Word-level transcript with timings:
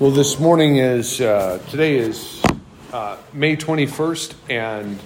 Well, 0.00 0.10
this 0.10 0.40
morning 0.40 0.78
is, 0.78 1.20
uh, 1.20 1.60
today 1.68 1.96
is 1.96 2.42
uh, 2.94 3.18
May 3.34 3.56
21st, 3.56 4.34
and 4.48 4.98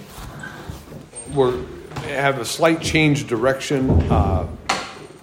we're 1.33 1.61
have 2.05 2.39
a 2.39 2.45
slight 2.45 2.81
change 2.81 3.27
direction. 3.27 3.89
Uh, 4.09 4.47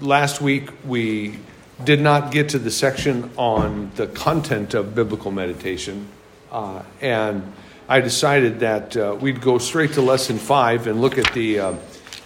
last 0.00 0.42
week, 0.42 0.70
we 0.84 1.38
did 1.82 1.98
not 1.98 2.30
get 2.30 2.50
to 2.50 2.58
the 2.58 2.70
section 2.70 3.30
on 3.36 3.90
the 3.96 4.06
content 4.06 4.74
of 4.74 4.94
biblical 4.94 5.30
meditation, 5.30 6.08
uh, 6.52 6.82
and 7.00 7.50
I 7.88 8.00
decided 8.00 8.60
that 8.60 8.96
uh, 8.96 9.16
we'd 9.18 9.40
go 9.40 9.56
straight 9.56 9.94
to 9.94 10.02
lesson 10.02 10.38
five 10.38 10.86
and 10.86 11.00
look 11.00 11.16
at 11.16 11.32
the 11.32 11.58
uh, 11.58 11.74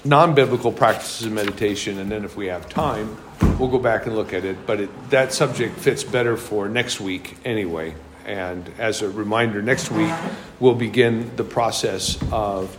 non 0.05 0.35
biblical 0.35 0.73
practices 0.73 1.27
of 1.27 1.33
meditation, 1.33 1.99
and 1.99 2.11
then 2.11 2.25
if 2.25 2.37
we 2.37 2.49
have 2.49 2.69
time, 2.69 3.17
we'll 3.59 3.69
go 3.69 3.79
back 3.79 4.07
and 4.07 4.15
look 4.15 4.33
at 4.33 4.45
it. 4.45 4.67
But 4.67 4.81
it, 4.81 5.11
that 5.11 5.33
subject 5.33 5.79
fits 5.79 6.05
better 6.05 6.37
for 6.37 6.69
next 6.69 7.01
week 7.01 7.37
anyway. 7.45 7.95
And 8.27 8.71
as 8.79 9.03
a 9.03 9.09
reminder, 9.09 9.63
next 9.63 9.91
week 9.91 10.13
we'll 10.61 10.75
begin 10.75 11.35
the 11.37 11.45
process 11.45 12.19
of 12.31 12.77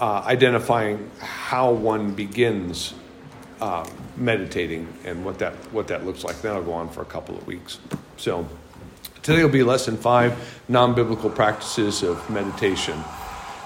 uh, 0.00 0.22
identifying 0.26 1.10
how 1.20 1.72
one 1.72 2.12
begins 2.12 2.92
uh, 3.60 3.88
meditating 4.16 4.86
and 5.04 5.24
what 5.24 5.38
that 5.38 5.54
what 5.72 5.88
that 5.88 6.04
looks 6.04 6.24
like. 6.24 6.42
That'll 6.42 6.62
go 6.62 6.74
on 6.74 6.88
for 6.90 7.02
a 7.02 7.06
couple 7.06 7.36
of 7.36 7.46
weeks. 7.46 7.78
So 8.16 8.46
today 9.22 9.42
will 9.42 9.50
be 9.50 9.62
lesson 9.62 9.96
five: 9.96 10.62
non-biblical 10.68 11.30
practices 11.30 12.02
of 12.02 12.28
meditation. 12.28 13.02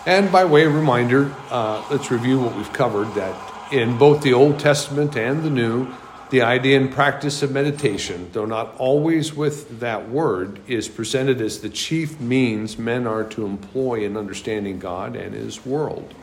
And 0.07 0.31
by 0.31 0.45
way 0.45 0.65
of 0.65 0.75
reminder, 0.75 1.35
uh, 1.51 1.85
let's 1.91 2.11
review 2.11 2.41
what 2.41 2.57
we've 2.57 2.73
covered. 2.73 3.13
That 3.15 3.73
in 3.73 3.99
both 3.99 4.23
the 4.23 4.33
Old 4.33 4.59
Testament 4.59 5.17
and 5.17 5.43
the 5.43 5.51
New, 5.51 5.89
the 6.31 6.43
idea 6.43 6.79
and 6.79 6.93
practice 6.93 7.43
of 7.43 7.51
meditation, 7.51 8.31
though 8.33 8.47
not 8.47 8.77
always 8.79 9.35
with 9.35 9.81
that 9.81 10.09
word, 10.09 10.61
is 10.69 10.89
presented 10.89 11.41
as 11.41 11.61
the 11.61 11.69
chief 11.69 12.21
means 12.21 12.79
men 12.79 13.07
are 13.07 13.25
to 13.25 13.45
employ 13.45 14.05
in 14.05 14.17
understanding 14.17 14.79
God 14.79 15.17
and 15.17 15.35
His 15.35 15.67
world. 15.67 16.15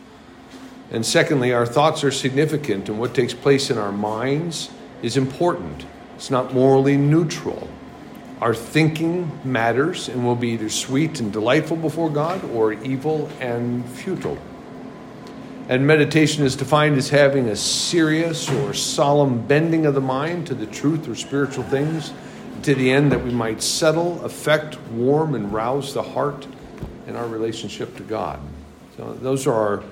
And 0.91 1.05
secondly, 1.05 1.52
our 1.52 1.66
thoughts 1.66 2.03
are 2.05 2.11
significant, 2.11 2.88
and 2.88 3.00
what 3.00 3.13
takes 3.13 3.33
place 3.33 3.69
in 3.69 3.78
our 3.78 3.91
minds 3.91 4.69
is 5.02 5.17
important. 5.17 5.85
It's 6.16 6.31
not 6.31 6.53
morally 6.53 6.95
neutral. 6.95 7.67
Our 8.39 8.55
thinking 8.55 9.30
matters 9.44 10.08
and 10.08 10.25
will 10.25 10.35
be 10.35 10.50
either 10.50 10.69
sweet 10.69 11.19
and 11.19 11.33
delightful 11.33 11.75
before 11.75 12.09
God 12.09 12.44
or 12.52 12.72
evil 12.72 13.30
and 13.41 13.85
futile. 13.89 14.38
And 15.69 15.85
meditation 15.85 16.45
is 16.45 16.55
defined 16.55 16.97
as 16.97 17.09
having 17.09 17.49
a 17.49 17.55
serious 17.55 18.49
or 18.49 18.73
solemn 18.73 19.45
bending 19.45 19.85
of 19.85 19.95
the 19.95 20.01
mind 20.01 20.47
to 20.47 20.53
the 20.53 20.65
truth 20.65 21.09
or 21.09 21.15
spiritual 21.15 21.65
things 21.65 22.13
to 22.63 22.73
the 22.73 22.89
end 22.89 23.11
that 23.11 23.23
we 23.23 23.31
might 23.31 23.61
settle, 23.61 24.23
affect, 24.23 24.79
warm, 24.91 25.35
and 25.35 25.51
rouse 25.51 25.93
the 25.93 26.01
heart 26.01 26.47
in 27.05 27.17
our 27.17 27.27
relationship 27.27 27.95
to 27.97 28.03
God. 28.03 28.39
So, 28.95 29.13
those 29.13 29.45
are 29.45 29.53
our 29.53 29.83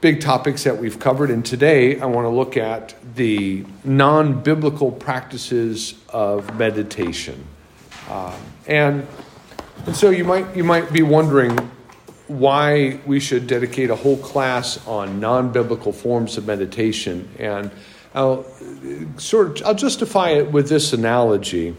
big 0.00 0.20
topics 0.20 0.64
that 0.64 0.76
we've 0.76 0.98
covered. 0.98 1.30
And 1.30 1.44
today 1.44 1.98
I 1.98 2.06
want 2.06 2.26
to 2.26 2.30
look 2.30 2.56
at 2.56 2.94
the 3.14 3.64
non 3.84 4.42
biblical 4.42 4.92
practices 4.92 5.94
of 6.10 6.56
meditation. 6.58 7.44
Uh, 8.08 8.36
and, 8.66 9.06
and 9.86 9.96
so 9.96 10.10
you 10.10 10.24
might, 10.24 10.54
you 10.54 10.62
might 10.62 10.92
be 10.92 11.02
wondering 11.02 11.70
why 12.28 13.00
we 13.06 13.18
should 13.18 13.46
dedicate 13.46 13.90
a 13.90 13.96
whole 13.96 14.18
class 14.18 14.86
on 14.86 15.18
non-biblical 15.18 15.92
forms 15.92 16.36
of 16.36 16.46
meditation 16.46 17.28
and 17.38 17.70
I'll 18.14 18.44
sort 19.16 19.60
of 19.60 19.66
I'll 19.66 19.74
justify 19.74 20.30
it 20.30 20.50
with 20.50 20.68
this 20.68 20.92
analogy. 20.92 21.76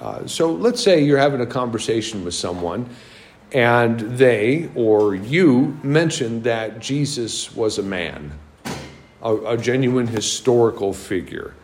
Uh, 0.00 0.26
so 0.26 0.52
let's 0.52 0.82
say 0.82 1.02
you're 1.02 1.18
having 1.18 1.40
a 1.40 1.46
conversation 1.46 2.24
with 2.24 2.34
someone 2.34 2.88
and 3.52 4.00
they 4.00 4.70
or 4.74 5.14
you 5.14 5.78
mention 5.82 6.42
that 6.42 6.80
Jesus 6.80 7.54
was 7.54 7.78
a 7.78 7.82
man, 7.82 8.32
a, 9.22 9.34
a 9.36 9.56
genuine 9.56 10.06
historical 10.06 10.92
figure. 10.92 11.54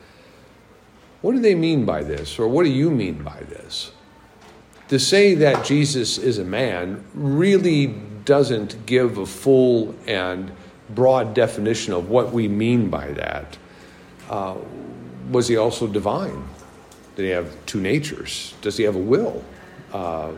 What 1.21 1.33
do 1.33 1.41
they 1.41 1.55
mean 1.55 1.85
by 1.85 2.05
this, 2.05 2.39
or 2.39 2.47
what 2.47 2.65
do 2.65 2.71
you 2.71 2.91
mean 2.91 3.23
by 3.23 3.41
this? 3.49 3.91
To 4.89 4.99
say 4.99 5.35
that 5.35 5.65
Jesus 5.65 6.17
is 6.17 6.39
a 6.39 6.45
man 6.45 7.05
really 7.13 7.89
doesn't 8.29 8.85
give 8.85 9.17
a 9.17 9.25
full 9.25 9.95
and 10.07 10.53
broad 10.91 11.33
definition 11.33 11.95
of 11.95 12.11
what 12.11 12.31
we 12.31 12.47
mean 12.47 12.91
by 12.91 13.11
that. 13.13 13.57
Uh, 14.29 14.55
was 15.31 15.49
he 15.49 15.57
also 15.57 15.87
divine? 15.87 16.47
Did 17.17 17.23
he 17.23 17.31
have 17.31 17.51
two 17.65 17.81
natures? 17.81 18.53
Does 18.61 18.77
he 18.77 18.85
have 18.85 18.97
a 18.97 19.01
will? 19.01 19.43
Uh, 19.95 20.33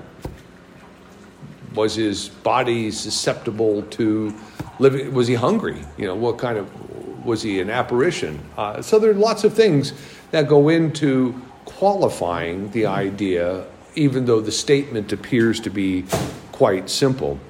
was 1.74 1.96
his 1.96 2.28
body 2.28 2.92
susceptible 2.92 3.82
to 3.82 4.32
living? 4.78 5.12
Was 5.12 5.26
he 5.26 5.34
hungry? 5.34 5.84
You 5.98 6.06
know, 6.06 6.14
what 6.14 6.38
kind 6.38 6.58
of 6.58 7.26
was 7.26 7.42
he 7.42 7.60
an 7.60 7.70
apparition? 7.70 8.40
Uh, 8.56 8.80
so 8.80 9.00
there 9.00 9.10
are 9.10 9.14
lots 9.14 9.42
of 9.42 9.52
things 9.52 9.94
that 10.30 10.46
go 10.46 10.68
into 10.68 11.34
qualifying 11.64 12.70
the 12.70 12.86
idea, 12.86 13.64
even 13.96 14.26
though 14.26 14.40
the 14.40 14.52
statement 14.52 15.12
appears 15.12 15.58
to 15.58 15.70
be 15.70 16.04
quite 16.52 16.88
simple. 16.88 17.40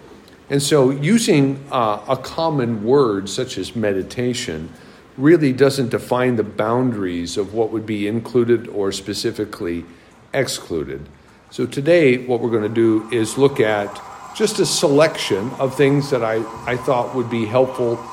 And 0.50 0.60
so, 0.60 0.90
using 0.90 1.64
uh, 1.70 2.04
a 2.08 2.16
common 2.16 2.82
word 2.82 3.28
such 3.28 3.56
as 3.56 3.76
meditation 3.76 4.68
really 5.16 5.52
doesn't 5.52 5.90
define 5.90 6.34
the 6.34 6.42
boundaries 6.42 7.36
of 7.36 7.54
what 7.54 7.70
would 7.70 7.86
be 7.86 8.08
included 8.08 8.66
or 8.66 8.90
specifically 8.90 9.84
excluded. 10.34 11.08
So, 11.52 11.66
today, 11.66 12.26
what 12.26 12.40
we're 12.40 12.50
going 12.50 12.64
to 12.64 12.68
do 12.68 13.08
is 13.12 13.38
look 13.38 13.60
at 13.60 14.02
just 14.34 14.58
a 14.58 14.66
selection 14.66 15.50
of 15.60 15.76
things 15.76 16.10
that 16.10 16.24
I, 16.24 16.42
I 16.68 16.76
thought 16.76 17.14
would 17.14 17.30
be 17.30 17.46
helpful 17.46 18.04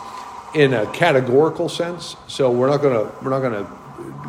in 0.53 0.75
a 0.75 0.85
categorical 0.93 1.69
sense. 1.69 2.15
So, 2.27 2.51
we're 2.51 2.69
not 2.69 2.83
going 2.83 2.93
to, 2.93 3.15
we're 3.23 3.31
not 3.31 3.39
going 3.39 3.65
to 3.65 3.71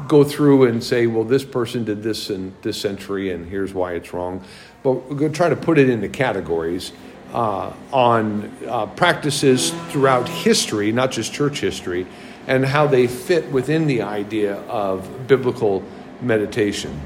go 0.09 0.25
through 0.25 0.65
and 0.65 0.83
say, 0.83 1.07
well, 1.07 1.25
this 1.25 1.45
person 1.45 1.85
did 1.85 2.03
this 2.03 2.31
in 2.31 2.55
this 2.63 2.81
century 2.81 3.33
and 3.33 3.47
here's 3.47 3.75
why 3.75 3.93
it's 3.93 4.15
wrong. 4.15 4.43
But 4.83 4.93
we're 4.93 5.17
going 5.17 5.33
to 5.33 5.37
try 5.37 5.51
to 5.51 5.57
put 5.57 5.79
it 5.79 5.91
into 5.91 6.09
categories 6.09 6.93
uh, 7.33 7.73
on 7.93 8.55
uh, 8.67 8.87
practices 8.87 9.71
throughout 9.91 10.29
history, 10.29 10.93
not 10.93 11.11
just 11.11 11.33
church 11.33 11.61
history, 11.61 12.07
and 12.47 12.65
how 12.65 12.87
they 12.87 13.07
fit 13.07 13.51
within 13.51 13.87
the 13.87 14.03
idea 14.03 14.57
of 14.63 15.27
biblical 15.27 15.83
meditation. 16.21 16.99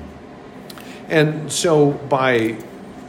And 1.08 1.50
so, 1.50 1.90
by 1.90 2.56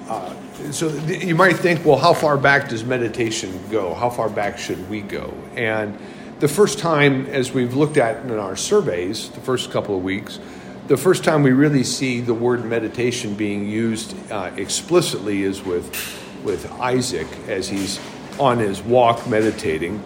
uh, 0.10 0.36
so 0.72 0.90
you 0.90 1.36
might 1.36 1.58
think, 1.58 1.86
well, 1.86 1.98
how 1.98 2.14
far 2.14 2.38
back 2.38 2.70
does 2.70 2.84
meditation 2.84 3.60
go? 3.70 3.94
How 3.94 4.10
far 4.10 4.30
back 4.30 4.58
should 4.58 4.90
we 4.90 5.02
go? 5.02 5.34
And 5.56 5.98
the 6.40 6.48
first 6.48 6.80
time, 6.80 7.26
as 7.28 7.52
we've 7.52 7.76
looked 7.76 7.98
at 7.98 8.24
in 8.26 8.32
our 8.32 8.56
surveys, 8.56 9.30
the 9.30 9.42
first 9.42 9.72
couple 9.72 9.96
of 9.96 10.04
weeks, 10.04 10.40
the 10.88 10.98
first 10.98 11.24
time 11.24 11.44
we 11.44 11.52
really 11.52 11.84
see 11.84 12.20
the 12.20 12.34
word 12.34 12.66
meditation 12.66 13.36
being 13.36 13.68
used 13.70 14.16
uh, 14.32 14.52
explicitly 14.58 15.44
is 15.44 15.64
with 15.64 16.23
with 16.44 16.72
Isaac 16.74 17.28
as 17.48 17.70
he's 17.70 18.00
on 18.40 18.60
his 18.60 18.82
walk 18.82 19.28
meditating. 19.28 20.04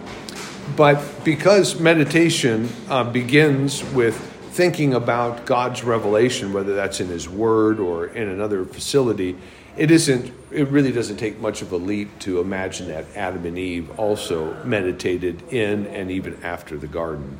But 0.76 1.02
because 1.24 1.80
meditation 1.80 2.68
uh, 2.88 3.04
begins 3.04 3.82
with 3.92 4.16
thinking 4.58 4.92
about 4.92 5.46
God's 5.46 5.84
revelation, 5.84 6.52
whether 6.52 6.74
that's 6.74 7.00
in 7.00 7.06
His 7.06 7.28
Word 7.28 7.78
or 7.78 8.06
in 8.06 8.28
another 8.28 8.64
facility, 8.64 9.36
it 9.76 9.90
isn't. 9.90 10.32
It 10.50 10.66
really 10.68 10.90
doesn't 10.90 11.18
take 11.18 11.38
much 11.40 11.62
of 11.62 11.70
a 11.70 11.76
leap 11.76 12.18
to 12.20 12.40
imagine 12.40 12.88
that 12.88 13.04
Adam 13.14 13.46
and 13.46 13.56
Eve 13.56 13.98
also 13.98 14.60
meditated 14.64 15.52
in 15.52 15.86
and 15.86 16.10
even 16.10 16.42
after 16.42 16.76
the 16.76 16.88
garden. 16.88 17.38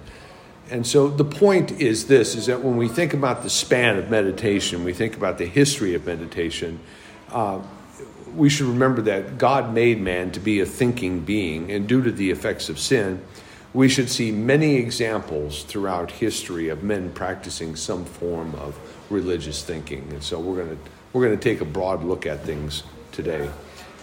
And 0.71 0.87
so 0.87 1.09
the 1.09 1.25
point 1.25 1.73
is 1.73 2.07
this: 2.07 2.37
is 2.37 2.47
that 2.47 2.63
when 2.63 2.77
we 2.77 2.87
think 2.87 3.15
about 3.15 3.43
the 3.43 3.51
span 3.51 3.97
of 3.97 4.11
meditation, 4.11 4.85
we 4.85 4.93
think 4.93 5.17
about 5.17 5.39
the 5.39 5.47
history 5.47 5.94
of 5.94 6.06
meditation. 6.06 6.79
Uh, 7.31 7.61
we 8.38 8.49
should 8.49 8.67
remember 8.67 9.02
that 9.02 9.37
God 9.37 9.75
made 9.75 10.00
man 10.00 10.31
to 10.31 10.40
be 10.40 10.61
a 10.61 10.67
thinking 10.67 11.20
being, 11.20 11.73
and 11.73 11.88
due 11.88 12.02
to 12.02 12.12
the 12.12 12.31
effects 12.31 12.69
of 12.69 12.79
sin, 12.79 13.20
we 13.75 13.88
should 13.88 14.08
see 14.08 14.31
many 14.31 14.76
examples 14.76 15.64
throughout 15.64 16.11
history 16.11 16.69
of 16.69 16.82
men 16.82 17.12
practicing 17.12 17.76
some 17.76 18.05
form 18.05 18.55
of 18.55 18.79
religious 19.11 19.62
thinking. 19.62 20.06
And 20.11 20.23
so 20.23 20.38
we're 20.38 20.64
going 20.64 20.70
to 20.70 20.79
we're 21.12 21.26
going 21.26 21.38
to 21.38 21.43
take 21.43 21.61
a 21.61 21.64
broad 21.64 22.05
look 22.05 22.26
at 22.26 22.44
things 22.44 22.85
today. 23.12 23.50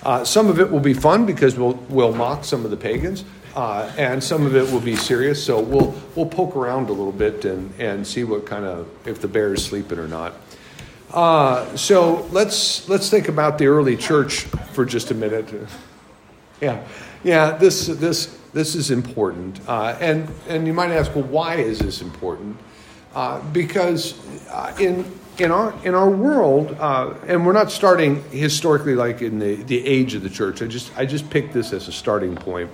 Uh, 0.03 0.23
some 0.23 0.47
of 0.47 0.59
it 0.59 0.69
will 0.69 0.79
be 0.79 0.93
fun 0.93 1.25
because 1.25 1.57
we'll 1.57 1.73
we'll 1.89 2.13
mock 2.13 2.43
some 2.43 2.65
of 2.65 2.71
the 2.71 2.77
pagans, 2.77 3.23
uh, 3.55 3.91
and 3.97 4.23
some 4.23 4.45
of 4.45 4.55
it 4.55 4.69
will 4.71 4.81
be 4.81 4.95
serious. 4.95 5.43
So 5.43 5.61
we'll 5.61 5.95
we'll 6.15 6.27
poke 6.27 6.55
around 6.55 6.89
a 6.89 6.93
little 6.93 7.11
bit 7.11 7.45
and 7.45 7.73
and 7.79 8.05
see 8.05 8.23
what 8.23 8.45
kind 8.45 8.65
of 8.65 8.87
if 9.07 9.21
the 9.21 9.27
bear 9.27 9.53
is 9.53 9.63
sleeping 9.63 9.97
or 9.97 10.07
not. 10.07 10.33
Uh, 11.13 11.75
so 11.75 12.27
let's 12.31 12.87
let's 12.89 13.09
think 13.09 13.27
about 13.27 13.57
the 13.57 13.67
early 13.67 13.95
church 13.95 14.41
for 14.73 14.85
just 14.85 15.11
a 15.11 15.13
minute. 15.13 15.53
Yeah, 16.61 16.83
yeah. 17.23 17.51
This 17.51 17.87
this 17.87 18.37
this 18.53 18.75
is 18.75 18.91
important, 18.91 19.59
uh, 19.67 19.97
and 19.99 20.29
and 20.47 20.65
you 20.67 20.73
might 20.73 20.91
ask, 20.91 21.13
well, 21.15 21.25
why 21.25 21.55
is 21.55 21.79
this 21.79 22.01
important? 22.01 22.57
Uh, 23.13 23.41
because 23.51 24.15
uh, 24.49 24.75
in 24.79 25.05
in 25.37 25.51
our 25.51 25.73
in 25.83 25.93
our 25.93 26.09
world, 26.09 26.75
uh, 26.79 27.13
and 27.27 27.45
we're 27.45 27.53
not 27.53 27.71
starting 27.71 28.23
historically 28.31 28.95
like 28.95 29.21
in 29.21 29.39
the, 29.39 29.55
the 29.55 29.85
age 29.85 30.15
of 30.15 30.23
the 30.23 30.29
church. 30.29 30.61
I 30.61 30.67
just 30.67 30.91
I 30.97 31.05
just 31.05 31.29
picked 31.29 31.53
this 31.53 31.73
as 31.73 31.87
a 31.87 31.91
starting 31.91 32.35
point. 32.35 32.69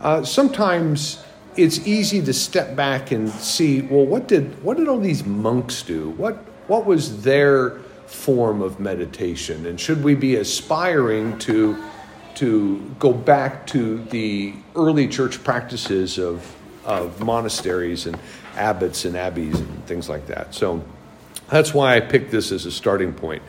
Uh, 0.00 0.24
sometimes 0.24 1.22
it's 1.56 1.86
easy 1.86 2.22
to 2.22 2.32
step 2.32 2.74
back 2.74 3.12
and 3.12 3.28
see, 3.30 3.82
well, 3.82 4.06
what 4.06 4.26
did 4.26 4.62
what 4.64 4.76
did 4.76 4.88
all 4.88 4.98
these 4.98 5.24
monks 5.24 5.82
do? 5.82 6.10
What 6.10 6.44
what 6.72 6.86
was 6.86 7.20
their 7.20 7.72
form 8.06 8.62
of 8.62 8.80
meditation, 8.80 9.66
and 9.66 9.78
should 9.78 10.02
we 10.02 10.14
be 10.14 10.36
aspiring 10.36 11.38
to 11.38 11.76
to 12.36 12.78
go 12.98 13.12
back 13.12 13.66
to 13.66 14.02
the 14.04 14.54
early 14.74 15.06
church 15.06 15.44
practices 15.44 16.18
of 16.18 16.56
of 16.86 17.20
monasteries 17.20 18.06
and 18.06 18.18
abbots 18.56 19.04
and 19.04 19.18
abbeys 19.18 19.60
and 19.60 19.86
things 19.86 20.08
like 20.08 20.26
that? 20.28 20.54
So 20.54 20.82
that's 21.50 21.74
why 21.74 21.94
I 21.94 22.00
picked 22.00 22.30
this 22.30 22.50
as 22.52 22.64
a 22.64 22.72
starting 22.72 23.12
point. 23.12 23.42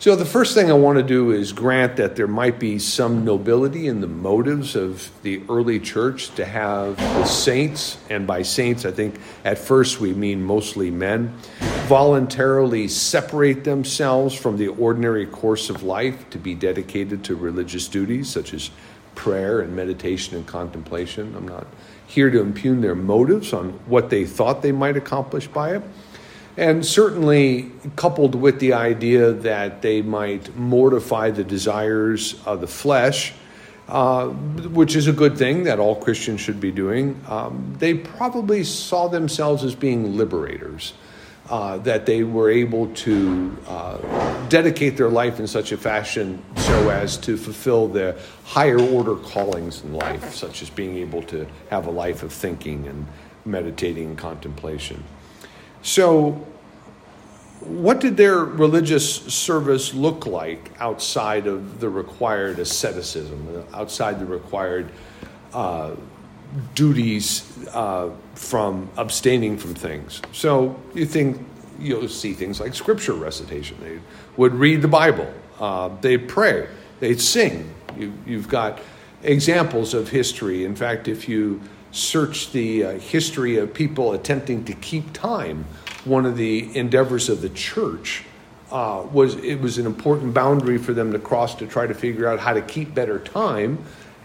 So, 0.00 0.14
the 0.14 0.26
first 0.26 0.54
thing 0.54 0.70
I 0.70 0.74
want 0.74 0.98
to 0.98 1.02
do 1.02 1.32
is 1.32 1.52
grant 1.52 1.96
that 1.96 2.16
there 2.16 2.28
might 2.28 2.60
be 2.60 2.78
some 2.78 3.24
nobility 3.24 3.88
in 3.88 4.00
the 4.00 4.06
motives 4.06 4.76
of 4.76 5.10
the 5.22 5.42
early 5.48 5.80
church 5.80 6.32
to 6.36 6.44
have 6.44 6.96
the 6.98 7.24
saints, 7.24 7.96
and 8.08 8.24
by 8.26 8.42
saints, 8.42 8.84
I 8.84 8.92
think 8.92 9.18
at 9.44 9.58
first 9.58 9.98
we 9.98 10.12
mean 10.12 10.40
mostly 10.40 10.92
men, 10.92 11.34
voluntarily 11.88 12.86
separate 12.86 13.64
themselves 13.64 14.34
from 14.34 14.58
the 14.58 14.68
ordinary 14.68 15.24
course 15.24 15.70
of 15.70 15.82
life 15.82 16.28
to 16.28 16.38
be 16.38 16.54
dedicated 16.54 17.24
to 17.24 17.34
religious 17.34 17.88
duties 17.88 18.28
such 18.28 18.52
as 18.52 18.70
prayer 19.14 19.60
and 19.60 19.74
meditation 19.74 20.36
and 20.36 20.46
contemplation. 20.46 21.34
I'm 21.34 21.48
not 21.48 21.66
here 22.06 22.30
to 22.30 22.40
impugn 22.40 22.82
their 22.82 22.94
motives 22.94 23.54
on 23.54 23.70
what 23.86 24.10
they 24.10 24.26
thought 24.26 24.60
they 24.60 24.70
might 24.70 24.98
accomplish 24.98 25.46
by 25.46 25.76
it. 25.76 25.82
And 26.58 26.84
certainly, 26.84 27.70
coupled 27.96 28.34
with 28.34 28.60
the 28.60 28.74
idea 28.74 29.32
that 29.32 29.80
they 29.80 30.02
might 30.02 30.54
mortify 30.56 31.30
the 31.30 31.44
desires 31.44 32.34
of 32.44 32.60
the 32.60 32.66
flesh, 32.66 33.32
uh, 33.88 34.26
which 34.26 34.94
is 34.94 35.06
a 35.06 35.12
good 35.12 35.38
thing 35.38 35.62
that 35.62 35.78
all 35.78 35.96
Christians 35.96 36.40
should 36.40 36.60
be 36.60 36.70
doing, 36.70 37.18
um, 37.28 37.74
they 37.78 37.94
probably 37.94 38.62
saw 38.64 39.08
themselves 39.08 39.64
as 39.64 39.74
being 39.74 40.16
liberators. 40.18 40.92
Uh, 41.50 41.78
that 41.78 42.04
they 42.04 42.22
were 42.22 42.50
able 42.50 42.88
to 42.88 43.56
uh, 43.66 43.96
dedicate 44.48 44.98
their 44.98 45.08
life 45.08 45.40
in 45.40 45.46
such 45.46 45.72
a 45.72 45.78
fashion 45.78 46.42
so 46.56 46.90
as 46.90 47.16
to 47.16 47.38
fulfill 47.38 47.88
the 47.88 48.14
higher 48.44 48.78
order 48.78 49.16
callings 49.16 49.82
in 49.82 49.94
life, 49.94 50.34
such 50.34 50.60
as 50.60 50.68
being 50.68 50.98
able 50.98 51.22
to 51.22 51.46
have 51.70 51.86
a 51.86 51.90
life 51.90 52.22
of 52.22 52.30
thinking 52.34 52.86
and 52.86 53.06
meditating 53.46 54.08
and 54.08 54.18
contemplation. 54.18 55.02
So, 55.80 56.32
what 57.60 58.00
did 58.00 58.18
their 58.18 58.44
religious 58.44 59.10
service 59.34 59.94
look 59.94 60.26
like 60.26 60.70
outside 60.78 61.46
of 61.46 61.80
the 61.80 61.88
required 61.88 62.58
asceticism, 62.58 63.64
outside 63.72 64.20
the 64.20 64.26
required 64.26 64.90
uh, 65.54 65.92
duties 66.74 67.66
uh, 67.68 68.10
from 68.34 68.88
abstaining 68.96 69.58
from 69.58 69.74
things? 69.74 70.22
So, 70.32 70.80
you 70.94 71.06
think 71.06 71.44
you'll 71.78 72.08
see 72.08 72.32
things 72.32 72.60
like 72.60 72.74
scripture 72.74 73.12
recitation. 73.12 73.76
They 73.80 74.00
would 74.36 74.54
read 74.54 74.82
the 74.82 74.88
Bible, 74.88 75.32
uh, 75.60 75.90
they'd 76.00 76.28
pray, 76.28 76.68
they'd 77.00 77.20
sing. 77.20 77.72
You, 77.96 78.12
you've 78.26 78.48
got 78.48 78.80
examples 79.22 79.94
of 79.94 80.08
history. 80.08 80.64
In 80.64 80.76
fact, 80.76 81.08
if 81.08 81.28
you 81.28 81.60
search 81.90 82.52
the 82.52 82.84
uh, 82.84 82.98
history 82.98 83.56
of 83.56 83.72
people 83.72 84.12
attempting 84.12 84.64
to 84.64 84.72
keep 84.74 85.12
time, 85.12 85.64
one 86.04 86.26
of 86.26 86.36
the 86.36 86.76
endeavors 86.76 87.28
of 87.28 87.40
the 87.40 87.48
church 87.50 88.24
uh, 88.70 89.04
was 89.12 89.36
it 89.36 89.60
was 89.60 89.78
an 89.78 89.86
important 89.86 90.34
boundary 90.34 90.78
for 90.78 90.92
them 90.92 91.12
to 91.12 91.18
cross 91.18 91.54
to 91.54 91.66
try 91.66 91.86
to 91.86 91.94
figure 91.94 92.28
out 92.28 92.38
how 92.38 92.52
to 92.52 92.62
keep 92.62 92.94
better 92.94 93.18
time. 93.18 93.78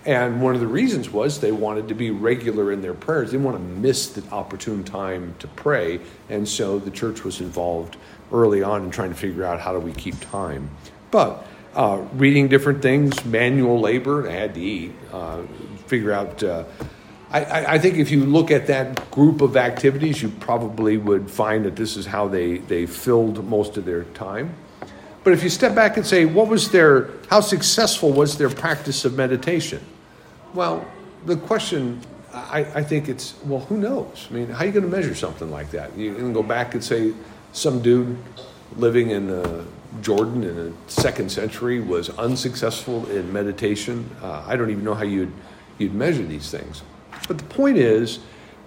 And 0.06 0.42
one 0.42 0.54
of 0.54 0.60
the 0.60 0.68
reasons 0.68 1.10
was 1.10 1.40
they 1.40 1.54
wanted 1.54 1.88
to 1.88 1.94
be 1.94 2.12
regular 2.12 2.72
in 2.72 2.82
their 2.82 2.94
prayers. 2.94 3.32
They 3.32 3.38
didn't 3.38 3.46
want 3.46 3.58
to 3.58 3.64
miss 3.64 4.08
the 4.10 4.24
opportune 4.32 4.84
time 4.84 5.36
to 5.40 5.48
pray. 5.48 6.02
And 6.30 6.48
so 6.48 6.78
the 6.78 6.92
church 6.92 7.24
was 7.24 7.40
involved 7.40 7.96
early 8.32 8.64
on 8.64 8.84
in 8.84 8.92
trying 8.92 9.10
to 9.10 9.16
figure 9.16 9.46
out 9.46 9.62
how 9.62 9.72
do 9.72 9.80
we 9.80 9.94
keep 9.94 10.20
time. 10.20 10.70
But 11.10 11.46
uh, 11.74 12.04
reading 12.16 12.50
different 12.50 12.82
things, 12.82 13.24
manual 13.24 13.80
labor, 13.80 14.30
I 14.30 14.34
had 14.34 14.54
to 14.56 14.62
eat, 14.62 14.92
uh, 15.12 15.44
figure 15.88 16.12
out 16.12 16.44
uh, 16.44 16.66
I, 17.34 17.66
I, 17.66 17.80
think 17.80 17.98
if 17.98 18.12
you 18.12 18.26
look 18.26 18.52
at 18.52 18.68
that 18.68 19.10
group 19.10 19.42
of 19.42 19.58
activities, 19.58 20.22
you 20.22 20.30
probably 20.30 20.98
would 20.98 21.32
find 21.32 21.66
that 21.66 21.76
this 21.76 21.98
is 21.98 22.06
how 22.06 22.28
they, 22.28 22.60
they 22.60 22.86
filled 22.86 23.44
most 23.50 23.76
of 23.76 23.86
their 23.86 24.04
time. 24.04 24.54
But 25.24 25.34
if 25.34 25.42
you 25.42 25.50
step 25.50 25.74
back 25.74 25.98
and 25.98 26.06
say, 26.06 26.26
what 26.26 26.48
was 26.48 26.70
their, 26.70 27.10
how 27.32 27.40
successful 27.40 28.12
was 28.12 28.38
their 28.38 28.52
practice 28.52 29.04
of 29.04 29.16
meditation? 29.16 29.84
Well, 30.54 30.86
the 31.26 31.36
question, 31.36 32.00
I, 32.32 32.60
I 32.76 32.84
think 32.84 33.10
it's, 33.10 33.36
well, 33.46 33.62
who 33.62 33.78
knows? 33.78 34.28
I 34.30 34.34
mean, 34.34 34.48
how 34.48 34.60
are 34.60 34.66
you 34.66 34.72
going 34.72 34.86
to 34.86 34.92
measure 34.92 35.16
something 35.16 35.50
like 35.50 35.72
that? 35.72 35.98
You 35.98 36.14
can 36.14 36.34
go 36.34 36.44
back 36.44 36.74
and 36.74 36.84
say, 36.84 37.14
some 37.54 37.82
dude 37.82 38.18
living 38.78 39.12
in 39.12 39.30
uh, 39.30 39.64
Jordan 40.02 40.44
in 40.44 40.56
the 40.56 40.74
second 40.88 41.32
century 41.32 41.80
was 41.80 42.10
unsuccessful 42.12 43.10
in 43.10 43.32
meditation. 43.32 44.10
Uh, 44.22 44.44
I 44.48 44.56
don't 44.56 44.70
even 44.70 44.84
know 44.84 44.96
how 44.96 45.04
you'd, 45.04 45.32
you'd 45.78 45.94
measure 45.94 46.24
these 46.24 46.50
things. 46.50 46.82
But 47.28 47.38
the 47.38 47.44
point 47.46 47.78
is 47.78 48.20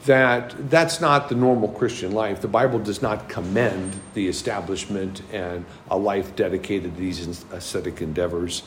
that 0.06 0.70
that's 0.70 1.00
not 1.00 1.28
the 1.28 1.34
normal 1.34 1.68
Christian 1.68 2.12
life. 2.12 2.40
The 2.40 2.48
Bible 2.48 2.78
does 2.78 3.02
not 3.02 3.28
commend 3.28 3.98
the 4.14 4.28
establishment 4.28 5.22
and 5.32 5.64
a 5.90 5.96
life 5.96 6.36
dedicated 6.36 6.94
to 6.94 7.00
these 7.00 7.44
ascetic 7.52 8.00
endeavors. 8.00 8.62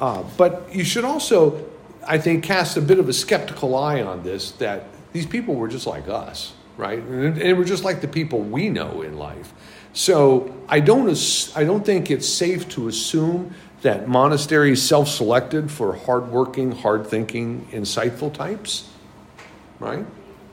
Uh, 0.00 0.24
but 0.36 0.68
you 0.74 0.82
should 0.82 1.04
also, 1.04 1.64
I 2.10 2.18
think, 2.18 2.44
cast 2.44 2.76
a 2.76 2.80
bit 2.80 2.98
of 2.98 3.08
a 3.08 3.12
skeptical 3.12 3.76
eye 3.76 4.02
on 4.02 4.22
this 4.22 4.52
that 4.52 4.84
these 5.12 5.26
people 5.26 5.54
were 5.54 5.68
just 5.68 5.86
like 5.86 6.08
us, 6.08 6.52
right? 6.76 6.98
And 6.98 7.36
they 7.36 7.52
were 7.52 7.64
just 7.64 7.84
like 7.84 8.00
the 8.00 8.08
people 8.08 8.40
we 8.40 8.68
know 8.68 9.02
in 9.02 9.18
life. 9.18 9.52
So 9.92 10.54
I 10.68 10.80
don't, 10.80 11.08
I 11.56 11.64
don't 11.64 11.84
think 11.84 12.10
it's 12.10 12.28
safe 12.28 12.68
to 12.70 12.88
assume 12.88 13.54
that 13.82 14.08
monasteries 14.08 14.82
self 14.82 15.08
selected 15.08 15.70
for 15.70 15.96
hardworking, 15.96 16.72
hard 16.72 17.06
thinking, 17.06 17.66
insightful 17.72 18.32
types 18.32 18.90
right? 19.80 20.04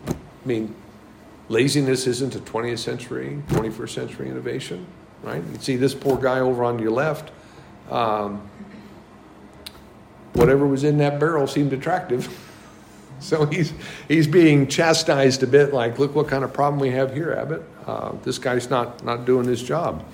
I 0.08 0.14
mean, 0.46 0.74
laziness 1.50 2.08
isn't 2.08 2.36
a 2.36 2.40
20th 2.40 2.80
century, 2.80 3.44
21st 3.50 3.90
century 3.90 4.30
innovation, 4.30 4.88
right? 5.22 5.44
You 5.44 5.60
see 5.60 5.76
this 5.76 5.94
poor 5.94 6.18
guy 6.18 6.40
over 6.40 6.64
on 6.64 6.80
your 6.80 6.92
left. 6.92 7.32
Um, 7.92 8.50
whatever 10.38 10.66
was 10.68 10.84
in 10.84 10.98
that 11.00 11.20
barrel 11.20 11.48
seemed 11.48 11.74
attractive. 11.74 12.30
so 13.20 13.46
he's, 13.46 13.74
he's 14.08 14.28
being 14.28 14.68
chastised 14.68 15.44
a 15.44 15.48
bit 15.48 15.74
like, 15.74 16.00
look 16.00 16.16
what 16.16 16.28
kind 16.28 16.44
of 16.44 16.54
problem 16.54 16.80
we 16.80 16.92
have 16.92 17.14
here, 17.14 17.34
Abbot. 17.34 17.64
Uh, 17.86 18.14
this 18.24 18.38
guy's 18.38 18.70
not, 18.70 19.04
not 19.04 19.26
doing 19.26 19.46
his 19.48 19.64
job. 19.64 20.06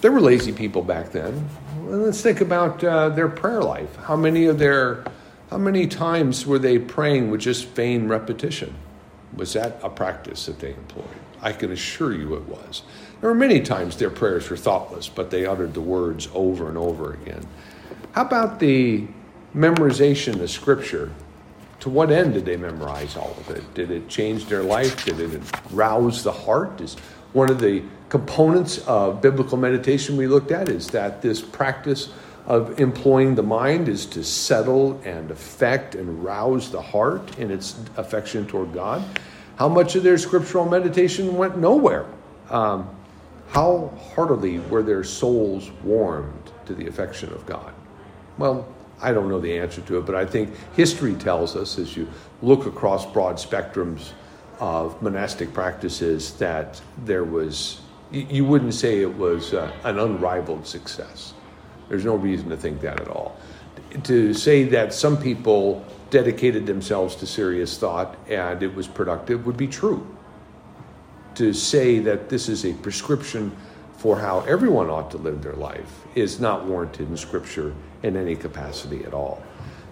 There 0.00 0.12
were 0.12 0.20
lazy 0.20 0.52
people 0.52 0.82
back 0.82 1.10
then. 1.10 1.48
Well, 1.80 1.98
let's 1.98 2.22
think 2.22 2.40
about 2.40 2.82
uh, 2.82 3.10
their 3.10 3.28
prayer 3.28 3.62
life. 3.62 3.94
How 3.96 4.16
many 4.16 4.46
of 4.46 4.58
their 4.58 5.04
how 5.50 5.58
many 5.58 5.88
times 5.88 6.46
were 6.46 6.60
they 6.60 6.78
praying 6.78 7.32
with 7.32 7.40
just 7.40 7.66
vain 7.70 8.06
repetition? 8.06 8.72
Was 9.34 9.52
that 9.54 9.80
a 9.82 9.90
practice 9.90 10.46
that 10.46 10.60
they 10.60 10.70
employed? 10.70 11.08
I 11.42 11.52
can 11.52 11.72
assure 11.72 12.12
you 12.12 12.36
it 12.36 12.44
was. 12.44 12.82
There 13.20 13.28
were 13.28 13.34
many 13.34 13.60
times 13.60 13.96
their 13.96 14.10
prayers 14.10 14.48
were 14.48 14.56
thoughtless, 14.56 15.08
but 15.08 15.30
they 15.30 15.46
uttered 15.46 15.74
the 15.74 15.80
words 15.80 16.28
over 16.34 16.68
and 16.68 16.78
over 16.78 17.14
again. 17.14 17.44
How 18.12 18.22
about 18.22 18.60
the 18.60 19.08
memorization 19.54 20.40
of 20.40 20.50
Scripture? 20.50 21.12
To 21.80 21.90
what 21.90 22.10
end 22.10 22.34
did 22.34 22.44
they 22.44 22.56
memorize 22.56 23.16
all 23.16 23.34
of 23.38 23.50
it? 23.50 23.74
Did 23.74 23.90
it 23.90 24.08
change 24.08 24.46
their 24.46 24.62
life? 24.62 25.04
Did 25.04 25.18
it 25.18 25.42
rouse 25.70 26.22
the 26.22 26.32
heart? 26.32 26.80
Is 26.80 26.96
one 27.32 27.50
of 27.50 27.60
the 27.60 27.82
components 28.08 28.78
of 28.86 29.22
biblical 29.22 29.56
meditation 29.56 30.16
we 30.16 30.26
looked 30.26 30.50
at 30.50 30.68
is 30.68 30.88
that 30.88 31.22
this 31.22 31.40
practice 31.40 32.10
of 32.46 32.80
employing 32.80 33.34
the 33.34 33.42
mind 33.42 33.88
is 33.88 34.04
to 34.06 34.24
settle 34.24 35.00
and 35.04 35.30
affect 35.30 35.94
and 35.94 36.24
rouse 36.24 36.70
the 36.70 36.82
heart 36.82 37.38
in 37.38 37.50
its 37.50 37.76
affection 37.96 38.46
toward 38.46 38.72
God. 38.72 39.02
How 39.56 39.68
much 39.68 39.94
of 39.94 40.02
their 40.02 40.18
scriptural 40.18 40.68
meditation 40.68 41.36
went 41.36 41.58
nowhere? 41.58 42.06
Um, 42.48 42.88
how 43.50 43.92
heartily 44.14 44.58
were 44.58 44.82
their 44.82 45.04
souls 45.04 45.70
warmed 45.84 46.50
to 46.66 46.74
the 46.74 46.88
affection 46.88 47.32
of 47.32 47.46
God? 47.46 47.72
Well, 48.38 48.66
I 49.02 49.12
don't 49.12 49.28
know 49.28 49.40
the 49.40 49.58
answer 49.58 49.80
to 49.82 49.98
it, 49.98 50.06
but 50.06 50.14
I 50.14 50.26
think 50.26 50.54
history 50.74 51.14
tells 51.14 51.56
us 51.56 51.78
as 51.78 51.96
you 51.96 52.08
look 52.42 52.66
across 52.66 53.10
broad 53.10 53.36
spectrums 53.36 54.12
of 54.58 55.00
monastic 55.02 55.52
practices 55.54 56.34
that 56.34 56.80
there 57.04 57.24
was, 57.24 57.80
you 58.12 58.44
wouldn't 58.44 58.74
say 58.74 59.00
it 59.00 59.16
was 59.16 59.54
uh, 59.54 59.72
an 59.84 59.98
unrivaled 59.98 60.66
success. 60.66 61.32
There's 61.88 62.04
no 62.04 62.14
reason 62.14 62.50
to 62.50 62.56
think 62.56 62.80
that 62.82 63.00
at 63.00 63.08
all. 63.08 63.36
To 64.04 64.34
say 64.34 64.64
that 64.64 64.92
some 64.92 65.20
people 65.20 65.84
dedicated 66.10 66.66
themselves 66.66 67.16
to 67.16 67.26
serious 67.26 67.78
thought 67.78 68.16
and 68.28 68.62
it 68.62 68.74
was 68.74 68.86
productive 68.86 69.46
would 69.46 69.56
be 69.56 69.66
true. 69.66 70.06
To 71.36 71.52
say 71.52 71.98
that 72.00 72.28
this 72.28 72.48
is 72.48 72.64
a 72.64 72.74
prescription 72.74 73.56
for 74.00 74.18
how 74.18 74.40
everyone 74.48 74.88
ought 74.88 75.10
to 75.10 75.18
live 75.18 75.42
their 75.42 75.52
life 75.52 76.06
is 76.14 76.40
not 76.40 76.64
warranted 76.64 77.06
in 77.10 77.16
Scripture 77.18 77.74
in 78.02 78.16
any 78.16 78.34
capacity 78.34 79.04
at 79.04 79.12
all. 79.12 79.42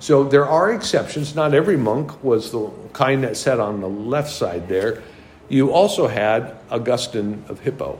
So 0.00 0.24
there 0.24 0.46
are 0.46 0.72
exceptions. 0.72 1.34
Not 1.34 1.52
every 1.52 1.76
monk 1.76 2.24
was 2.24 2.50
the 2.50 2.70
kind 2.94 3.22
that 3.24 3.36
sat 3.36 3.60
on 3.60 3.82
the 3.82 3.88
left 3.88 4.30
side 4.30 4.66
there. 4.66 5.02
You 5.50 5.72
also 5.72 6.06
had 6.08 6.56
Augustine 6.70 7.44
of 7.48 7.60
Hippo, 7.60 7.98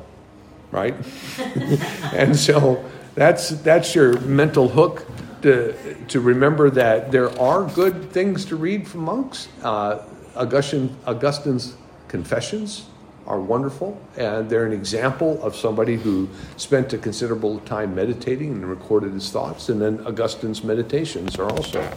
right? 0.71 0.95
and 2.15 2.35
so 2.35 2.83
that's 3.15 3.51
that's 3.51 3.95
your 3.95 4.19
mental 4.21 4.67
hook 4.67 5.07
to 5.43 5.75
to 6.09 6.21
remember 6.21 6.71
that 6.71 7.13
there 7.13 7.39
are 7.39 7.65
good 7.65 8.11
things 8.13 8.47
to 8.47 8.57
read 8.57 8.89
from 8.89 9.03
monks. 9.03 9.49
Uh, 9.63 10.03
Augustine, 10.35 10.97
Augustine's 11.07 11.75
Confessions 12.07 12.87
are 13.29 13.39
wonderful, 13.39 14.01
and 14.17 14.49
they're 14.49 14.65
an 14.65 14.73
example 14.73 15.41
of 15.43 15.55
somebody 15.55 15.97
who 15.97 16.29
spent 16.57 16.95
a 16.95 16.99
considerable 16.99 17.61
time 17.61 17.95
meditating 17.95 18.53
and 18.53 18.69
recorded 18.69 19.13
his 19.13 19.31
thoughts. 19.31 19.69
And 19.69 19.81
then 19.81 20.01
Augustine's 20.07 20.65
Meditations 20.65 21.39
are 21.39 21.49
also 21.49 21.89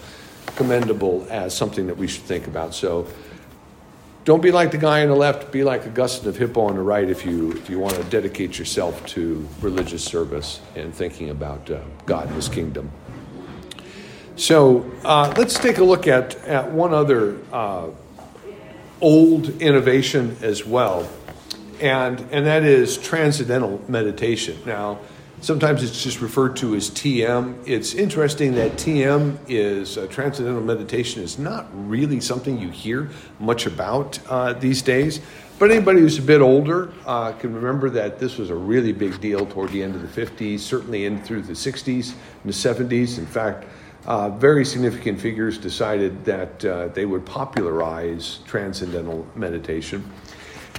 commendable 0.58 1.26
as 1.30 1.56
something 1.56 1.88
that 1.88 1.96
we 1.96 2.08
should 2.08 2.24
think 2.24 2.48
about. 2.48 2.76
So 2.76 3.08
don't 4.26 4.42
be 4.42 4.52
like 4.52 4.72
the 4.72 4.78
guy 4.78 5.04
on 5.04 5.08
the 5.08 5.16
left, 5.16 5.54
be 5.54 5.64
like 5.64 5.88
Augustine 5.88 6.28
of 6.28 6.36
Hippo 6.36 6.62
on 6.66 6.76
the 6.76 6.82
right 6.82 7.10
if 7.10 7.26
you, 7.26 7.54
if 7.54 7.70
you 7.70 7.80
want 7.80 7.96
to 7.96 8.04
dedicate 8.04 8.60
yourself 8.60 9.06
to 9.08 9.48
religious 9.62 10.04
service 10.04 10.60
and 10.76 10.94
thinking 10.94 11.30
about 11.30 11.72
uh, 11.72 11.80
God 12.06 12.28
and 12.28 12.36
His 12.36 12.50
kingdom. 12.50 12.92
So 14.36 14.92
uh, 15.06 15.34
let's 15.38 15.58
take 15.58 15.78
a 15.78 15.84
look 15.84 16.08
at, 16.08 16.36
at 16.46 16.72
one 16.72 16.94
other 16.94 17.40
uh, 17.54 17.88
old 19.00 19.62
innovation 19.62 20.36
as 20.42 20.66
well 20.66 21.08
and 21.82 22.20
and 22.32 22.46
that 22.46 22.64
is 22.64 22.98
transcendental 22.98 23.82
meditation. 23.88 24.58
Now, 24.66 25.00
sometimes 25.42 25.84
it's 25.84 26.04
just 26.04 26.22
referred 26.22 26.56
to 26.58 26.76
as 26.76 26.90
TM. 26.90 27.68
It's 27.68 27.94
interesting 27.96 28.54
that 28.56 28.74
TM 28.74 29.38
is 29.48 29.98
uh, 29.98 30.08
transcendental 30.08 30.62
meditation 30.62 31.24
is 31.24 31.40
not 31.40 31.68
really 31.74 32.22
something 32.22 32.60
you 32.60 32.70
hear 32.70 33.10
much 33.40 33.66
about 33.66 34.20
uh, 34.30 34.54
these 34.54 34.82
days. 34.82 35.20
But 35.58 35.70
anybody 35.70 36.00
who's 36.00 36.18
a 36.18 36.24
bit 36.24 36.42
older 36.42 36.92
uh, 37.06 37.34
can 37.34 37.54
remember 37.54 37.92
that 37.92 38.18
this 38.18 38.40
was 38.40 38.50
a 38.50 38.56
really 38.56 38.94
big 38.94 39.22
deal 39.22 39.46
toward 39.46 39.70
the 39.70 39.84
end 39.84 39.94
of 39.94 40.02
the 40.02 40.26
50s, 40.26 40.60
certainly 40.60 41.06
in 41.06 41.22
through 41.22 41.44
the 41.44 41.54
60s 41.54 42.14
and 42.44 42.52
the 42.52 42.96
70s. 42.98 43.20
In 43.20 43.28
fact, 43.28 43.66
uh, 44.08 44.30
very 44.32 44.66
significant 44.66 45.22
figures 45.22 45.60
decided 45.60 46.26
that 46.26 46.66
uh, 46.66 46.88
they 46.88 47.06
would 47.06 47.28
popularize 47.28 48.40
transcendental 48.48 49.28
meditation 49.36 50.04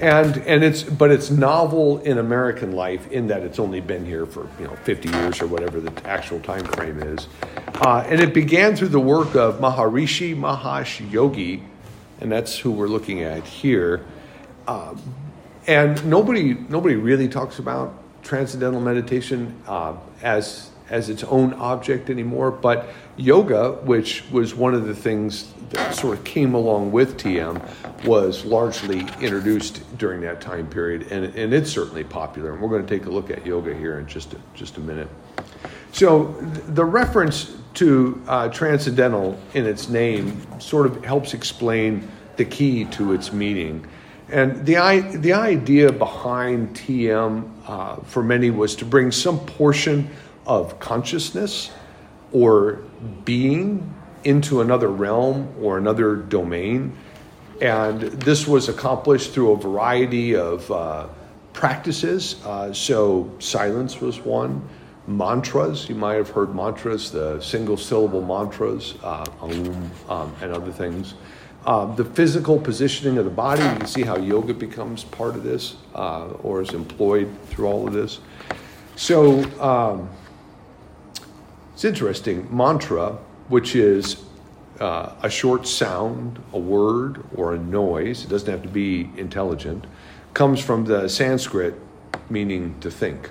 and 0.00 0.38
and 0.38 0.64
it's 0.64 0.82
but 0.82 1.11
it's 1.11 1.30
novel 1.30 1.99
in 2.00 2.18
American 2.18 2.72
life 2.72 3.11
in 3.12 3.28
that 3.28 3.42
it's 3.42 3.58
only 3.58 3.80
been 3.80 4.04
here 4.04 4.26
for 4.26 4.49
you 4.58 4.66
know 4.66 4.75
50 4.76 5.08
years 5.11 5.40
or 5.40 5.46
whatever 5.46 5.80
the 5.80 6.08
actual 6.08 6.40
time 6.40 6.64
frame 6.64 6.99
is, 6.99 7.28
uh, 7.76 8.04
and 8.08 8.20
it 8.20 8.34
began 8.34 8.75
through 8.75 8.88
the 8.88 9.00
work 9.00 9.34
of 9.37 9.61
Maharishi 9.61 10.37
Mahesh 10.37 11.08
Yogi, 11.11 11.62
and 12.20 12.32
that's 12.32 12.58
who 12.58 12.72
we're 12.72 12.88
looking 12.88 13.22
at 13.22 13.44
here, 13.44 14.04
uh, 14.66 14.94
and 15.66 16.04
nobody 16.04 16.54
nobody 16.54 16.96
really 16.96 17.28
talks 17.28 17.58
about 17.58 17.94
transcendental 18.22 18.80
meditation 18.80 19.54
uh, 19.66 19.94
as 20.22 20.71
as 20.90 21.08
its 21.08 21.24
own 21.24 21.54
object 21.54 22.10
anymore, 22.10 22.50
but 22.50 22.88
yoga, 23.16 23.72
which 23.82 24.24
was 24.30 24.54
one 24.54 24.74
of 24.74 24.86
the 24.86 24.94
things 24.94 25.52
that 25.70 25.94
sort 25.94 26.18
of 26.18 26.24
came 26.24 26.54
along 26.54 26.92
with 26.92 27.16
TM, 27.16 28.04
was 28.04 28.44
largely 28.44 29.00
introduced 29.20 29.82
during 29.98 30.20
that 30.20 30.40
time 30.40 30.66
period, 30.66 31.10
and, 31.10 31.24
and 31.34 31.54
it's 31.54 31.70
certainly 31.70 32.04
popular. 32.04 32.52
And 32.52 32.60
we're 32.60 32.68
going 32.68 32.86
to 32.86 32.98
take 32.98 33.06
a 33.06 33.10
look 33.10 33.30
at 33.30 33.46
yoga 33.46 33.74
here 33.74 33.98
in 33.98 34.06
just 34.06 34.34
a, 34.34 34.36
just 34.54 34.76
a 34.76 34.80
minute. 34.80 35.08
So, 35.92 36.32
the 36.68 36.84
reference 36.84 37.56
to 37.74 38.22
uh, 38.26 38.48
transcendental 38.48 39.38
in 39.54 39.66
its 39.66 39.88
name 39.88 40.60
sort 40.60 40.86
of 40.86 41.04
helps 41.04 41.34
explain 41.34 42.08
the 42.36 42.44
key 42.44 42.84
to 42.86 43.12
its 43.12 43.32
meaning. 43.32 43.86
And 44.28 44.64
the, 44.64 44.74
the 45.18 45.34
idea 45.34 45.92
behind 45.92 46.74
TM 46.74 47.50
uh, 47.66 47.96
for 47.96 48.22
many 48.22 48.50
was 48.50 48.74
to 48.76 48.84
bring 48.86 49.12
some 49.12 49.38
portion 49.40 50.08
of 50.46 50.78
consciousness 50.80 51.70
or 52.32 52.80
being 53.25 53.94
into 54.25 54.61
another 54.61 54.88
realm 54.88 55.52
or 55.61 55.78
another 55.78 56.16
domain. 56.16 56.96
And 57.61 58.00
this 58.00 58.46
was 58.46 58.68
accomplished 58.68 59.32
through 59.32 59.52
a 59.52 59.56
variety 59.56 60.34
of 60.34 60.70
uh, 60.70 61.08
practices. 61.52 62.44
Uh, 62.44 62.72
so, 62.72 63.30
silence 63.38 64.00
was 64.00 64.20
one. 64.20 64.68
Mantras, 65.06 65.88
you 65.88 65.94
might 65.94 66.14
have 66.14 66.30
heard 66.30 66.54
mantras, 66.54 67.11
the 67.11 67.40
single 67.40 67.76
syllable 67.76 68.22
mantras, 68.22 68.94
uh, 69.02 69.25
um, 69.40 69.90
um, 70.08 70.34
and 70.40 70.52
other 70.52 70.70
things. 70.72 71.14
Uh, 71.66 71.92
the 71.94 72.04
physical 72.04 72.58
positioning 72.58 73.18
of 73.18 73.25
the 73.25 73.30
body, 73.30 73.62
you 73.62 73.68
can 73.70 73.87
see 73.87 74.02
how 74.02 74.16
yoga 74.16 74.54
becomes 74.54 75.04
part 75.04 75.37
of 75.37 75.44
this 75.44 75.76
uh, 75.94 76.26
or 76.42 76.62
is 76.62 76.70
employed 76.70 77.28
through 77.46 77.66
all 77.66 77.87
of 77.87 77.92
this. 77.92 78.20
So, 78.96 79.42
um, 79.61 80.08
it's 81.72 81.84
interesting. 81.84 82.54
Mantra, 82.54 83.18
which 83.48 83.74
is 83.74 84.24
uh, 84.80 85.14
a 85.22 85.30
short 85.30 85.66
sound, 85.66 86.42
a 86.52 86.58
word, 86.58 87.24
or 87.34 87.54
a 87.54 87.58
noise, 87.58 88.24
it 88.24 88.28
doesn't 88.28 88.50
have 88.50 88.62
to 88.62 88.68
be 88.68 89.10
intelligent, 89.16 89.86
comes 90.34 90.60
from 90.60 90.84
the 90.84 91.08
Sanskrit 91.08 91.74
meaning 92.28 92.78
to 92.80 92.90
think, 92.90 93.30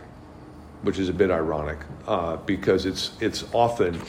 which 0.83 0.99
is 0.99 1.09
a 1.09 1.13
bit 1.13 1.31
ironic 1.31 1.79
uh, 2.07 2.37
because 2.37 2.85
it's, 2.85 3.11
it's 3.19 3.43
often, 3.53 3.99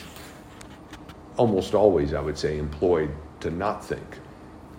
almost 1.37 1.75
always, 1.75 2.15
I 2.15 2.21
would 2.21 2.39
say, 2.39 2.59
employed 2.59 3.11
to 3.41 3.51
not 3.51 3.85
think. 3.85 4.19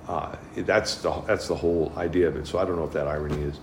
Uh, 0.08 0.36
that's, 0.58 0.96
the, 0.96 1.12
that's 1.22 1.48
the 1.48 1.56
whole 1.56 1.92
idea 1.98 2.28
of 2.28 2.36
it. 2.36 2.48
So 2.48 2.60
I 2.60 2.66
don't 2.66 2.76
know 2.76 2.86
if 2.86 2.94
that 2.94 3.08
irony 3.08 3.42
is 3.44 3.60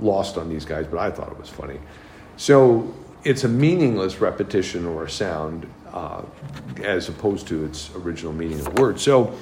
lost 0.00 0.36
on 0.36 0.48
these 0.48 0.64
guys, 0.64 0.86
but 0.86 0.98
I 0.98 1.10
thought 1.10 1.30
it 1.30 1.38
was 1.38 1.48
funny. 1.48 1.78
So 2.36 2.92
it's 3.24 3.44
a 3.44 3.48
meaningless 3.48 4.20
repetition 4.20 4.86
or 4.86 5.04
a 5.04 5.10
sound 5.10 5.70
uh, 5.92 6.22
as 6.82 7.08
opposed 7.08 7.46
to 7.48 7.64
its 7.64 7.94
original 7.96 8.32
meaning 8.32 8.58
of 8.58 8.64
the 8.74 8.80
word. 8.80 9.00
So, 9.00 9.34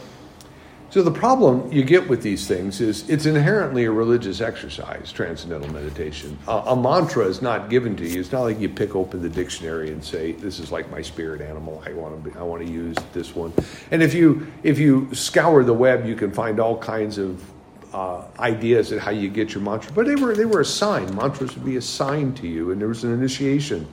so 0.91 1.03
the 1.03 1.11
problem 1.11 1.71
you 1.71 1.85
get 1.85 2.09
with 2.09 2.23
these 2.23 2.49
things 2.49 2.81
is 2.81 3.09
it's 3.11 3.27
inherently 3.27 3.85
a 3.85 3.91
religious 3.91 4.41
exercise, 4.41 5.13
transcendental 5.13 5.71
meditation. 5.71 6.39
Uh, 6.49 6.63
a 6.67 6.77
mantra 6.77 7.27
is 7.27 7.43
not 7.43 7.69
given 7.69 7.95
to 7.97 8.09
you. 8.09 8.21
It's 8.21 8.33
not 8.33 8.41
like 8.41 8.59
you 8.59 8.71
pick 8.71 8.97
open 8.97 9.21
the 9.21 9.29
dictionary 9.29 9.91
and 9.91 10.03
say, 10.03 10.33
"This 10.33 10.59
is 10.59 10.73
like 10.73 10.91
my 10.91 11.03
spirit 11.03 11.43
animal. 11.43 11.83
I 11.85 11.93
want 11.93 12.25
to. 12.25 12.31
Be, 12.31 12.37
I 12.39 12.43
want 12.43 12.67
to 12.67 12.73
use 12.73 12.97
this 13.13 13.37
one." 13.37 13.53
And 13.91 14.03
if 14.03 14.15
you 14.15 14.51
if 14.63 14.79
you 14.79 15.15
scour 15.15 15.63
the 15.63 15.75
web, 15.75 16.07
you 16.07 16.17
can 16.17 16.33
find 16.33 16.59
all 16.59 16.79
kinds 16.79 17.19
of 17.19 17.45
uh, 17.93 18.25
ideas 18.39 18.93
at 18.93 19.01
how 19.01 19.11
you 19.11 19.29
get 19.29 19.55
your 19.55 19.63
mantra, 19.63 19.93
but 19.93 20.07
they 20.07 20.15
were 20.15 20.35
they 20.35 20.45
were 20.45 20.61
assigned. 20.61 21.15
Mantras 21.15 21.55
would 21.55 21.65
be 21.65 21.77
assigned 21.77 22.37
to 22.39 22.47
you, 22.47 22.71
and 22.71 22.81
there 22.81 22.89
was 22.89 23.05
an 23.05 23.13
initiation 23.13 23.87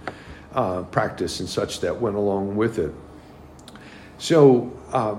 uh, 0.53 0.83
practice 0.83 1.39
and 1.39 1.47
such 1.47 1.79
that 1.81 1.99
went 1.99 2.15
along 2.15 2.55
with 2.55 2.79
it. 2.79 2.93
So 4.17 4.71
uh, 4.91 5.15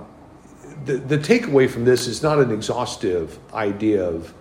the 0.84 0.96
the 0.96 1.18
takeaway 1.18 1.68
from 1.68 1.84
this 1.84 2.06
is 2.06 2.22
not 2.22 2.38
an 2.38 2.50
exhaustive 2.50 3.38
idea 3.54 4.04
of 4.04 4.34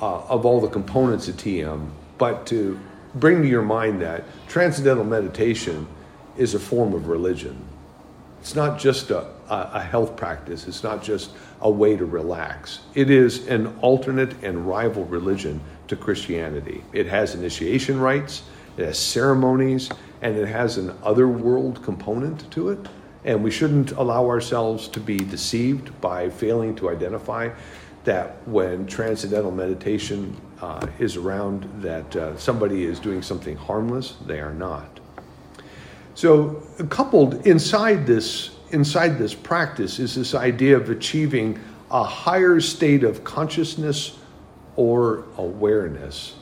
uh, 0.00 0.22
of 0.24 0.44
all 0.44 0.60
the 0.60 0.68
components 0.68 1.28
of 1.28 1.36
TM, 1.36 1.88
but 2.18 2.46
to 2.46 2.78
bring 3.14 3.42
to 3.42 3.48
your 3.48 3.62
mind 3.62 4.02
that 4.02 4.24
transcendental 4.48 5.04
meditation 5.04 5.86
is 6.36 6.54
a 6.54 6.58
form 6.58 6.94
of 6.94 7.08
religion. 7.08 7.56
It's 8.40 8.54
not 8.54 8.78
just 8.78 9.10
a, 9.10 9.26
a 9.48 9.80
health 9.80 10.16
practice. 10.16 10.68
It's 10.68 10.82
not 10.82 11.02
just 11.02 11.32
a 11.60 11.70
way 11.70 11.96
to 11.96 12.06
relax. 12.06 12.80
It 12.94 13.10
is 13.10 13.46
an 13.48 13.78
alternate 13.80 14.42
and 14.42 14.66
rival 14.66 15.04
religion 15.06 15.60
to 15.88 15.96
Christianity. 15.96 16.84
It 16.92 17.06
has 17.06 17.34
initiation 17.34 18.00
rites, 18.00 18.42
it 18.76 18.84
has 18.84 18.98
ceremonies, 18.98 19.90
and 20.22 20.36
it 20.36 20.46
has 20.46 20.78
an 20.78 20.96
otherworld 21.02 21.82
component 21.82 22.50
to 22.52 22.70
it. 22.70 22.78
And 23.24 23.42
we 23.42 23.50
shouldn't 23.50 23.92
allow 23.92 24.26
ourselves 24.26 24.88
to 24.88 25.00
be 25.00 25.16
deceived 25.16 26.00
by 26.00 26.30
failing 26.30 26.76
to 26.76 26.90
identify 26.90 27.50
that 28.04 28.36
when 28.46 28.86
transcendental 28.86 29.50
meditation 29.50 30.36
uh, 30.62 30.86
is 30.98 31.16
around, 31.16 31.68
that 31.82 32.16
uh, 32.16 32.36
somebody 32.36 32.84
is 32.84 33.00
doing 33.00 33.20
something 33.20 33.56
harmless. 33.56 34.16
They 34.26 34.40
are 34.40 34.54
not. 34.54 35.00
So, 36.14 36.62
coupled 36.88 37.46
inside 37.46 38.06
this 38.06 38.50
inside 38.70 39.18
this 39.18 39.34
practice 39.34 39.98
is 39.98 40.14
this 40.14 40.34
idea 40.34 40.76
of 40.76 40.90
achieving 40.90 41.58
a 41.90 42.04
higher 42.04 42.60
state 42.60 43.04
of 43.04 43.24
consciousness 43.24 44.18
or 44.76 45.24
awareness. 45.36 46.34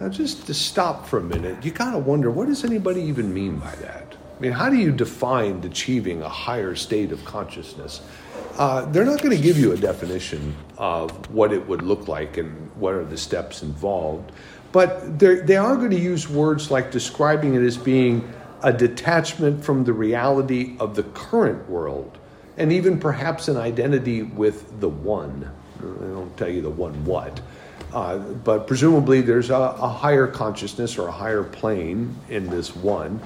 Now, 0.00 0.08
just 0.08 0.46
to 0.46 0.54
stop 0.54 1.06
for 1.06 1.18
a 1.18 1.22
minute, 1.22 1.64
you 1.64 1.70
got 1.70 1.90
to 1.92 1.98
wonder 1.98 2.30
what 2.30 2.46
does 2.48 2.64
anybody 2.64 3.02
even 3.02 3.32
mean 3.34 3.56
by 3.58 3.74
that? 3.76 4.16
I 4.38 4.42
mean, 4.42 4.52
how 4.52 4.70
do 4.70 4.76
you 4.76 4.90
define 4.90 5.62
achieving 5.64 6.22
a 6.22 6.28
higher 6.28 6.74
state 6.74 7.12
of 7.12 7.22
consciousness? 7.26 8.00
Uh, 8.56 8.86
they're 8.86 9.04
not 9.04 9.20
going 9.20 9.36
to 9.36 9.42
give 9.42 9.58
you 9.58 9.72
a 9.72 9.76
definition 9.76 10.56
of 10.78 11.10
what 11.30 11.52
it 11.52 11.66
would 11.68 11.82
look 11.82 12.08
like 12.08 12.38
and 12.38 12.70
what 12.76 12.94
are 12.94 13.04
the 13.04 13.18
steps 13.18 13.62
involved. 13.62 14.32
but 14.72 15.18
they 15.18 15.56
are 15.56 15.76
going 15.76 15.90
to 15.90 15.98
use 15.98 16.28
words 16.28 16.70
like 16.70 16.90
describing 16.90 17.54
it 17.54 17.62
as 17.62 17.76
being 17.76 18.22
a 18.62 18.72
detachment 18.72 19.64
from 19.64 19.84
the 19.84 19.92
reality 19.92 20.76
of 20.78 20.94
the 20.94 21.02
current 21.02 21.68
world, 21.68 22.18
and 22.56 22.72
even 22.72 22.98
perhaps 22.98 23.48
an 23.48 23.56
identity 23.56 24.22
with 24.22 24.80
the 24.80 24.88
one. 24.88 25.50
I 25.78 25.82
don't 25.82 26.36
tell 26.36 26.48
you 26.48 26.60
the 26.60 26.70
one 26.70 27.04
what, 27.04 27.40
uh, 27.92 28.18
but 28.18 28.66
presumably 28.66 29.20
there's 29.20 29.50
a, 29.50 29.54
a, 29.54 29.88
higher 29.88 30.26
consciousness 30.26 30.98
or 30.98 31.08
a 31.08 31.12
higher 31.12 31.42
plane 31.42 32.14
in 32.28 32.48
this 32.48 32.76
one, 32.76 33.20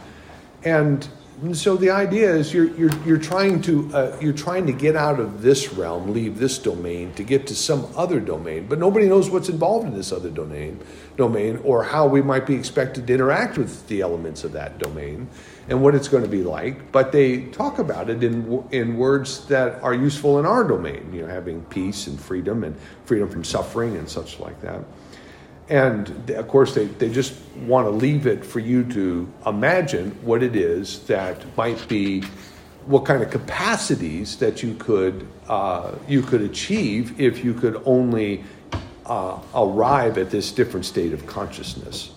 and 0.63 1.07
so 1.53 1.77
the 1.77 1.91
idea 1.91 2.33
is 2.33 2.55
you're, 2.55 2.73
you're, 2.77 2.97
you're 3.05 3.19
trying 3.19 3.61
to 3.63 3.93
uh, 3.93 4.17
you're 4.21 4.33
trying 4.33 4.67
to 4.67 4.73
get 4.73 4.95
out 4.95 5.19
of 5.19 5.43
this 5.43 5.73
realm, 5.73 6.13
leave 6.13 6.39
this 6.39 6.59
domain 6.59 7.13
to 7.15 7.25
get 7.25 7.49
to 7.49 7.57
some 7.57 7.89
other 7.97 8.21
domain, 8.21 8.67
but 8.69 8.79
nobody 8.79 9.09
knows 9.09 9.29
what's 9.29 9.49
involved 9.49 9.85
in 9.85 9.95
this 9.95 10.13
other 10.13 10.31
domain 10.31 10.79
domain 11.17 11.61
or 11.65 11.83
how 11.83 12.07
we 12.07 12.23
might 12.23 12.47
be 12.47 12.55
expected 12.55 13.07
to 13.09 13.15
interact 13.15 13.59
with 13.59 13.87
the 13.89 14.01
elements 14.01 14.45
of 14.45 14.53
that 14.53 14.79
domain 14.79 15.29
and 15.69 15.83
what 15.83 15.95
it's 15.95 16.09
going 16.09 16.23
to 16.23 16.29
be 16.29 16.43
like. 16.43 16.93
But 16.93 17.11
they 17.11 17.47
talk 17.47 17.81
about 17.81 18.09
it 18.09 18.23
in 18.23 18.65
in 18.71 18.97
words 18.97 19.45
that 19.47 19.83
are 19.83 19.95
useful 19.95 20.39
in 20.39 20.47
our 20.47 20.63
domain, 20.63 21.13
you 21.13 21.23
know, 21.23 21.29
having 21.29 21.63
peace 21.65 22.07
and 22.07 22.19
freedom 22.21 22.63
and 22.63 22.77
freedom 23.07 23.29
from 23.29 23.43
suffering 23.43 23.97
and 23.97 24.09
such 24.09 24.39
like 24.39 24.61
that. 24.63 24.85
And 25.69 26.31
of 26.31 26.49
course, 26.49 26.75
they, 26.75 26.87
they 26.87 27.11
just 27.11 27.35
want 27.67 27.87
to 27.87 27.91
leave 27.91 28.27
it 28.27 28.45
for 28.45 28.61
you 28.61 28.85
to 28.93 29.33
imagine 29.47 30.11
what 30.23 30.43
it 30.43 30.57
is 30.57 31.01
that 31.07 31.43
might 31.57 31.89
be, 31.89 32.23
what 32.87 33.07
kind 33.07 33.23
of 33.23 33.31
capacities 33.31 34.37
that 34.37 34.63
you 34.63 34.75
could 34.75 35.27
uh, 35.49 35.95
you 36.09 36.23
could 36.23 36.43
achieve 36.43 37.21
if 37.21 37.45
you 37.45 37.55
could 37.55 37.83
only 37.85 38.45
uh, 39.07 39.39
arrive 39.55 40.19
at 40.19 40.31
this 40.31 40.53
different 40.53 40.87
state 40.87 41.13
of 41.13 41.27
consciousness. 41.27 42.13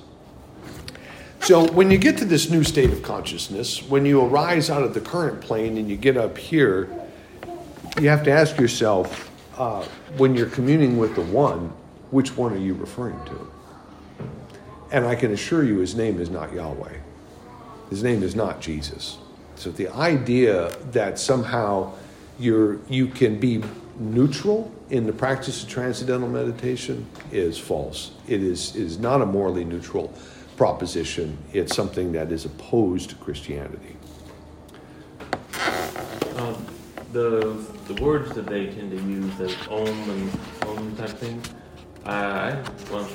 So, 1.42 1.72
when 1.72 1.92
you 1.92 1.98
get 1.98 2.18
to 2.18 2.26
this 2.26 2.50
new 2.50 2.64
state 2.64 2.92
of 2.92 3.02
consciousness, 3.04 3.82
when 3.84 4.06
you 4.06 4.22
arise 4.22 4.70
out 4.70 4.84
of 4.84 4.94
the 4.94 5.02
current 5.02 5.40
plane 5.40 5.78
and 5.78 5.90
you 5.90 5.96
get 5.96 6.18
up 6.18 6.38
here, 6.38 6.90
you 8.02 8.10
have 8.10 8.24
to 8.24 8.32
ask 8.32 8.58
yourself 8.60 9.32
uh, 9.58 9.84
when 10.18 10.36
you're 10.36 10.50
communing 10.50 10.98
with 10.98 11.16
the 11.16 11.22
One, 11.22 11.72
which 12.12 12.36
one 12.38 12.54
are 12.54 12.58
you 12.58 12.74
referring 12.74 13.24
to? 13.26 13.52
And 14.92 15.06
I 15.06 15.16
can 15.16 15.32
assure 15.32 15.64
you 15.64 15.80
his 15.80 15.96
name 15.96 16.20
is 16.20 16.30
not 16.30 16.54
Yahweh. 16.54 16.98
His 17.90 18.04
name 18.04 18.24
is 18.24 18.36
not 18.36 18.62
Jesus. 18.62 19.18
So 19.56 19.72
the 19.72 19.90
idea 19.90 20.76
that 20.92 21.20
somehow 21.20 21.94
you're, 22.40 22.80
you 22.88 23.08
can 23.08 23.40
be 23.40 23.64
neutral 24.00 24.72
in 24.90 25.06
the 25.06 25.14
practice 25.14 25.64
of 25.64 25.70
transcendental 25.70 26.30
meditation 26.30 27.06
is 27.32 27.58
false. 27.58 28.12
It 28.28 28.42
is, 28.42 28.76
is 28.76 29.00
not 29.00 29.22
a 29.22 29.26
morally 29.26 29.66
neutral 29.66 30.14
proposition, 30.56 31.38
it's 31.54 31.76
something 31.76 32.12
that 32.14 32.32
is 32.32 32.46
opposed 32.46 33.12
to 33.12 33.16
Christianity. 33.18 33.96
Um, 36.36 36.66
the, 37.12 37.64
the 37.88 38.02
words 38.02 38.34
that 38.34 38.48
they 38.48 38.68
tend 38.68 38.92
to 38.92 38.98
use, 38.98 39.36
the 39.38 39.70
om 39.70 39.88
and 39.88 40.40
om 40.68 40.96
type 40.96 41.10
thing, 41.10 41.42
I 42.08 42.56
once 42.90 43.12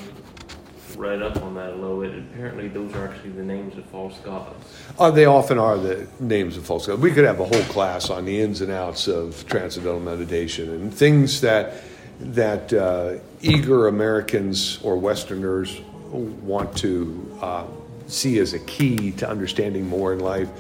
read 0.97 1.23
up 1.23 1.43
on 1.43 1.55
that 1.55 1.71
a 1.71 1.77
little 1.77 2.01
bit. 2.01 2.15
Apparently, 2.19 2.69
those 2.69 2.95
are 2.95 3.09
actually 3.09 3.31
the 3.31 3.43
names 3.43 3.77
of 3.79 3.87
false 3.87 4.19
gods. 4.19 4.67
Uh, 4.99 5.11
they 5.11 5.25
often 5.25 5.59
are 5.59 5.79
the 5.79 6.07
names 6.21 6.59
of 6.59 6.67
false 6.67 6.87
gods. 6.87 7.01
We 7.01 7.11
could 7.13 7.25
have 7.25 7.41
a 7.41 7.45
whole 7.45 7.63
class 7.65 8.11
on 8.11 8.27
the 8.27 8.41
ins 8.41 8.61
and 8.61 8.71
outs 8.71 9.09
of 9.09 9.47
transcendental 9.47 10.01
meditation 10.01 10.69
and 10.71 10.93
things 10.93 11.41
that 11.41 11.75
that 12.21 12.73
uh, 12.73 13.15
eager 13.41 13.89
Americans 13.89 14.79
or 14.83 14.97
Westerners 14.97 15.81
want 16.11 16.77
to 16.77 17.39
uh, 17.41 17.67
see 18.07 18.39
as 18.39 18.53
a 18.53 18.59
key 18.61 19.13
to 19.13 19.29
understanding 19.29 19.89
more 19.89 20.13
in 20.13 20.21
life 20.21 20.51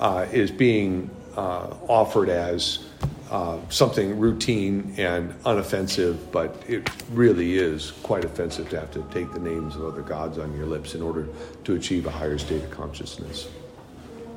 uh, 0.00 0.26
is 0.32 0.50
being 0.50 1.10
uh, 1.36 1.74
offered 1.86 2.28
as 2.28 2.86
uh, 3.30 3.58
something 3.70 4.18
routine 4.18 4.94
and 4.98 5.32
unoffensive, 5.44 6.18
but 6.30 6.62
it 6.68 6.88
really 7.12 7.56
is 7.56 7.92
quite 8.02 8.24
offensive 8.24 8.68
to 8.70 8.78
have 8.80 8.90
to 8.92 9.02
take 9.10 9.32
the 9.32 9.38
names 9.40 9.74
of 9.76 9.84
other 9.84 10.02
gods 10.02 10.38
on 10.38 10.54
your 10.56 10.66
lips 10.66 10.94
in 10.94 11.02
order 11.02 11.26
to 11.64 11.74
achieve 11.74 12.06
a 12.06 12.10
higher 12.10 12.38
state 12.38 12.62
of 12.62 12.70
consciousness. 12.70 13.48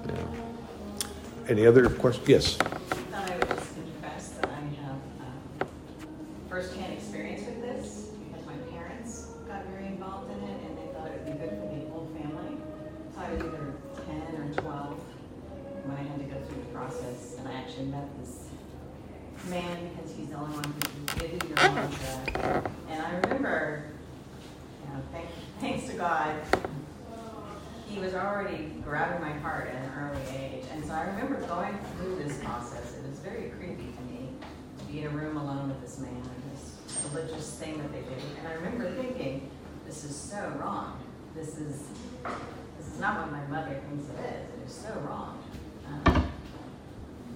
Yeah. 0.07 0.13
Any 1.49 1.65
other 1.67 1.89
questions? 1.89 2.27
Yes. 2.27 2.57
I 3.13 3.37
would 3.37 3.47
just 3.49 3.73
confess 3.75 4.29
that 4.29 4.49
I 4.49 4.83
have 4.83 4.95
um, 5.61 5.67
firsthand 6.49 6.93
experience 6.93 7.45
with 7.45 7.61
this 7.61 8.07
because 8.29 8.45
my 8.45 8.55
parents 8.71 9.25
got 9.47 9.65
very 9.65 9.87
involved 9.87 10.31
in 10.31 10.43
it 10.43 10.57
and 10.67 10.77
they 10.77 10.93
thought 10.93 11.07
it 11.07 11.21
would 11.23 11.25
be 11.25 11.39
good 11.39 11.49
for 11.49 11.67
the 11.75 11.89
whole 11.91 12.09
family. 12.17 12.57
So 13.13 13.21
I 13.21 13.29
was 13.31 13.39
either 13.41 13.73
10 14.05 14.41
or 14.41 14.53
12 14.61 14.99
when 15.85 15.97
I 15.97 16.01
had 16.03 16.17
to 16.17 16.25
go 16.25 16.41
through 16.47 16.57
the 16.63 16.69
process, 16.73 17.35
and 17.37 17.47
I 17.47 17.53
actually 17.53 17.85
met 17.85 18.07
this 18.19 18.45
man 19.47 19.89
because 19.95 20.11
he's 20.15 20.29
the 20.29 20.35
only 20.35 20.55
one 20.55 20.63
who 20.63 21.05
can 21.05 21.19
give 21.19 21.31
you 21.43 21.49
your 21.49 21.55
mantra. 21.57 22.71
And 22.89 23.01
I 23.03 23.15
remember, 23.19 23.83
you 24.83 24.93
know, 24.93 25.01
thank, 25.11 25.27
thanks 25.61 25.85
to 25.91 25.93
God, 25.93 26.35
he 27.87 27.99
was 27.99 28.15
already 28.15 28.73
grabbing 28.83 29.21
my 29.21 29.31
heart 29.39 29.67
at 29.67 29.75
an 29.75 29.91
early 29.99 30.37
age. 30.37 30.63
And 30.73 30.83
so 30.83 30.91
I 30.93 31.03
remember 31.03 31.39
going 31.47 31.77
through 31.95 32.15
this 32.15 32.37
process. 32.43 32.95
It 32.95 33.07
was 33.07 33.19
very 33.19 33.51
creepy 33.51 33.93
to 33.93 34.01
me 34.11 34.29
to 34.79 34.85
be 34.85 35.01
in 35.01 35.05
a 35.05 35.09
room 35.09 35.37
alone 35.37 35.69
with 35.69 35.81
this 35.81 35.99
man 35.99 36.09
and 36.15 36.51
this 36.51 36.73
religious 37.13 37.51
thing 37.59 37.77
that 37.77 37.91
they 37.93 38.01
did. 38.01 38.23
And 38.39 38.47
I 38.47 38.53
remember 38.53 38.91
thinking, 38.95 39.49
this 39.85 40.03
is 40.03 40.15
so 40.15 40.51
wrong. 40.59 40.99
This 41.35 41.57
is 41.59 41.83
this 42.79 42.87
is 42.93 42.99
not 42.99 43.19
what 43.19 43.31
my 43.31 43.45
mother 43.47 43.79
thinks 43.87 44.05
it 44.09 44.19
is. 44.25 44.49
It 44.63 44.67
is 44.67 44.73
so 44.73 44.89
wrong. 45.07 45.41
Um, 45.87 46.25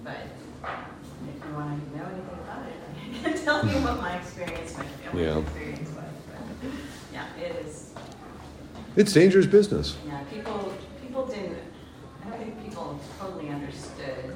but 0.03 0.17
if 0.63 1.45
you 1.45 1.53
want 1.53 1.91
to 1.91 1.97
know 1.97 2.05
anything 2.05 2.39
about 2.43 2.65
it, 2.65 3.25
I 3.25 3.29
can 3.29 3.43
tell 3.45 3.65
you 3.65 3.75
what 3.83 3.97
my 4.01 4.17
experience, 4.17 4.75
my 4.77 4.83
family's 4.85 5.27
Yeah. 5.27 5.37
experience 5.39 5.89
was. 5.89 6.05
But, 6.27 6.71
yeah, 7.13 7.25
it 7.39 7.65
is. 7.65 7.91
It's 8.99 9.13
dangerous 9.13 9.45
business. 9.45 9.95
Yeah, 10.05 10.19
people 10.23 10.73
people 11.01 11.25
didn't. 11.25 11.55
I 12.21 12.29
don't 12.31 12.37
think 12.37 12.61
people 12.61 12.99
totally 13.17 13.47
understood 13.47 14.35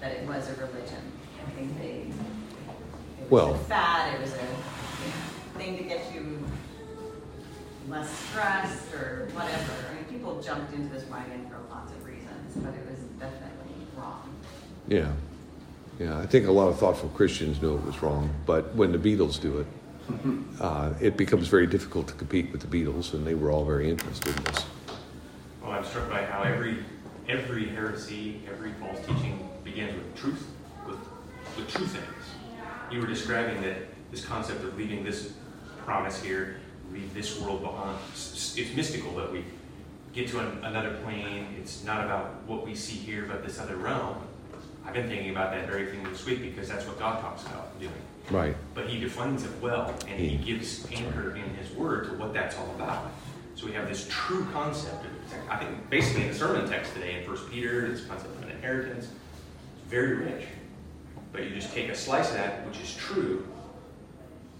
that 0.00 0.10
it 0.10 0.26
was 0.26 0.48
a 0.48 0.54
religion. 0.54 0.98
I 1.46 1.50
think 1.52 1.78
they. 1.78 2.10
It 2.10 2.10
was 3.20 3.30
Well- 3.30 3.54
a 3.54 3.58
fad. 3.58 4.14
It 4.14 4.20
was 4.20 4.32
a 4.32 5.56
thing 5.56 5.76
to 5.78 5.84
get 5.84 6.12
you 6.12 6.42
less 7.88 8.10
stressed 8.10 8.92
or 8.92 9.28
whatever. 9.34 9.72
I 9.88 9.94
mean, 9.94 10.04
people 10.10 10.42
jumped 10.42 10.74
into 10.74 10.92
this 10.92 11.08
wagon 11.08 11.46
for 11.48 11.58
lots 11.72 11.92
of 11.92 12.04
reasons, 12.04 12.56
but 12.56 12.74
it 12.74 12.84
was 12.90 12.98
definitely 13.20 13.86
wrong. 13.96 14.28
Yeah. 14.88 15.12
Yeah, 16.00 16.18
I 16.18 16.26
think 16.26 16.48
a 16.48 16.50
lot 16.50 16.66
of 16.66 16.76
thoughtful 16.76 17.10
Christians 17.10 17.62
know 17.62 17.76
it 17.76 17.84
was 17.86 18.02
wrong, 18.02 18.30
but 18.46 18.74
when 18.74 18.90
the 18.90 18.98
Beatles 18.98 19.40
do 19.40 19.58
it, 19.60 19.66
uh, 20.60 20.92
it 21.00 21.16
becomes 21.16 21.48
very 21.48 21.66
difficult 21.66 22.08
to 22.08 22.14
compete 22.14 22.52
with 22.52 22.60
the 22.60 22.66
Beatles, 22.66 23.14
and 23.14 23.26
they 23.26 23.34
were 23.34 23.50
all 23.50 23.64
very 23.64 23.90
interested 23.90 24.36
in 24.36 24.44
this. 24.44 24.64
Well, 25.62 25.72
I'm 25.72 25.84
struck 25.84 26.08
by 26.08 26.24
how 26.24 26.42
every 26.42 26.78
every 27.28 27.66
heresy, 27.66 28.40
every 28.48 28.72
false 28.72 28.98
teaching 29.06 29.48
begins 29.64 29.94
with 29.94 30.14
truth, 30.16 30.46
with 30.86 30.98
with 31.56 31.68
true 31.68 31.86
things. 31.86 32.24
You 32.90 33.00
were 33.00 33.06
describing 33.06 33.62
that 33.62 33.78
this 34.10 34.24
concept 34.24 34.62
of 34.64 34.76
leaving 34.76 35.02
this 35.04 35.32
promise 35.84 36.22
here, 36.22 36.60
leave 36.92 37.12
this 37.14 37.40
world 37.40 37.62
behind. 37.62 37.98
It's, 38.12 38.56
mystical 38.74 39.14
that 39.16 39.32
we 39.32 39.44
get 40.12 40.28
to 40.28 40.40
an, 40.40 40.64
another 40.64 40.94
plane. 41.02 41.46
It's 41.58 41.84
not 41.84 42.04
about 42.04 42.42
what 42.46 42.64
we 42.66 42.74
see 42.74 42.96
here, 42.96 43.24
but 43.26 43.44
this 43.44 43.58
other 43.58 43.76
realm. 43.76 44.16
I've 44.84 44.94
been 44.94 45.08
thinking 45.08 45.30
about 45.30 45.52
that 45.52 45.66
very 45.68 45.86
thing 45.86 46.02
this 46.04 46.24
week 46.26 46.42
because 46.42 46.68
that's 46.68 46.86
what 46.86 46.98
God 46.98 47.20
talks 47.20 47.42
about 47.44 47.78
doing. 47.80 47.92
Right. 48.30 48.56
But 48.74 48.88
he 48.88 48.98
defines 49.00 49.44
it 49.44 49.50
well, 49.60 49.94
and 50.08 50.18
he 50.20 50.28
He- 50.30 50.44
gives 50.52 50.86
anchor 50.92 51.34
in 51.36 51.54
his 51.54 51.70
word 51.72 52.06
to 52.06 52.14
what 52.14 52.32
that's 52.32 52.56
all 52.56 52.70
about. 52.74 53.10
So 53.54 53.66
we 53.66 53.72
have 53.72 53.88
this 53.88 54.06
true 54.10 54.46
concept. 54.52 55.04
Of, 55.04 55.10
I 55.50 55.56
think 55.58 55.88
basically 55.90 56.22
in 56.22 56.28
the 56.28 56.34
sermon 56.34 56.68
text 56.68 56.94
today 56.94 57.20
in 57.20 57.26
First 57.26 57.50
Peter, 57.50 57.88
this 57.88 58.04
concept 58.06 58.34
of 58.36 58.42
an 58.42 58.50
inheritance, 58.50 59.04
it's 59.06 59.90
very 59.90 60.14
rich. 60.16 60.46
But 61.32 61.44
you 61.44 61.50
just 61.50 61.72
take 61.72 61.88
a 61.88 61.94
slice 61.94 62.30
of 62.30 62.36
that, 62.36 62.66
which 62.66 62.80
is 62.80 62.94
true, 62.96 63.46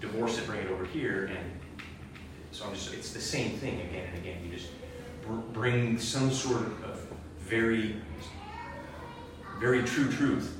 divorce 0.00 0.38
it, 0.38 0.46
bring 0.46 0.60
it 0.60 0.70
over 0.70 0.84
here, 0.84 1.26
and 1.26 1.50
so 2.50 2.66
I'm 2.66 2.74
just, 2.74 2.92
it's 2.94 3.12
the 3.12 3.20
same 3.20 3.52
thing 3.58 3.80
again 3.80 4.08
and 4.08 4.18
again. 4.18 4.38
You 4.44 4.54
just 4.54 4.68
br- 5.26 5.34
bring 5.52 5.98
some 5.98 6.30
sort 6.30 6.62
of 6.62 7.06
very, 7.40 7.96
very 9.62 9.84
true 9.84 10.10
truth, 10.10 10.56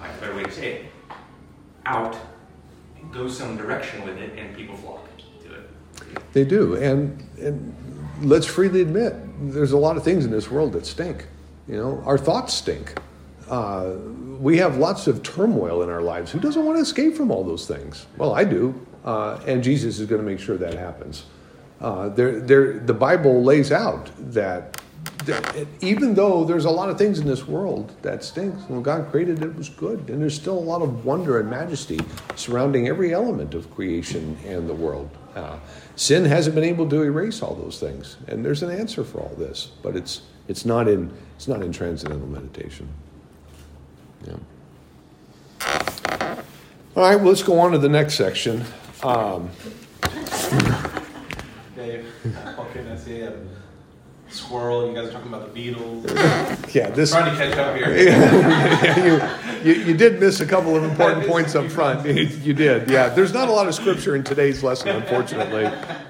like 0.00 0.10
a 0.10 0.20
better 0.20 0.34
way 0.34 0.42
to 0.42 0.50
say 0.50 0.72
it, 0.72 0.84
out, 1.86 2.16
and 2.98 3.12
go 3.12 3.28
some 3.28 3.56
direction 3.56 4.04
with 4.04 4.18
it, 4.18 4.36
and 4.36 4.54
people 4.56 4.76
flock 4.76 5.08
to 5.44 5.54
it. 5.54 6.32
They 6.32 6.44
do, 6.44 6.74
and 6.74 7.22
and 7.40 7.72
let's 8.22 8.46
freely 8.46 8.82
admit, 8.82 9.14
there's 9.52 9.70
a 9.70 9.76
lot 9.76 9.96
of 9.96 10.02
things 10.02 10.24
in 10.24 10.32
this 10.32 10.50
world 10.50 10.72
that 10.72 10.86
stink. 10.86 11.26
You 11.68 11.76
know, 11.76 12.02
our 12.04 12.18
thoughts 12.18 12.52
stink. 12.52 12.98
Uh, 13.48 13.92
we 14.40 14.58
have 14.58 14.76
lots 14.76 15.06
of 15.06 15.22
turmoil 15.22 15.82
in 15.82 15.88
our 15.88 16.02
lives. 16.02 16.32
Who 16.32 16.40
doesn't 16.40 16.64
want 16.64 16.78
to 16.78 16.82
escape 16.82 17.14
from 17.14 17.30
all 17.30 17.44
those 17.44 17.68
things? 17.68 18.06
Well, 18.16 18.34
I 18.34 18.42
do, 18.42 18.74
uh, 19.04 19.38
and 19.46 19.62
Jesus 19.62 20.00
is 20.00 20.08
going 20.08 20.20
to 20.20 20.26
make 20.26 20.40
sure 20.40 20.56
that 20.56 20.74
happens. 20.74 21.26
Uh, 21.80 22.08
there, 22.08 22.40
there, 22.40 22.78
the 22.80 22.94
Bible 22.94 23.44
lays 23.44 23.70
out 23.70 24.10
that, 24.32 24.72
that 24.72 24.82
even 25.80 26.14
though 26.14 26.44
there's 26.44 26.64
a 26.64 26.70
lot 26.70 26.88
of 26.88 26.98
things 26.98 27.18
in 27.18 27.26
this 27.26 27.46
world 27.46 27.94
that 28.02 28.22
stinks, 28.22 28.62
when 28.68 28.82
God 28.82 29.10
created 29.10 29.42
it, 29.42 29.46
it 29.46 29.56
was 29.56 29.68
good. 29.68 30.08
And 30.08 30.20
there's 30.20 30.34
still 30.34 30.58
a 30.58 30.60
lot 30.60 30.82
of 30.82 31.04
wonder 31.04 31.40
and 31.40 31.50
majesty 31.50 32.00
surrounding 32.36 32.88
every 32.88 33.12
element 33.12 33.54
of 33.54 33.72
creation 33.74 34.36
and 34.46 34.68
the 34.68 34.74
world. 34.74 35.10
Uh, 35.34 35.58
sin 35.96 36.24
hasn't 36.24 36.54
been 36.54 36.64
able 36.64 36.88
to 36.88 37.02
erase 37.02 37.42
all 37.42 37.54
those 37.54 37.78
things, 37.78 38.16
and 38.28 38.44
there's 38.44 38.62
an 38.62 38.70
answer 38.70 39.04
for 39.04 39.20
all 39.20 39.34
this, 39.36 39.70
but 39.82 39.94
it's 39.94 40.22
it's 40.48 40.64
not 40.64 40.88
in 40.88 41.12
it's 41.34 41.46
not 41.46 41.62
in 41.62 41.72
transcendental 41.72 42.26
meditation. 42.26 42.88
Yeah. 44.26 44.36
All 46.96 47.02
right, 47.02 47.16
well, 47.16 47.26
let's 47.26 47.42
go 47.42 47.58
on 47.58 47.72
to 47.72 47.78
the 47.78 47.88
next 47.90 48.14
section. 48.14 48.64
Um, 49.02 49.50
squirrel. 54.28 54.88
You 54.88 54.94
guys 54.94 55.08
are 55.08 55.12
talking 55.12 55.28
about 55.28 55.52
the 55.52 55.72
Beatles. 55.72 56.04
yeah, 56.74 56.90
this. 56.90 57.10
trying 57.10 57.30
to 57.30 57.36
catch 57.36 57.56
up 57.58 57.76
here. 57.76 57.96
yeah, 58.08 59.62
you, 59.64 59.72
you, 59.72 59.84
you 59.84 59.96
did 59.96 60.20
miss 60.20 60.40
a 60.40 60.46
couple 60.46 60.76
of 60.76 60.84
important 60.84 61.26
points 61.28 61.54
up 61.54 61.70
front. 61.70 62.06
You 62.06 62.54
did, 62.54 62.90
yeah. 62.90 63.08
There's 63.08 63.32
not 63.32 63.48
a 63.48 63.52
lot 63.52 63.66
of 63.68 63.74
scripture 63.74 64.16
in 64.16 64.24
today's 64.24 64.62
lesson, 64.62 64.88
unfortunately. 64.88 65.64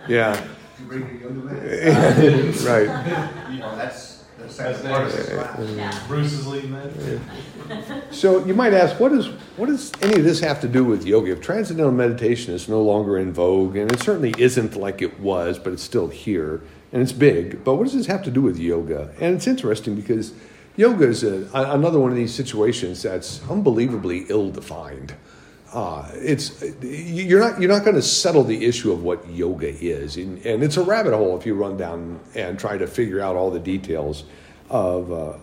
Yeah. 0.09 0.42
You 0.79 0.85
bring 0.87 1.00
your 1.00 1.31
younger 1.31 1.52
man. 1.52 2.52
right. 2.64 3.62
Oh, 3.62 3.76
that's 3.76 4.16
that's 4.38 4.59
That's 4.59 4.83
part 4.83 5.07
of 5.59 5.59
nice. 5.59 5.76
Yeah. 5.76 6.07
Bruce 6.07 6.33
is 6.33 6.46
leading 6.46 6.72
that. 6.72 7.20
So 8.11 8.44
you 8.44 8.55
might 8.55 8.72
ask, 8.74 9.00
what 9.00 9.12
is 9.12 9.26
what 9.57 9.66
does 9.66 9.92
any 10.02 10.16
of 10.16 10.24
this 10.24 10.40
have 10.40 10.61
to 10.61 10.68
do 10.68 10.85
with 10.85 11.05
yoga? 11.05 11.33
If 11.33 11.40
transcendental 11.40 11.92
meditation 11.92 12.55
is 12.55 12.68
no 12.68 12.81
longer 12.81 13.18
in 13.18 13.33
vogue, 13.33 13.76
and 13.76 13.90
it 13.90 14.00
certainly 14.00 14.35
isn't 14.38 14.76
like 14.76 15.02
it 15.02 15.18
was, 15.18 15.59
but 15.59 15.72
it's 15.72 15.83
still 15.83 16.09
here 16.09 16.62
and 16.92 17.03
it's 17.03 17.12
big. 17.12 17.64
But 17.64 17.75
what 17.75 17.85
does 17.85 17.94
this 17.94 18.07
have 18.07 18.22
to 18.25 18.31
do 18.31 18.42
with 18.42 18.59
yoga? 18.59 19.11
And 19.20 19.35
it's 19.35 19.46
interesting 19.46 19.94
because 19.94 20.33
yoga 20.77 21.09
is 21.09 21.25
a, 21.25 21.49
another 21.53 21.99
one 21.99 22.11
of 22.11 22.16
these 22.16 22.35
situations 22.35 23.03
that's 23.03 23.40
unbelievably 23.49 24.27
ill-defined. 24.29 25.14
Uh, 25.72 26.09
it's 26.14 26.62
you're 26.81 27.40
not 27.40 27.61
you're 27.61 27.70
not 27.70 27.85
going 27.85 27.96
to 27.96 28.03
settle 28.03 28.44
the 28.44 28.64
issue 28.64 28.92
of 28.92 29.03
what 29.03 29.29
yoga 29.29 29.68
is, 29.68 30.16
and, 30.16 30.38
and 30.46 30.62
it's 30.62 30.77
a 30.77 30.83
rabbit 30.83 31.12
hole 31.12 31.37
if 31.37 31.44
you 31.44 31.55
run 31.55 31.77
down 31.77 32.20
and 32.35 32.59
try 32.59 32.79
to 32.79 32.87
figure 32.87 33.20
out 33.20 33.37
all 33.37 33.51
the 33.51 33.59
details 33.59 34.25
of 34.70 35.12
uh, 35.12 35.37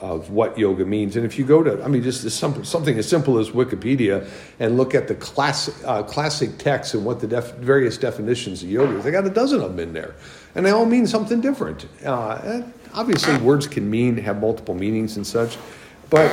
of 0.00 0.30
what 0.30 0.58
yoga 0.58 0.84
means. 0.84 1.16
And 1.16 1.24
if 1.24 1.38
you 1.38 1.44
go 1.44 1.62
to, 1.62 1.82
I 1.82 1.88
mean, 1.88 2.02
just 2.02 2.28
some, 2.30 2.64
something 2.64 2.98
as 2.98 3.08
simple 3.08 3.38
as 3.38 3.50
Wikipedia 3.50 4.28
and 4.60 4.76
look 4.76 4.94
at 4.94 5.08
the 5.08 5.14
classic 5.14 5.74
uh, 5.84 6.02
classic 6.02 6.58
texts 6.58 6.94
and 6.94 7.04
what 7.04 7.20
the 7.20 7.26
def- 7.26 7.56
various 7.56 7.96
definitions 7.96 8.62
of 8.62 8.70
yoga 8.70 8.98
is, 8.98 9.04
they 9.04 9.10
got 9.10 9.26
a 9.26 9.30
dozen 9.30 9.62
of 9.62 9.70
them 9.70 9.80
in 9.80 9.92
there, 9.94 10.14
and 10.54 10.66
they 10.66 10.70
all 10.70 10.86
mean 10.86 11.06
something 11.06 11.40
different. 11.40 11.86
Uh, 12.04 12.62
obviously, 12.94 13.36
words 13.38 13.66
can 13.66 13.90
mean 13.90 14.16
have 14.18 14.40
multiple 14.40 14.74
meanings 14.74 15.16
and 15.16 15.26
such, 15.26 15.56
but 16.10 16.30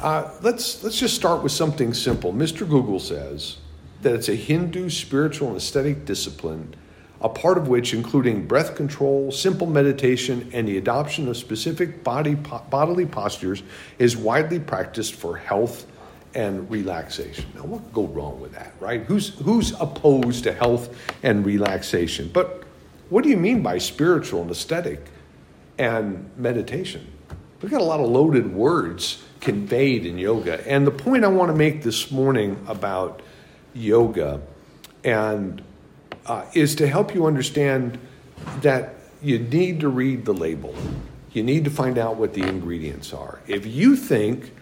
uh, 0.00 0.30
let's 0.42 0.82
let's 0.84 0.98
just 0.98 1.16
start 1.16 1.42
with 1.42 1.52
something 1.52 1.92
simple. 1.92 2.32
Mr. 2.32 2.68
Google 2.68 3.00
says 3.00 3.58
that 4.02 4.14
it's 4.14 4.28
a 4.28 4.34
Hindu 4.34 4.90
spiritual 4.90 5.48
and 5.48 5.56
aesthetic 5.56 6.04
discipline, 6.04 6.74
a 7.20 7.28
part 7.28 7.58
of 7.58 7.66
which, 7.66 7.94
including 7.94 8.46
breath 8.46 8.76
control, 8.76 9.32
simple 9.32 9.66
meditation, 9.66 10.50
and 10.52 10.68
the 10.68 10.78
adoption 10.78 11.26
of 11.26 11.36
specific 11.36 12.04
body 12.04 12.36
po- 12.36 12.62
bodily 12.70 13.06
postures, 13.06 13.64
is 13.98 14.16
widely 14.16 14.60
practiced 14.60 15.14
for 15.14 15.36
health 15.36 15.86
and 16.34 16.70
relaxation. 16.70 17.46
Now, 17.56 17.62
what 17.62 17.82
could 17.86 17.92
go 17.92 18.06
wrong 18.06 18.40
with 18.40 18.52
that, 18.52 18.72
right? 18.78 19.02
Who's 19.02 19.30
who's 19.40 19.72
opposed 19.80 20.44
to 20.44 20.52
health 20.52 20.94
and 21.24 21.44
relaxation? 21.44 22.30
But 22.32 22.67
what 23.10 23.24
do 23.24 23.30
you 23.30 23.36
mean 23.36 23.62
by 23.62 23.78
spiritual 23.78 24.42
and 24.42 24.50
aesthetic 24.50 25.06
and 25.78 26.30
meditation? 26.36 27.10
We've 27.60 27.70
got 27.70 27.80
a 27.80 27.84
lot 27.84 28.00
of 28.00 28.08
loaded 28.08 28.52
words 28.52 29.22
conveyed 29.40 30.06
in 30.06 30.18
yoga. 30.18 30.66
And 30.68 30.86
the 30.86 30.90
point 30.90 31.24
I 31.24 31.28
want 31.28 31.50
to 31.50 31.56
make 31.56 31.82
this 31.82 32.10
morning 32.10 32.64
about 32.68 33.22
yoga 33.74 34.40
and 35.04 35.62
uh, 36.26 36.44
is 36.54 36.74
to 36.76 36.86
help 36.86 37.14
you 37.14 37.26
understand 37.26 37.98
that 38.60 38.94
you 39.22 39.38
need 39.38 39.80
to 39.80 39.88
read 39.88 40.24
the 40.24 40.34
label. 40.34 40.74
You 41.32 41.42
need 41.42 41.64
to 41.64 41.70
find 41.70 41.98
out 41.98 42.16
what 42.16 42.34
the 42.34 42.42
ingredients 42.42 43.12
are. 43.12 43.40
If 43.46 43.66
you 43.66 43.96
think 43.96 44.52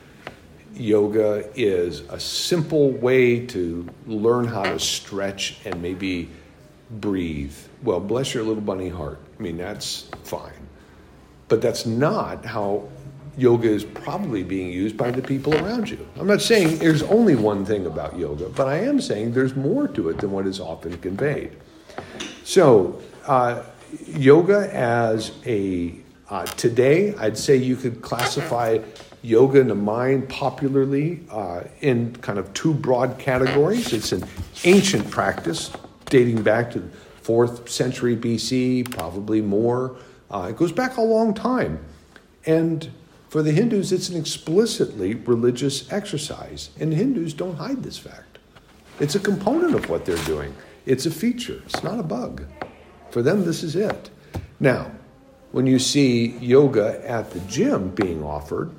yoga 0.75 1.49
is 1.55 2.01
a 2.11 2.21
simple 2.21 2.91
way 2.91 3.47
to 3.47 3.89
learn 4.07 4.47
how 4.47 4.65
to 4.65 4.79
stretch 4.79 5.59
and 5.65 5.81
maybe 5.81 6.31
breathe, 6.91 7.57
well, 7.83 8.01
bless 8.01 8.35
your 8.35 8.43
little 8.43 8.63
bunny 8.63 8.89
heart. 8.89 9.21
I 9.39 9.43
mean, 9.43 9.57
that's 9.57 10.09
fine. 10.25 10.53
But 11.49 11.61
that's 11.63 11.87
not 11.87 12.45
how 12.45 12.89
yoga 13.37 13.69
is 13.69 13.85
probably 13.85 14.43
being 14.43 14.71
used 14.71 14.97
by 14.97 15.11
the 15.11 15.23
people 15.23 15.55
around 15.55 15.91
you. 15.91 16.07
I'm 16.19 16.27
not 16.27 16.41
saying 16.41 16.79
there's 16.79 17.03
only 17.03 17.37
one 17.37 17.65
thing 17.65 17.87
about 17.87 18.19
yoga, 18.19 18.49
but 18.49 18.67
I 18.67 18.79
am 18.79 19.01
saying 19.01 19.33
there's 19.33 19.55
more 19.55 19.87
to 19.89 20.09
it 20.09 20.19
than 20.19 20.33
what 20.33 20.47
is 20.47 20.59
often 20.59 20.97
conveyed. 20.99 21.53
So, 22.45 23.01
uh, 23.27 23.63
yoga 24.07 24.71
as 24.75 25.33
a 25.45 25.95
uh, 26.29 26.45
today, 26.45 27.15
I'd 27.17 27.39
say 27.39 27.57
you 27.57 27.77
could 27.77 28.03
classify 28.03 28.79
yoga 29.23 29.61
in 29.61 29.69
the 29.69 29.75
mind 29.75 30.29
popularly 30.29 31.21
uh, 31.31 31.63
in 31.81 32.15
kind 32.17 32.39
of 32.39 32.53
two 32.53 32.75
broad 32.75 33.19
categories. 33.19 33.93
It's 33.93 34.13
an 34.13 34.25
ancient 34.65 35.09
practice 35.11 35.71
dating 36.07 36.43
back 36.43 36.71
to 36.73 36.91
fourth 37.27 37.69
century 37.69 38.17
BC, 38.17 38.89
probably 38.89 39.41
more. 39.41 39.97
Uh, 40.31 40.47
it 40.51 40.57
goes 40.57 40.71
back 40.71 40.97
a 40.97 41.03
long 41.03 41.35
time. 41.35 41.85
And 42.47 42.89
for 43.29 43.43
the 43.43 43.51
Hindus, 43.51 43.91
it's 43.91 44.09
an 44.09 44.17
explicitly 44.17 45.15
religious 45.15 45.93
exercise. 45.93 46.71
And 46.79 46.93
Hindus 46.93 47.35
don't 47.35 47.57
hide 47.57 47.83
this 47.83 47.99
fact. 47.99 48.39
It's 49.01 49.17
a 49.17 49.19
component 49.19 49.75
of 49.75 49.91
what 49.91 50.05
they're 50.05 50.25
doing, 50.25 50.55
it's 50.87 51.07
a 51.07 51.11
feature, 51.11 51.61
it's 51.67 51.83
not 51.83 51.99
a 51.99 52.05
bug. 52.05 52.45
For 53.11 53.23
them, 53.23 53.45
this 53.45 53.65
is 53.65 53.75
it. 53.75 54.09
Now, 54.61 54.93
when 55.51 55.67
you 55.67 55.81
see 55.81 56.29
yoga 56.39 57.03
at 57.05 57.33
the 57.33 57.41
gym 57.41 57.89
being 57.89 58.23
offered, 58.23 58.71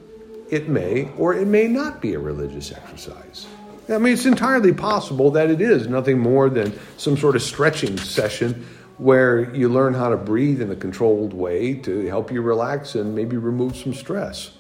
it 0.49 0.69
may 0.69 1.09
or 1.17 1.33
it 1.33 1.47
may 1.47 1.67
not 1.67 2.01
be 2.01 2.13
a 2.13 2.19
religious 2.19 2.71
exercise. 2.71 3.45
I 3.89 3.97
mean, 3.99 4.13
it's 4.13 4.25
entirely 4.25 4.73
possible 4.73 5.31
that 5.31 5.49
it 5.49 5.61
is 5.61 5.87
nothing 5.87 6.19
more 6.19 6.49
than 6.49 6.77
some 6.97 7.17
sort 7.17 7.35
of 7.35 7.41
stretching 7.41 7.97
session 7.97 8.65
where 8.97 9.53
you 9.55 9.69
learn 9.69 9.93
how 9.93 10.09
to 10.09 10.17
breathe 10.17 10.61
in 10.61 10.71
a 10.71 10.75
controlled 10.75 11.33
way 11.33 11.75
to 11.75 12.05
help 12.07 12.31
you 12.31 12.41
relax 12.41 12.95
and 12.95 13.15
maybe 13.15 13.37
remove 13.37 13.77
some 13.77 13.93
stress. 13.93 14.51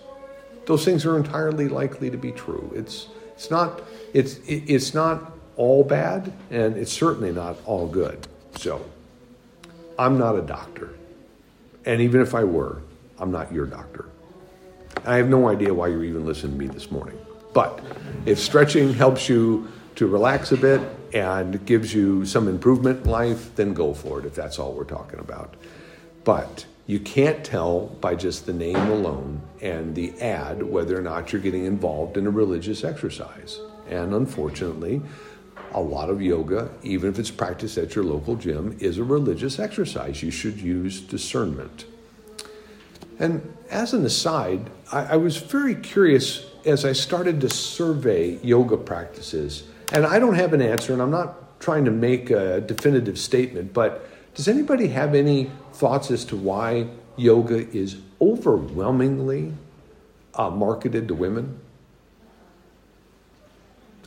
Those 0.65 0.85
things 0.85 1.05
are 1.05 1.17
entirely 1.17 1.67
likely 1.67 2.09
to 2.09 2.17
be 2.17 2.31
true. 2.31 2.71
It's 2.75 3.07
it's 3.33 3.51
not 3.51 3.81
it's 4.13 4.39
it's 4.47 4.93
not 4.93 5.33
all 5.55 5.83
bad 5.83 6.31
and 6.51 6.77
it's 6.77 6.91
certainly 6.91 7.31
not 7.31 7.57
all 7.65 7.87
good. 7.87 8.27
So, 8.55 8.85
I'm 9.97 10.17
not 10.17 10.35
a 10.35 10.41
doctor. 10.41 10.93
And 11.85 12.01
even 12.01 12.21
if 12.21 12.35
I 12.35 12.43
were, 12.43 12.81
I'm 13.19 13.31
not 13.31 13.51
your 13.51 13.65
doctor. 13.65 14.05
I 15.05 15.15
have 15.17 15.29
no 15.29 15.47
idea 15.47 15.73
why 15.73 15.87
you're 15.87 16.03
even 16.03 16.25
listening 16.25 16.53
to 16.53 16.57
me 16.59 16.67
this 16.67 16.91
morning. 16.91 17.17
But 17.57 17.79
if 18.27 18.37
stretching 18.37 18.93
helps 18.93 19.27
you 19.27 19.67
to 19.95 20.05
relax 20.05 20.51
a 20.51 20.57
bit 20.57 20.79
and 21.11 21.65
gives 21.65 21.91
you 21.91 22.23
some 22.23 22.47
improvement 22.47 23.03
in 23.03 23.09
life, 23.09 23.55
then 23.55 23.73
go 23.73 23.95
for 23.95 24.19
it 24.19 24.25
if 24.25 24.35
that's 24.35 24.59
all 24.59 24.73
we're 24.73 24.83
talking 24.83 25.17
about. 25.17 25.55
But 26.23 26.67
you 26.85 26.99
can't 26.99 27.43
tell 27.43 27.87
by 27.99 28.13
just 28.13 28.45
the 28.45 28.53
name 28.53 28.75
alone 28.75 29.41
and 29.59 29.95
the 29.95 30.13
ad 30.21 30.61
whether 30.61 30.95
or 30.99 31.01
not 31.01 31.33
you're 31.33 31.41
getting 31.41 31.65
involved 31.65 32.15
in 32.15 32.27
a 32.27 32.29
religious 32.29 32.83
exercise. 32.83 33.59
And 33.89 34.13
unfortunately, 34.13 35.01
a 35.71 35.81
lot 35.81 36.11
of 36.11 36.21
yoga, 36.21 36.69
even 36.83 37.09
if 37.09 37.17
it's 37.17 37.31
practiced 37.31 37.79
at 37.79 37.95
your 37.95 38.03
local 38.03 38.35
gym, 38.35 38.77
is 38.79 38.99
a 38.99 39.03
religious 39.03 39.57
exercise. 39.57 40.21
You 40.21 40.29
should 40.29 40.61
use 40.61 41.01
discernment. 41.01 41.85
And 43.19 43.55
as 43.69 43.93
an 43.93 44.05
aside, 44.05 44.69
I, 44.91 45.05
I, 45.05 45.15
was 45.17 45.37
very 45.37 45.75
curious 45.75 46.45
as 46.65 46.85
I 46.85 46.93
started 46.93 47.41
to 47.41 47.49
survey 47.49 48.37
yoga 48.43 48.77
practices. 48.77 49.63
And 49.91 50.05
I 50.05 50.19
don't 50.19 50.35
have 50.35 50.53
an 50.53 50.61
answer, 50.61 50.93
and 50.93 51.01
I'm 51.01 51.11
not 51.11 51.59
trying 51.59 51.85
to 51.85 51.91
make 51.91 52.29
a 52.29 52.61
definitive 52.61 53.17
statement, 53.17 53.73
but 53.73 54.07
does 54.35 54.47
anybody 54.47 54.89
have 54.89 55.15
any 55.15 55.49
thoughts 55.73 56.11
as 56.11 56.23
to 56.25 56.37
why 56.37 56.87
yoga 57.15 57.67
is 57.75 57.97
overwhelmingly 58.21 59.53
uh, 60.35 60.49
marketed 60.51 61.07
to 61.07 61.15
women? 61.15 61.59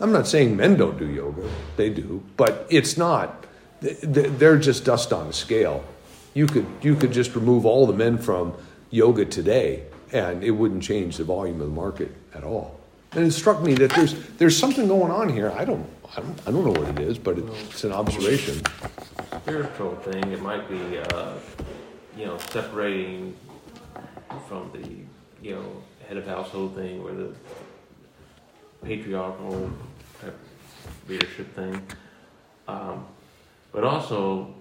I'm 0.00 0.12
not 0.12 0.28
saying 0.28 0.56
men 0.56 0.76
don't 0.76 0.98
do 0.98 1.06
yoga, 1.06 1.48
they 1.76 1.90
do, 1.90 2.22
but 2.36 2.66
it's 2.70 2.96
not, 2.96 3.44
they're 3.80 4.56
just 4.56 4.84
dust 4.84 5.12
on 5.12 5.26
a 5.26 5.32
scale. 5.32 5.84
You 6.32 6.46
could, 6.46 6.66
you 6.80 6.94
could 6.94 7.12
just 7.12 7.34
remove 7.34 7.66
all 7.66 7.86
the 7.86 7.92
men 7.92 8.16
from 8.16 8.54
yoga 8.90 9.24
today 9.24 9.84
and 10.12 10.42
it 10.42 10.50
wouldn't 10.50 10.82
change 10.82 11.16
the 11.16 11.24
volume 11.24 11.60
of 11.60 11.68
the 11.68 11.74
market 11.74 12.12
at 12.34 12.44
all. 12.44 12.78
And 13.12 13.26
it 13.26 13.32
struck 13.32 13.60
me 13.62 13.74
that 13.74 13.90
there's, 13.90 14.14
there's 14.38 14.56
something 14.56 14.86
going 14.88 15.10
on 15.10 15.28
here. 15.28 15.50
I 15.50 15.64
don't, 15.64 15.88
I 16.16 16.20
don't, 16.20 16.40
I 16.46 16.50
don't 16.50 16.64
know 16.64 16.80
what 16.80 16.88
it 16.88 17.00
is, 17.00 17.18
but 17.18 17.38
it's 17.38 17.84
an 17.84 17.92
observation. 17.92 18.62
spiritual 19.42 19.96
thing, 19.96 20.32
it 20.32 20.42
might 20.42 20.68
be, 20.68 20.98
uh, 20.98 21.34
you 22.16 22.26
know, 22.26 22.38
separating 22.50 23.36
from 24.48 24.70
the, 24.72 24.88
you 25.44 25.54
know, 25.54 25.82
head 26.06 26.16
of 26.16 26.26
household 26.26 26.74
thing 26.74 27.00
or 27.00 27.12
the 27.12 27.34
patriarchal 28.84 29.70
leadership 31.08 31.54
thing. 31.54 31.80
Um, 32.68 33.06
but 33.72 33.84
also, 33.84 34.54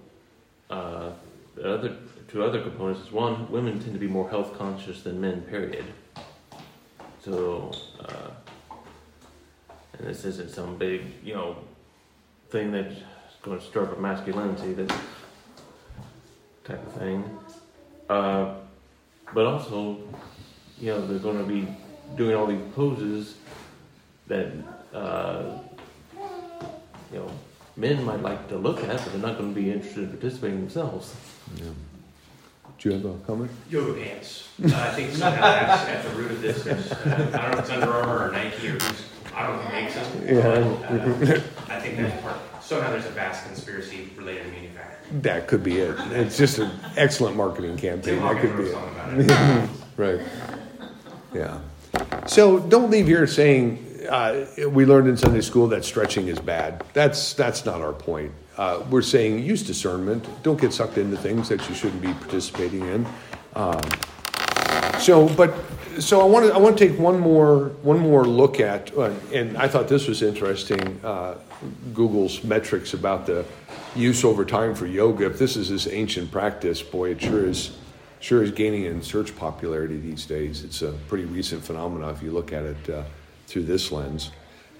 uh, 0.70 1.10
the 1.54 1.74
other 1.74 1.96
two 2.30 2.44
other 2.44 2.62
components 2.62 3.00
is 3.00 3.12
one, 3.12 3.50
women 3.50 3.80
tend 3.80 3.92
to 3.92 3.98
be 3.98 4.06
more 4.06 4.28
health 4.30 4.56
conscious 4.56 5.02
than 5.02 5.20
men. 5.20 5.42
Period. 5.42 5.84
So, 7.24 7.72
uh, 8.00 8.30
and 9.98 10.06
this 10.06 10.24
isn't 10.24 10.50
some 10.50 10.76
big, 10.76 11.02
you 11.22 11.34
know, 11.34 11.56
thing 12.48 12.72
that's 12.72 12.94
going 13.42 13.58
to 13.58 13.64
stir 13.64 13.84
up 13.84 13.98
masculinity, 13.98 14.72
that 14.74 14.88
type 16.64 16.86
of 16.86 16.92
thing. 16.94 17.38
Uh, 18.08 18.54
but 19.34 19.46
also, 19.46 19.98
you 20.80 20.92
know, 20.92 21.06
they're 21.06 21.18
going 21.18 21.38
to 21.38 21.44
be 21.44 21.68
doing 22.16 22.34
all 22.34 22.46
these 22.46 22.62
poses 22.74 23.36
that, 24.28 24.52
uh, 24.94 25.58
you 27.12 27.18
know, 27.18 27.30
men 27.76 28.04
might 28.04 28.22
like 28.22 28.48
to 28.48 28.56
look 28.56 28.82
at, 28.84 28.96
but 28.96 29.12
they're 29.12 29.20
not 29.20 29.36
going 29.36 29.52
to 29.52 29.60
be 29.60 29.70
interested 29.70 30.04
in 30.04 30.10
participating 30.10 30.60
themselves. 30.60 31.14
Yeah. 31.56 31.66
Do 32.80 32.88
you 32.88 32.94
have 32.96 33.04
a 33.04 33.18
comment? 33.26 33.50
Yoga 33.68 33.92
pants. 34.02 34.48
Uh, 34.62 34.66
I 34.74 34.94
think 34.94 35.10
somehow 35.12 35.42
that's 35.42 35.88
at 35.88 36.02
the 36.02 36.10
root 36.18 36.30
of 36.30 36.40
this. 36.40 36.64
Is, 36.66 36.92
uh, 36.92 37.30
I 37.34 37.42
don't 37.42 37.50
know 37.52 37.58
if 37.58 37.58
it's 37.58 37.70
Under 37.70 37.92
Armour 37.92 38.28
or 38.28 38.32
Nike 38.32 38.68
or 38.68 38.70
who's, 38.72 39.02
I 39.34 39.46
don't 39.46 39.56
know 39.56 39.62
who 39.62 39.82
makes 39.82 39.94
them. 39.94 40.22
Yeah. 40.26 41.18
But, 41.20 41.38
uh, 41.38 41.42
I 41.68 41.78
think 41.80 41.98
that's 41.98 42.22
part. 42.22 42.38
Somehow 42.62 42.90
there's 42.90 43.04
a 43.04 43.10
vast 43.10 43.44
conspiracy 43.44 44.08
related 44.16 44.44
to 44.44 44.50
manufacturing. 44.50 45.20
That 45.20 45.46
could 45.46 45.62
be 45.62 45.78
it. 45.78 45.94
It's 46.12 46.38
just 46.38 46.58
an 46.58 46.70
excellent 46.96 47.36
marketing 47.36 47.76
campaign. 47.76 48.14
Tim 48.18 48.22
That 48.22 48.40
could 48.40 48.56
be 48.56 48.62
a 48.64 48.72
song 48.72 48.88
about 48.94 49.14
it. 49.18 49.30
it. 49.30 49.70
Right. 49.96 50.20
Yeah. 51.34 51.60
So 52.26 52.60
don't 52.60 52.90
leave 52.90 53.06
here 53.06 53.26
saying 53.26 54.06
uh, 54.08 54.46
we 54.70 54.86
learned 54.86 55.08
in 55.08 55.18
Sunday 55.18 55.42
school 55.42 55.66
that 55.68 55.84
stretching 55.84 56.28
is 56.28 56.38
bad. 56.38 56.82
That's 56.94 57.34
that's 57.34 57.66
not 57.66 57.82
our 57.82 57.92
point. 57.92 58.32
Uh, 58.60 58.84
we're 58.90 59.00
saying 59.00 59.42
use 59.42 59.62
discernment. 59.62 60.28
Don't 60.42 60.60
get 60.60 60.70
sucked 60.70 60.98
into 60.98 61.16
things 61.16 61.48
that 61.48 61.66
you 61.66 61.74
shouldn't 61.74 62.02
be 62.02 62.12
participating 62.12 62.82
in. 62.82 63.06
Um, 63.54 63.80
so, 64.98 65.30
but 65.30 65.54
so 65.98 66.20
I 66.20 66.24
want 66.24 66.44
to 66.44 66.52
I 66.52 66.58
want 66.58 66.76
to 66.76 66.88
take 66.88 66.98
one 66.98 67.18
more 67.18 67.70
one 67.80 67.98
more 67.98 68.26
look 68.26 68.60
at, 68.60 68.94
uh, 68.98 69.12
and 69.32 69.56
I 69.56 69.66
thought 69.66 69.88
this 69.88 70.06
was 70.06 70.20
interesting. 70.20 71.00
Uh, 71.02 71.38
Google's 71.94 72.44
metrics 72.44 72.92
about 72.92 73.24
the 73.24 73.46
use 73.96 74.24
over 74.24 74.44
time 74.44 74.74
for 74.74 74.86
yoga. 74.86 75.24
If 75.24 75.38
this 75.38 75.56
is 75.56 75.70
this 75.70 75.86
ancient 75.86 76.30
practice, 76.30 76.82
boy, 76.82 77.12
it 77.12 77.22
sure 77.22 77.46
is 77.46 77.78
sure 78.20 78.42
is 78.42 78.50
gaining 78.50 78.84
in 78.84 79.00
search 79.00 79.34
popularity 79.36 79.98
these 79.98 80.26
days. 80.26 80.64
It's 80.64 80.82
a 80.82 80.92
pretty 81.08 81.24
recent 81.24 81.64
phenomenon 81.64 82.10
if 82.14 82.22
you 82.22 82.30
look 82.30 82.52
at 82.52 82.64
it 82.64 82.90
uh, 82.90 83.04
through 83.46 83.62
this 83.62 83.90
lens. 83.90 84.32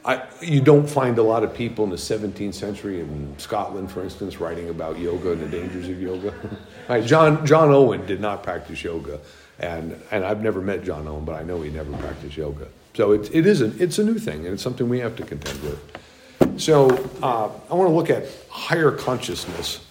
I, 0.05 0.23
you 0.41 0.61
don't 0.63 0.89
find 0.89 1.19
a 1.19 1.23
lot 1.23 1.45
of 1.45 1.53
people 1.53 1.85
in 1.85 1.91
the 1.91 1.97
17th 1.97 2.55
century 2.55 3.01
in 3.01 3.35
Scotland, 3.39 3.91
for 3.91 4.03
instance, 4.03 4.41
writing 4.41 4.71
about 4.71 4.99
yoga 4.99 5.33
and 5.33 5.43
the 5.43 5.49
dangers 5.49 5.89
of 5.89 6.01
yoga. 6.01 6.33
right, 6.89 7.05
John, 7.05 7.45
John 7.45 7.71
Owen 7.71 8.07
did 8.07 8.21
not 8.21 8.43
practice 8.43 8.83
yoga, 8.83 9.21
and, 9.59 10.01
and 10.11 10.25
I've 10.25 10.43
never 10.43 10.63
met 10.63 10.85
John 10.85 11.07
Owen, 11.07 11.25
but 11.27 11.35
I 11.35 11.43
know 11.43 11.61
he 11.61 11.71
never 11.71 11.93
practiced 11.99 12.37
yoga. 12.37 12.69
So 12.95 13.13
it, 13.13 13.35
it 13.35 13.47
is 13.47 13.61
a, 13.61 13.67
it's 13.83 13.99
a 13.99 14.05
new 14.05 14.19
thing, 14.19 14.47
and 14.47 14.55
it's 14.55 14.63
something 14.63 14.89
we 14.89 15.01
have 15.01 15.17
to 15.17 15.23
contend 15.23 15.61
with. 15.63 16.61
So 16.61 16.89
uh, 17.23 17.51
I 17.71 17.75
want 17.75 17.89
to 17.89 17.95
look 17.95 18.11
at 18.11 18.27
higher 18.49 18.91
consciousness. 18.91 19.85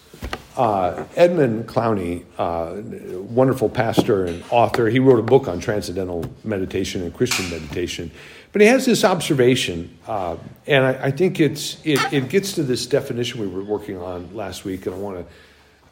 Uh, 0.56 1.04
Edmund 1.16 1.68
Clowney, 1.68 2.24
uh, 2.36 3.18
wonderful 3.22 3.68
pastor 3.68 4.26
and 4.26 4.42
author, 4.50 4.88
he 4.88 4.98
wrote 4.98 5.18
a 5.20 5.22
book 5.22 5.48
on 5.48 5.60
transcendental 5.60 6.24
meditation 6.44 7.02
and 7.02 7.14
Christian 7.14 7.48
meditation. 7.48 8.10
But 8.52 8.62
he 8.62 8.66
has 8.66 8.84
this 8.84 9.04
observation, 9.04 9.96
uh, 10.08 10.36
and 10.66 10.84
I, 10.84 11.06
I 11.06 11.10
think 11.12 11.38
it's 11.38 11.78
it, 11.84 12.00
it, 12.12 12.28
gets 12.28 12.52
to 12.54 12.64
this 12.64 12.84
definition 12.86 13.40
we 13.40 13.46
were 13.46 13.62
working 13.62 13.96
on 13.96 14.34
last 14.34 14.64
week, 14.64 14.86
and 14.86 14.94
I 14.94 14.98
want 14.98 15.18
to 15.18 15.26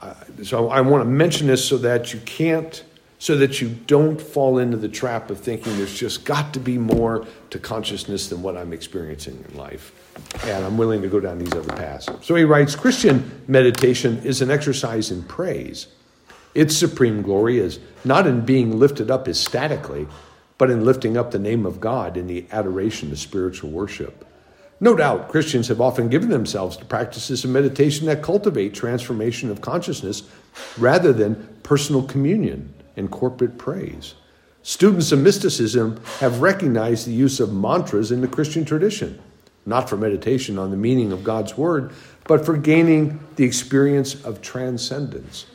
uh, 0.01 0.15
so 0.45 0.69
I 0.69 0.81
want 0.81 1.03
to 1.03 1.09
mention 1.09 1.47
this 1.47 1.65
so 1.65 1.79
that 1.79 2.13
you 2.13 2.21
can't 2.21 2.85
so 3.21 3.37
that 3.37 3.61
you 3.61 3.69
don't 3.69 4.21
fall 4.21 4.59
into 4.59 4.77
the 4.77 4.89
trap 4.89 5.29
of 5.29 5.41
thinking 5.41 5.77
there's 5.77 5.99
just 5.99 6.25
got 6.25 6.55
to 6.55 6.61
be 6.61 6.79
more 6.79 7.27
to 7.51 7.59
consciousness 7.59 8.29
than 8.29 8.43
what 8.43 8.57
I'm 8.57 8.73
experiencing 8.73 9.45
in 9.49 9.57
life. 9.57 9.93
And 10.45 10.65
I'm 10.65 10.79
willing 10.79 11.03
to 11.03 11.09
go 11.09 11.19
down 11.19 11.39
these 11.39 11.53
other 11.53 11.73
paths. 11.73 12.09
So 12.23 12.37
he 12.37 12.45
writes 12.45 12.77
Christian 12.77 13.43
meditation 13.49 14.19
is 14.25 14.41
an 14.41 14.53
exercise 14.53 15.11
in 15.11 15.25
praise. 15.25 15.89
Its 16.55 16.77
supreme 16.77 17.23
glory 17.23 17.59
is 17.59 17.81
not 18.05 18.27
in 18.27 18.45
being 18.45 18.79
lifted 18.79 19.11
up 19.11 19.27
ecstatically, 19.27 20.07
but 20.59 20.71
in 20.71 20.85
lifting 20.85 21.17
up 21.17 21.31
the 21.31 21.39
name 21.39 21.65
of 21.65 21.81
God 21.81 22.17
in 22.17 22.27
the 22.27 22.45
adoration 22.53 23.11
of 23.13 23.19
spiritual 23.19 23.71
worship. 23.71 24.25
No 24.81 24.95
doubt, 24.95 25.29
Christians 25.29 25.69
have 25.69 25.81
often 25.81 26.09
given 26.09 26.29
themselves 26.29 26.77
to 26.77 26.85
practices 26.85 27.45
of 27.45 27.51
meditation 27.51 28.07
that 28.07 28.23
cultivate 28.23 28.75
transformation 28.75 29.51
of 29.51 29.61
consciousness 29.61 30.23
rather 30.77 31.13
than 31.13 31.49
personal 31.63 32.03
communion 32.03 32.73
and 32.97 33.11
corporate 33.11 33.59
praise. 33.59 34.15
Students 34.63 35.13
of 35.13 35.21
mysticism 35.21 36.01
have 36.19 36.43
recognized 36.43 37.07
the 37.07 37.13
use 37.13 37.41
of 37.41 37.53
mantras 37.53 38.13
in 38.13 38.21
the 38.21 38.29
Christian 38.29 38.65
tradition, 38.65 39.21
not 39.67 39.89
for 39.89 39.97
meditation 39.97 40.59
on 40.59 40.71
the 40.71 40.77
meaning 40.77 41.11
of 41.11 41.25
God's 41.25 41.57
word, 41.57 41.93
but 42.27 42.45
for 42.45 42.57
gaining 42.57 43.19
the 43.37 43.45
experience 43.45 44.23
of 44.25 44.43
transcendence. 44.43 45.47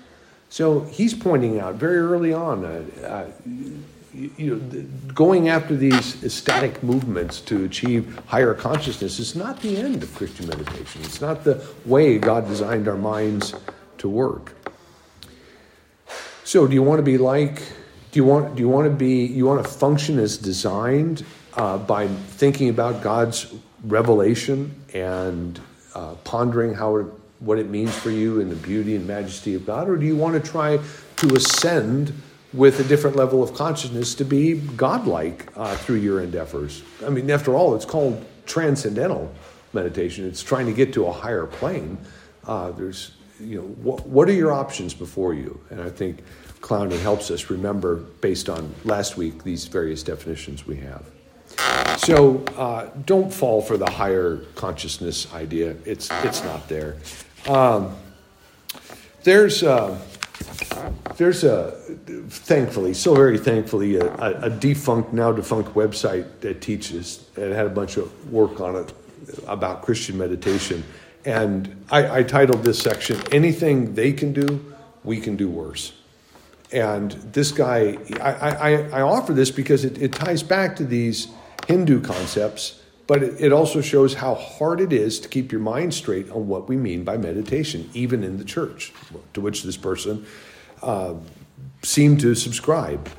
So 0.49 0.81
he's 0.81 1.13
pointing 1.13 1.59
out 1.59 1.75
very 1.75 1.97
early 1.97 2.33
on, 2.33 2.65
uh, 2.65 2.83
uh, 3.05 3.25
you, 4.13 4.56
know, 4.56 5.13
going 5.13 5.49
after 5.49 5.76
these 5.76 6.23
ecstatic 6.23 6.84
movements 6.84 7.41
to 7.41 7.65
achieve 7.65 8.19
higher 8.28 8.54
consciousness 8.54 9.19
is 9.19 9.36
not 9.36 9.62
the 9.62 9.78
end 9.78 10.04
of 10.04 10.13
Christian 10.15 10.47
meditation. 10.47 11.02
It's 11.04 11.21
not 11.21 11.43
the 11.43 11.65
way 11.86 12.17
God 12.17 12.47
designed 12.47 12.88
our 12.88 12.97
minds 12.97 13.54
to 13.99 14.10
work. 14.10 14.54
So, 16.43 16.67
do 16.67 16.73
you 16.73 16.84
want 16.84 16.99
to 16.99 17.04
be 17.04 17.17
like? 17.17 17.62
Do 18.12 18.19
you 18.19 18.26
want? 18.26 18.56
Do 18.56 18.62
you 18.62 18.69
want 18.69 18.86
to 18.86 18.95
be? 18.95 19.26
You 19.26 19.45
want 19.45 19.63
to 19.63 19.69
function 19.69 20.19
as 20.19 20.38
designed 20.38 21.26
uh, 21.56 21.78
by 21.80 22.08
thinking 22.08 22.69
about 22.69 23.02
God's 23.02 23.54
revelation 23.86 24.76
and 24.93 25.60
uh, 25.95 26.15
pondering 26.23 26.73
how 26.73 26.97
it, 26.97 27.08
what 27.39 27.58
it 27.60 27.69
means 27.69 27.95
for 27.95 28.12
you 28.12 28.39
in 28.39 28.49
the 28.49 28.56
beauty 28.56 28.95
and 28.95 29.08
majesty 29.08 29.56
of 29.56 29.65
God, 29.65 29.89
or 29.89 29.97
do 29.97 30.06
you 30.06 30.15
want 30.15 30.41
to 30.41 30.52
try 30.52 30.80
to 31.17 31.36
ascend 31.36 32.13
with 32.53 32.79
a 32.79 32.83
different 32.83 33.15
level 33.15 33.41
of 33.41 33.53
consciousness 33.53 34.15
to 34.15 34.25
be 34.25 34.53
godlike 34.53 35.51
uh, 35.55 35.75
through 35.75 35.97
your 35.97 36.21
endeavors? 36.21 36.83
I 37.05 37.09
mean, 37.09 37.29
after 37.31 37.55
all, 37.55 37.75
it's 37.75 37.85
called 37.85 38.23
transcendental 38.45 39.33
meditation. 39.73 40.27
It's 40.27 40.43
trying 40.43 40.67
to 40.67 40.73
get 40.73 40.93
to 40.93 41.07
a 41.07 41.11
higher 41.11 41.45
plane. 41.45 41.97
Uh, 42.45 42.71
there's 42.71 43.11
you 43.39 43.57
know, 43.57 43.67
what, 43.67 44.05
what 44.07 44.29
are 44.29 44.33
your 44.33 44.51
options 44.51 44.93
before 44.93 45.33
you? 45.33 45.59
And 45.69 45.81
I 45.81 45.89
think 45.89 46.23
Clowney 46.61 46.99
helps 47.01 47.31
us 47.31 47.49
remember, 47.49 47.97
based 47.97 48.49
on 48.49 48.73
last 48.85 49.17
week, 49.17 49.43
these 49.43 49.65
various 49.65 50.03
definitions 50.03 50.65
we 50.65 50.77
have. 50.77 51.03
So 51.97 52.43
uh, 52.57 52.89
don't 53.05 53.31
fall 53.33 53.61
for 53.61 53.77
the 53.77 53.89
higher 53.89 54.37
consciousness 54.55 55.31
idea. 55.33 55.75
It's, 55.85 56.09
it's 56.23 56.43
not 56.43 56.67
there. 56.69 56.97
Um, 57.47 57.95
there's, 59.23 59.63
uh, 59.63 59.99
there's 61.17 61.43
a, 61.43 61.71
thankfully, 62.29 62.93
so 62.93 63.15
very 63.15 63.38
thankfully, 63.38 63.97
a, 63.97 64.43
a, 64.43 64.49
defunct, 64.49 65.13
now 65.13 65.32
defunct 65.32 65.73
website 65.73 66.27
that 66.41 66.62
teaches, 66.62 67.27
and 67.36 67.53
had 67.53 67.65
a 67.65 67.69
bunch 67.69 67.97
of 67.97 68.32
work 68.32 68.60
on 68.60 68.75
it 68.75 68.93
about 69.47 69.82
Christian 69.82 70.17
meditation 70.17 70.84
and 71.25 71.86
I, 71.89 72.19
I, 72.19 72.23
titled 72.23 72.63
this 72.63 72.79
section, 72.79 73.21
Anything 73.32 73.95
They 73.95 74.12
Can 74.12 74.34
Do, 74.34 74.73
We 75.03 75.19
Can 75.19 75.36
Do 75.36 75.49
Worse. 75.49 75.93
And 76.71 77.12
this 77.12 77.51
guy, 77.51 77.97
I, 78.19 78.32
I, 78.32 78.71
I 78.89 79.01
offer 79.01 79.32
this 79.32 79.51
because 79.51 79.86
it, 79.86 80.01
it, 80.01 80.12
ties 80.12 80.43
back 80.43 80.75
to 80.77 80.86
these 80.86 81.27
Hindu 81.67 82.01
concepts, 82.01 82.82
but 83.05 83.21
it, 83.21 83.51
also 83.51 83.81
shows 83.81 84.13
how 84.13 84.35
hard 84.35 84.79
it 84.79 84.93
is 84.93 85.19
to 85.19 85.27
keep 85.27 85.51
your 85.51 85.61
mind 85.61 85.93
straight 85.93 86.29
on 86.31 86.47
what 86.47 86.69
we 86.69 86.77
mean 86.77 87.03
by 87.03 87.17
meditation, 87.17 87.89
even 87.93 88.23
in 88.23 88.37
the 88.37 88.45
church, 88.45 88.93
to 89.33 89.41
which 89.41 89.63
this 89.63 89.75
person 89.75 90.25
uh, 90.81 91.13
seemed 91.81 92.21
to 92.21 92.33
subscribe. 92.33 93.09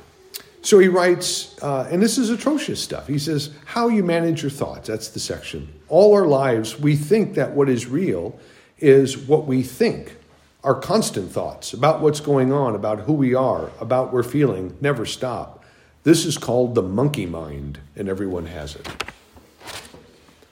So 0.61 0.79
he 0.79 0.87
writes, 0.87 1.55
uh, 1.61 1.87
and 1.91 2.01
this 2.01 2.17
is 2.17 2.31
atrocious 2.31 2.81
stuff. 2.81 3.07
He 3.07 3.19
says, 3.19 3.51
How 3.65 3.87
you 3.87 4.03
manage 4.03 4.41
your 4.41 4.49
thoughts. 4.49 4.87
That's 4.87 5.09
the 5.09 5.19
section. 5.19 5.71
All 5.87 6.13
our 6.15 6.25
lives, 6.25 6.79
we 6.79 6.95
think 6.95 7.35
that 7.35 7.51
what 7.51 7.69
is 7.69 7.85
real 7.85 8.39
is 8.79 9.15
what 9.15 9.45
we 9.45 9.61
think. 9.61 10.15
Our 10.63 10.73
constant 10.73 11.31
thoughts 11.31 11.73
about 11.73 12.01
what's 12.01 12.19
going 12.19 12.51
on, 12.51 12.73
about 12.73 13.01
who 13.01 13.13
we 13.13 13.35
are, 13.35 13.69
about 13.79 14.11
we're 14.11 14.23
feeling, 14.23 14.75
never 14.81 15.05
stop. 15.05 15.63
This 16.01 16.25
is 16.25 16.39
called 16.39 16.73
the 16.73 16.81
monkey 16.81 17.27
mind, 17.27 17.79
and 17.95 18.09
everyone 18.09 18.47
has 18.47 18.75
it. 18.75 18.87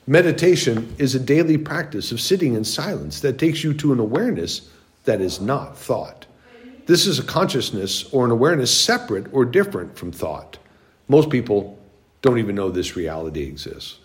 Meditation 0.06 0.94
is 0.98 1.16
a 1.16 1.20
daily 1.20 1.58
practice 1.58 2.12
of 2.12 2.20
sitting 2.20 2.56
in 2.56 2.64
silence 2.66 3.22
that 3.22 3.38
takes 3.38 3.64
you 3.64 3.74
to 3.74 3.94
an 3.94 4.00
awareness 4.00 4.70
that 5.06 5.22
is 5.22 5.40
not 5.40 5.78
thought. 5.78 6.26
This 6.86 7.08
is 7.08 7.20
a 7.20 7.24
consciousness 7.24 8.12
or 8.12 8.26
an 8.26 8.32
awareness 8.32 8.76
separate 8.78 9.28
or 9.34 9.46
different 9.46 9.98
from 9.98 10.12
thought. 10.12 10.58
Most 11.08 11.30
people 11.30 11.80
don't 12.22 12.38
even 12.38 12.56
know 12.56 12.70
this 12.70 12.98
reality 12.98 13.44
exists. 13.44 14.00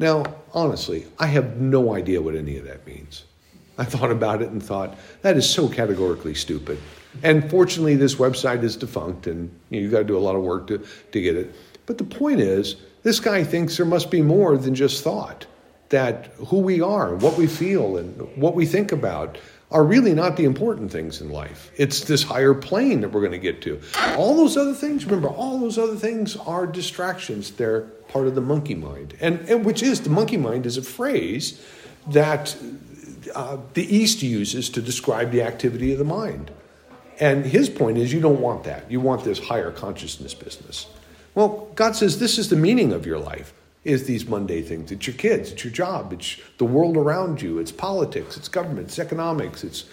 Now, 0.00 0.24
honestly, 0.52 1.06
I 1.18 1.26
have 1.26 1.56
no 1.58 1.94
idea 1.94 2.20
what 2.20 2.34
any 2.34 2.56
of 2.56 2.64
that 2.64 2.84
means. 2.86 3.24
I 3.78 3.84
thought 3.84 4.10
about 4.10 4.42
it 4.42 4.50
and 4.50 4.62
thought, 4.62 4.96
that 5.22 5.36
is 5.36 5.48
so 5.48 5.68
categorically 5.68 6.34
stupid. 6.34 6.78
And 7.22 7.48
fortunately, 7.48 7.94
this 7.94 8.16
website 8.16 8.64
is 8.64 8.76
defunct 8.76 9.26
and 9.28 9.50
you 9.70 9.90
got 9.90 9.98
to 9.98 10.04
do 10.04 10.16
a 10.16 10.18
lot 10.18 10.34
of 10.34 10.42
work 10.42 10.66
to, 10.68 10.84
to 11.12 11.20
get 11.20 11.36
it. 11.36 11.54
But 11.86 11.98
the 11.98 12.04
point 12.04 12.40
is, 12.40 12.76
this 13.06 13.20
guy 13.20 13.44
thinks 13.44 13.76
there 13.76 13.86
must 13.86 14.10
be 14.10 14.20
more 14.20 14.56
than 14.56 14.74
just 14.74 15.04
thought. 15.04 15.46
That 15.90 16.26
who 16.48 16.58
we 16.58 16.80
are, 16.80 17.14
what 17.14 17.38
we 17.38 17.46
feel, 17.46 17.96
and 17.96 18.36
what 18.36 18.56
we 18.56 18.66
think 18.66 18.90
about 18.90 19.38
are 19.70 19.84
really 19.84 20.12
not 20.12 20.36
the 20.36 20.44
important 20.44 20.90
things 20.90 21.20
in 21.20 21.30
life. 21.30 21.70
It's 21.76 22.00
this 22.00 22.24
higher 22.24 22.52
plane 22.52 23.02
that 23.02 23.10
we're 23.10 23.20
going 23.20 23.30
to 23.30 23.38
get 23.38 23.62
to. 23.62 23.80
All 24.16 24.36
those 24.36 24.56
other 24.56 24.74
things, 24.74 25.04
remember, 25.04 25.28
all 25.28 25.60
those 25.60 25.78
other 25.78 25.94
things 25.94 26.36
are 26.36 26.66
distractions. 26.66 27.52
They're 27.52 27.82
part 28.08 28.26
of 28.26 28.34
the 28.34 28.40
monkey 28.40 28.74
mind. 28.74 29.14
And, 29.20 29.48
and 29.48 29.64
which 29.64 29.84
is, 29.84 30.00
the 30.00 30.10
monkey 30.10 30.36
mind 30.36 30.66
is 30.66 30.76
a 30.76 30.82
phrase 30.82 31.64
that 32.08 32.56
uh, 33.36 33.58
the 33.74 33.96
East 33.96 34.20
uses 34.20 34.68
to 34.70 34.82
describe 34.82 35.30
the 35.30 35.42
activity 35.42 35.92
of 35.92 35.98
the 35.98 36.04
mind. 36.04 36.50
And 37.20 37.46
his 37.46 37.70
point 37.70 37.98
is, 37.98 38.12
you 38.12 38.20
don't 38.20 38.40
want 38.40 38.64
that. 38.64 38.90
You 38.90 39.00
want 39.00 39.22
this 39.22 39.38
higher 39.38 39.70
consciousness 39.70 40.34
business. 40.34 40.88
Well, 41.36 41.68
God 41.74 41.94
says 41.94 42.18
this 42.18 42.38
is 42.38 42.48
the 42.48 42.56
meaning 42.56 42.94
of 42.94 43.04
your 43.04 43.18
life 43.18 43.52
is 43.84 44.06
these 44.06 44.26
mundane 44.26 44.64
things. 44.64 44.90
It's 44.90 45.06
your 45.06 45.16
kids, 45.16 45.52
it's 45.52 45.62
your 45.62 45.72
job, 45.72 46.14
it's 46.14 46.38
the 46.56 46.64
world 46.64 46.96
around 46.96 47.42
you, 47.42 47.58
it's 47.58 47.70
politics, 47.70 48.38
it's 48.38 48.48
government, 48.48 48.88
it's 48.88 48.98
economics, 48.98 49.62
it's 49.62 49.84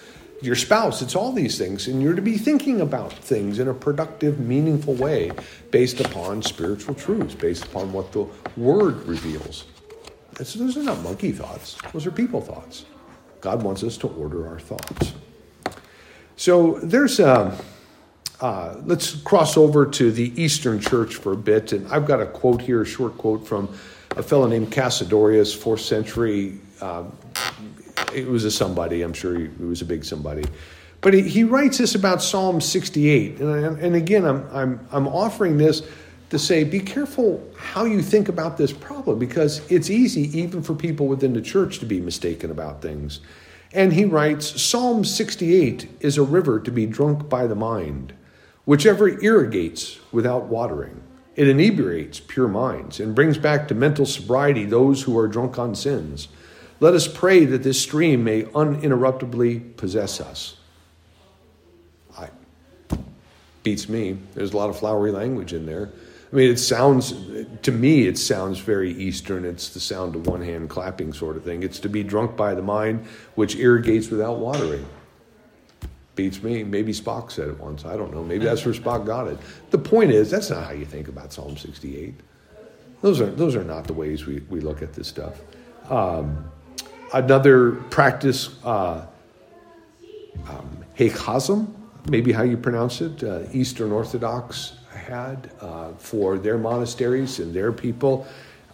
your 0.42 0.56
spouse, 0.56 1.02
it's 1.02 1.18
all 1.18 1.34
these 1.34 1.58
things. 1.58 1.88
And 1.88 2.02
you're 2.02 2.16
to 2.16 2.22
be 2.22 2.38
thinking 2.38 2.80
about 2.80 3.12
things 3.12 3.60
in 3.60 3.68
a 3.68 3.74
productive, 3.74 4.40
meaningful 4.40 4.94
way 4.94 5.32
based 5.70 6.00
upon 6.00 6.42
spiritual 6.42 6.96
truths, 6.96 7.36
based 7.36 7.66
upon 7.66 7.92
what 7.92 8.14
the 8.14 8.26
Word 8.56 9.04
reveals. 9.06 9.66
And 10.38 10.48
So 10.48 10.60
those 10.60 10.78
are 10.78 10.84
not 10.84 11.02
monkey 11.04 11.34
thoughts, 11.34 11.78
those 11.92 12.06
are 12.06 12.12
people 12.12 12.40
thoughts. 12.40 12.86
God 13.42 13.62
wants 13.64 13.84
us 13.84 13.98
to 13.98 14.08
order 14.08 14.48
our 14.48 14.62
thoughts. 14.62 15.12
So 16.38 16.80
there's 16.82 17.20
a. 17.20 17.54
Uh, 18.44 18.76
let's 18.84 19.16
cross 19.22 19.56
over 19.56 19.86
to 19.86 20.12
the 20.12 20.34
Eastern 20.36 20.78
Church 20.78 21.16
for 21.16 21.32
a 21.32 21.38
bit. 21.38 21.72
And 21.72 21.88
I've 21.88 22.06
got 22.06 22.20
a 22.20 22.26
quote 22.26 22.62
here, 22.62 22.82
a 22.82 22.86
short 22.86 23.18
quote 23.18 23.48
from 23.48 23.74
a 24.18 24.22
fellow 24.22 24.48
named 24.48 24.70
Cassiodorus, 24.70 25.56
fourth 25.56 25.80
century. 25.80 26.60
Uh, 26.82 27.06
it 28.14 28.28
was 28.28 28.44
a 28.44 28.52
somebody, 28.52 29.02
I'm 29.02 29.14
sure 29.14 29.40
he 29.40 29.48
was 29.64 29.82
a 29.82 29.86
big 29.86 30.04
somebody. 30.04 30.44
But 31.00 31.14
he, 31.14 31.22
he, 31.22 31.46
writes 31.46 31.78
this 31.78 31.96
about 31.96 32.22
Psalm 32.22 32.60
68. 32.60 33.40
And, 33.40 33.80
and 33.80 33.96
again, 33.96 34.26
I'm, 34.26 34.46
I'm, 34.52 34.88
I'm 34.92 35.08
offering 35.08 35.58
this 35.58 35.82
to 36.30 36.38
say 36.38 36.66
be 36.66 36.82
careful 36.82 37.50
how 37.58 37.86
you 37.86 38.02
think 38.02 38.28
about 38.28 38.58
this 38.58 38.74
problem 38.74 39.20
because 39.20 39.62
it's 39.72 39.90
easy, 39.90 40.38
even 40.38 40.62
for 40.62 40.76
people 40.76 41.08
within 41.08 41.32
the 41.32 41.42
church, 41.42 41.80
to 41.80 41.86
be 41.86 42.02
mistaken 42.02 42.52
about 42.52 42.82
things. 42.82 43.22
And 43.72 43.94
he 43.94 44.04
writes 44.04 44.62
Psalm 44.62 45.06
68 45.06 45.90
is 46.02 46.18
a 46.18 46.24
river 46.24 46.60
to 46.60 46.72
be 46.72 46.86
drunk 46.86 47.30
by 47.30 47.48
the 47.48 47.56
mind 47.56 48.14
whichever 48.66 49.10
irrigates 49.22 50.00
without 50.12 50.46
watering. 50.46 51.02
It 51.36 51.48
inebriates 51.48 52.20
pure 52.20 52.48
minds 52.48 53.00
and 53.00 53.16
brings 53.16 53.38
back 53.38 53.68
to 53.68 53.76
mental 53.76 54.06
sobriety 54.06 54.66
those 54.66 55.04
who 55.04 55.18
are 55.18 55.28
drunk 55.28 55.58
on 55.58 55.74
sins. 55.74 56.28
Let 56.80 56.94
us 56.94 57.08
pray 57.08 57.46
that 57.46 57.64
this 57.64 57.82
stream 57.82 58.24
may 58.24 58.44
uninterruptedly 58.54 59.60
possess 59.78 60.22
us. 60.22 60.58
I, 62.18 62.30
beats 63.64 63.90
me. 63.90 64.18
There's 64.36 64.54
a 64.54 64.58
lot 64.58 64.70
of 64.70 64.78
flowery 64.78 65.12
language 65.12 65.54
in 65.54 65.66
there. 65.66 65.90
I 66.32 66.36
mean, 66.36 66.50
it 66.50 66.58
sounds, 66.58 67.14
to 67.62 67.72
me, 67.72 68.08
it 68.08 68.18
sounds 68.18 68.60
very 68.60 68.92
Eastern. 68.92 69.46
It's 69.46 69.70
the 69.70 69.80
sound 69.80 70.16
of 70.16 70.26
one 70.26 70.42
hand 70.42 70.70
clapping 70.70 71.14
sort 71.14 71.38
of 71.38 71.44
thing. 71.44 71.62
It's 71.64 71.80
to 71.80 71.90
be 71.90 72.04
drunk 72.04 72.36
by 72.36 72.56
the 72.56 72.62
mind, 72.62 73.06
which 73.36 73.56
irrigates 73.56 74.10
without 74.10 74.40
watering. 74.40 74.86
Beats 76.16 76.44
me. 76.44 76.64
Maybe 76.64 76.94
Spock 76.94 77.32
said 77.32 77.50
it 77.50 77.60
once. 77.60 77.86
I 77.86 77.98
don't 77.98 78.14
know. 78.14 78.24
Maybe 78.24 78.46
that's 78.46 78.66
where 78.66 78.74
Spock 78.84 79.06
got 79.06 79.28
it. 79.28 79.38
The 79.72 79.78
point 79.78 80.12
is, 80.12 80.30
that's 80.30 80.50
not 80.50 80.66
how 80.66 80.72
you 80.72 80.86
think 80.86 81.08
about 81.08 81.34
Psalm 81.34 81.58
68. 81.58 82.16
Those 83.02 83.20
are, 83.20 83.26
those 83.26 83.56
are 83.56 83.64
not 83.64 83.86
the 83.86 83.94
ways 83.94 84.26
we, 84.26 84.40
we 84.50 84.62
look 84.62 84.82
at 84.82 84.94
this 84.94 85.08
stuff. 85.08 85.42
Um, 85.90 86.50
another 87.14 87.72
practice, 87.72 88.64
uh, 88.64 89.06
um, 90.48 90.86
maybe 92.10 92.32
how 92.32 92.44
you 92.44 92.58
pronounce 92.58 93.02
it, 93.02 93.24
uh, 93.24 93.44
Eastern 93.52 93.92
Orthodox 93.92 94.78
had 94.92 95.52
uh, 95.60 95.94
for 95.94 96.38
their 96.38 96.58
monasteries 96.58 97.40
and 97.40 97.54
their 97.54 97.72
people. 97.72 98.26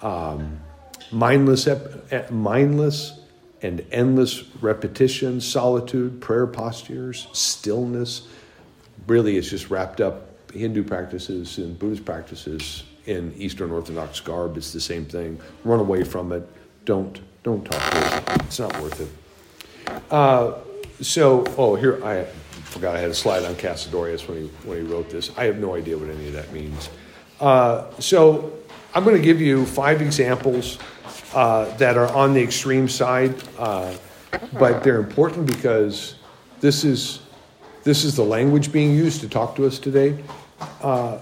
Um, 0.01 0.59
mindless, 1.11 1.67
mindless 2.29 3.18
and 3.61 3.85
endless 3.91 4.43
repetition, 4.61 5.41
solitude, 5.41 6.21
prayer 6.21 6.47
postures, 6.47 7.27
stillness. 7.33 8.27
Really, 9.07 9.37
it's 9.37 9.49
just 9.49 9.69
wrapped 9.69 10.01
up 10.01 10.27
Hindu 10.51 10.83
practices 10.83 11.57
and 11.57 11.77
Buddhist 11.77 12.05
practices 12.05 12.83
in 13.05 13.33
Eastern 13.35 13.71
Orthodox 13.71 14.19
garb. 14.19 14.57
It's 14.57 14.73
the 14.73 14.79
same 14.79 15.05
thing. 15.05 15.39
Run 15.63 15.79
away 15.79 16.03
from 16.03 16.31
it. 16.31 16.47
Don't 16.85 17.19
don't 17.43 17.63
talk 17.65 17.91
to 17.91 18.33
it. 18.33 18.41
It's 18.43 18.59
not 18.59 18.79
worth 18.81 18.99
it. 18.99 19.09
Uh, 20.11 20.55
so, 21.01 21.45
oh, 21.57 21.75
here 21.75 22.03
I 22.05 22.25
forgot 22.65 22.95
I 22.95 22.99
had 22.99 23.09
a 23.09 23.15
slide 23.15 23.43
on 23.45 23.55
Cassiodorus 23.55 24.27
when 24.27 24.43
he 24.43 24.47
when 24.67 24.85
he 24.85 24.91
wrote 24.91 25.09
this. 25.09 25.31
I 25.37 25.45
have 25.45 25.57
no 25.57 25.75
idea 25.75 25.97
what 25.97 26.09
any 26.09 26.27
of 26.27 26.33
that 26.33 26.51
means. 26.51 26.89
Uh, 27.39 27.89
so, 27.99 28.53
I'm 28.93 29.03
going 29.03 29.15
to 29.15 29.21
give 29.21 29.39
you 29.39 29.65
five 29.65 30.01
examples 30.01 30.77
uh, 31.33 31.75
that 31.77 31.97
are 31.97 32.11
on 32.13 32.33
the 32.33 32.41
extreme 32.41 32.87
side, 32.87 33.35
uh, 33.57 33.93
but 34.53 34.83
they're 34.83 34.99
important 34.99 35.45
because 35.45 36.15
this 36.59 36.83
is 36.83 37.21
this 37.83 38.03
is 38.03 38.15
the 38.15 38.23
language 38.23 38.71
being 38.71 38.93
used 38.93 39.21
to 39.21 39.29
talk 39.29 39.55
to 39.55 39.65
us 39.65 39.79
today. 39.79 40.21
Uh, 40.81 41.19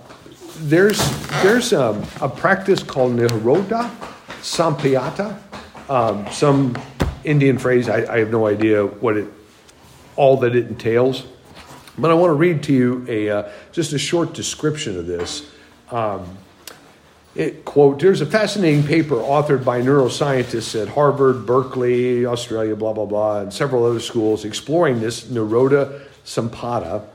there's 0.62 1.00
there's 1.43 1.74
a, 1.74 2.04
a, 2.22 2.28
practice 2.28 2.82
called 2.82 3.13
Nirodha 3.13 3.89
Samapatti, 4.41 5.38
um, 5.89 6.26
some 6.32 6.76
Indian 7.24 7.58
phrase. 7.58 7.89
I, 7.89 8.12
I, 8.12 8.20
have 8.20 8.32
no 8.32 8.48
idea 8.48 8.86
what 8.86 9.17
it 9.17 9.28
all 10.15 10.38
that 10.38 10.56
it 10.56 10.67
entails, 10.67 11.26
but 11.98 12.10
I 12.10 12.15
want 12.15 12.32
to 12.32 12.36
read 12.36 12.63
to 12.63 12.74
you 12.74 13.06
a 13.08 13.30
uh, 13.30 13.52
just 13.72 13.93
a 13.93 14.00
short 14.00 14.34
description 14.34 14.98
of 14.98 15.06
this. 15.06 15.52
Um, 15.91 16.38
it, 17.38 17.65
quote, 17.65 18.00
there's 18.00 18.21
a 18.21 18.26
fascinating 18.26 18.84
paper 18.84 19.15
authored 19.15 19.63
by 19.63 19.80
neuroscientists 19.80 20.82
at 20.82 20.88
Harvard, 20.88 21.45
Berkeley, 21.45 22.26
Australia, 22.26 22.76
blah, 22.76 22.93
blah, 22.93 23.06
blah, 23.06 23.41
and 23.41 23.54
several 23.54 23.86
other 23.86 24.00
schools 24.00 24.43
exploring 24.43 25.00
this 25.00 25.26
Nirodha 25.26 26.02
Samapatti, 26.26 27.06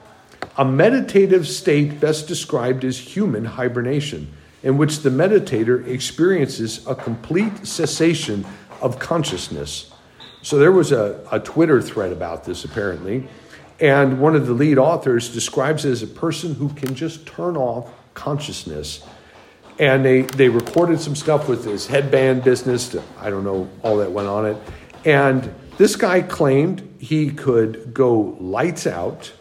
a 0.56 0.64
meditative 0.64 1.48
state 1.48 1.98
best 1.98 2.28
described 2.28 2.84
as 2.84 2.96
human 2.96 3.44
hibernation, 3.44 4.32
in 4.62 4.78
which 4.78 5.00
the 5.00 5.10
meditator 5.10 5.84
experiences 5.88 6.86
a 6.86 6.94
complete 6.94 7.66
cessation 7.66 8.46
of 8.80 9.00
consciousness. 9.00 9.90
So 10.42 10.56
there 10.56 10.72
was 10.72 10.92
a, 10.92 11.26
a 11.32 11.40
Twitter 11.40 11.82
thread 11.82 12.12
about 12.12 12.44
this, 12.44 12.64
apparently, 12.64 13.26
and 13.80 14.20
one 14.20 14.36
of 14.36 14.46
the 14.46 14.52
lead 14.52 14.78
authors 14.78 15.30
describes 15.30 15.84
it 15.84 15.90
as 15.90 16.04
a 16.04 16.06
person 16.06 16.54
who 16.54 16.68
can 16.68 16.94
just 16.94 17.26
turn 17.26 17.56
off 17.56 17.90
consciousness 18.14 19.02
and 19.78 20.04
they 20.04 20.22
they 20.22 20.48
recorded 20.48 21.00
some 21.00 21.16
stuff 21.16 21.48
with 21.48 21.64
his 21.64 21.86
headband 21.86 22.44
business. 22.44 22.94
I 23.18 23.30
don't 23.30 23.44
know 23.44 23.68
all 23.82 23.98
that 23.98 24.12
went 24.12 24.28
on 24.28 24.46
it, 24.46 24.56
and 25.04 25.54
this 25.78 25.96
guy 25.96 26.22
claimed 26.22 26.96
he 26.98 27.30
could 27.30 27.92
go 27.94 28.36
lights 28.40 28.86
out 28.86 29.32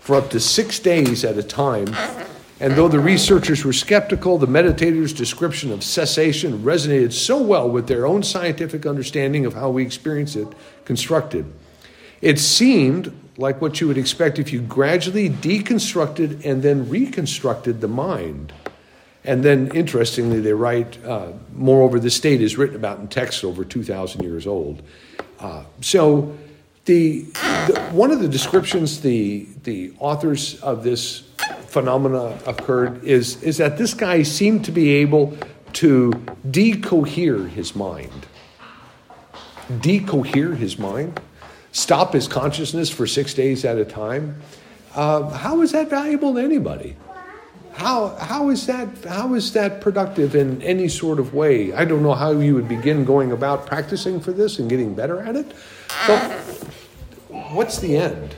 for 0.00 0.16
up 0.16 0.30
to 0.30 0.40
six 0.40 0.78
days 0.78 1.24
at 1.24 1.36
a 1.36 1.42
time. 1.42 1.94
And 2.58 2.74
though 2.74 2.88
the 2.88 3.00
researchers 3.00 3.64
were 3.64 3.74
skeptical, 3.74 4.38
the 4.38 4.46
meditator's 4.46 5.12
description 5.12 5.70
of 5.70 5.84
cessation 5.84 6.60
resonated 6.60 7.12
so 7.12 7.40
well 7.40 7.68
with 7.68 7.86
their 7.86 8.06
own 8.06 8.22
scientific 8.22 8.86
understanding 8.86 9.44
of 9.44 9.52
how 9.52 9.68
we 9.68 9.84
experience 9.84 10.36
it 10.36 10.48
constructed. 10.86 11.52
It 12.22 12.38
seemed 12.38 13.12
like 13.36 13.60
what 13.60 13.80
you 13.80 13.88
would 13.88 13.98
expect 13.98 14.38
if 14.38 14.52
you 14.52 14.62
gradually 14.62 15.28
deconstructed 15.28 16.46
and 16.46 16.62
then 16.62 16.88
reconstructed 16.88 17.82
the 17.82 17.88
mind. 17.88 18.54
And 19.26 19.42
then, 19.42 19.70
interestingly, 19.74 20.40
they 20.40 20.52
write, 20.52 21.04
uh, 21.04 21.32
moreover, 21.52 21.98
the 21.98 22.10
state 22.10 22.40
is 22.40 22.56
written 22.56 22.76
about 22.76 23.00
in 23.00 23.08
text 23.08 23.44
over 23.44 23.64
2,000 23.64 24.22
years 24.22 24.46
old. 24.46 24.82
Uh, 25.40 25.64
so, 25.80 26.36
the, 26.84 27.22
the, 27.66 27.88
one 27.90 28.12
of 28.12 28.20
the 28.20 28.28
descriptions 28.28 29.00
the, 29.00 29.48
the 29.64 29.92
authors 29.98 30.60
of 30.62 30.84
this 30.84 31.24
phenomena 31.66 32.38
occurred 32.46 33.02
is, 33.02 33.42
is 33.42 33.56
that 33.56 33.76
this 33.76 33.92
guy 33.92 34.22
seemed 34.22 34.64
to 34.64 34.72
be 34.72 34.90
able 34.94 35.36
to 35.72 36.10
decohere 36.48 37.48
his 37.48 37.74
mind. 37.74 38.26
Decohere 39.68 40.56
his 40.56 40.78
mind? 40.78 41.20
stop 41.76 42.14
his 42.14 42.26
consciousness 42.26 42.88
for 42.88 43.06
six 43.06 43.34
days 43.34 43.64
at 43.64 43.76
a 43.76 43.84
time. 43.84 44.40
Uh, 44.94 45.28
how 45.28 45.60
is 45.60 45.72
that 45.72 45.90
valuable 45.90 46.32
to 46.34 46.40
anybody? 46.40 46.96
How, 47.76 48.16
how, 48.16 48.48
is 48.48 48.66
that, 48.66 48.88
how 49.04 49.34
is 49.34 49.52
that 49.52 49.82
productive 49.82 50.34
in 50.34 50.62
any 50.62 50.88
sort 50.88 51.18
of 51.18 51.34
way? 51.34 51.74
I 51.74 51.84
don't 51.84 52.02
know 52.02 52.14
how 52.14 52.30
you 52.30 52.54
would 52.54 52.68
begin 52.68 53.04
going 53.04 53.32
about 53.32 53.66
practicing 53.66 54.18
for 54.18 54.32
this 54.32 54.58
and 54.58 54.70
getting 54.70 54.94
better 54.94 55.20
at 55.20 55.36
it. 55.36 55.52
But 56.06 56.32
what's 57.52 57.78
the 57.78 57.98
end? 57.98 58.34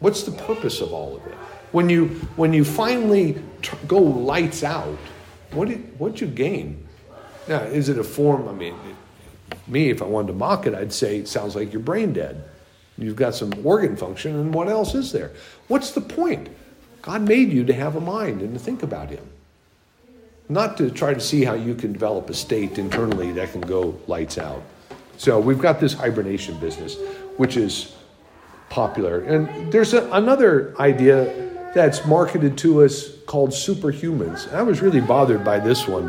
What's 0.00 0.24
the 0.24 0.32
purpose 0.32 0.80
of 0.80 0.92
all 0.92 1.16
of 1.16 1.24
it? 1.24 1.34
When 1.70 1.88
you, 1.88 2.08
when 2.34 2.52
you 2.52 2.64
finally 2.64 3.40
go 3.86 3.98
lights 3.98 4.64
out, 4.64 4.98
what 5.52 5.68
did, 5.68 5.98
what'd 6.00 6.20
you 6.20 6.26
gain? 6.26 6.84
Now, 7.46 7.60
is 7.60 7.88
it 7.88 7.98
a 7.98 8.04
form? 8.04 8.48
I 8.48 8.52
mean, 8.52 8.74
me, 9.68 9.90
if 9.90 10.02
I 10.02 10.06
wanted 10.06 10.28
to 10.28 10.32
mock 10.34 10.66
it, 10.66 10.74
I'd 10.74 10.92
say 10.92 11.18
it 11.18 11.28
sounds 11.28 11.54
like 11.54 11.72
you're 11.72 11.80
brain 11.80 12.12
dead. 12.12 12.42
You've 12.98 13.16
got 13.16 13.36
some 13.36 13.52
organ 13.64 13.96
function, 13.96 14.34
and 14.34 14.52
what 14.52 14.68
else 14.68 14.96
is 14.96 15.12
there? 15.12 15.32
What's 15.68 15.92
the 15.92 16.00
point? 16.00 16.48
God 17.04 17.20
made 17.20 17.52
you 17.52 17.64
to 17.66 17.74
have 17.74 17.96
a 17.96 18.00
mind 18.00 18.40
and 18.40 18.54
to 18.54 18.58
think 18.58 18.82
about 18.82 19.10
Him, 19.10 19.26
not 20.48 20.78
to 20.78 20.90
try 20.90 21.12
to 21.12 21.20
see 21.20 21.44
how 21.44 21.52
you 21.52 21.74
can 21.74 21.92
develop 21.92 22.30
a 22.30 22.34
state 22.34 22.78
internally 22.78 23.30
that 23.32 23.52
can 23.52 23.60
go 23.60 23.94
lights 24.06 24.38
out. 24.38 24.62
So 25.18 25.38
we've 25.38 25.58
got 25.60 25.80
this 25.80 25.92
hibernation 25.92 26.58
business, 26.58 26.96
which 27.36 27.58
is 27.58 27.94
popular. 28.70 29.20
And 29.20 29.70
there's 29.70 29.92
a, 29.92 30.10
another 30.12 30.74
idea 30.80 31.50
that's 31.74 32.06
marketed 32.06 32.56
to 32.58 32.84
us 32.84 33.10
called 33.26 33.50
superhumans. 33.50 34.50
I 34.54 34.62
was 34.62 34.80
really 34.80 35.02
bothered 35.02 35.44
by 35.44 35.58
this 35.58 35.86
one. 35.86 36.06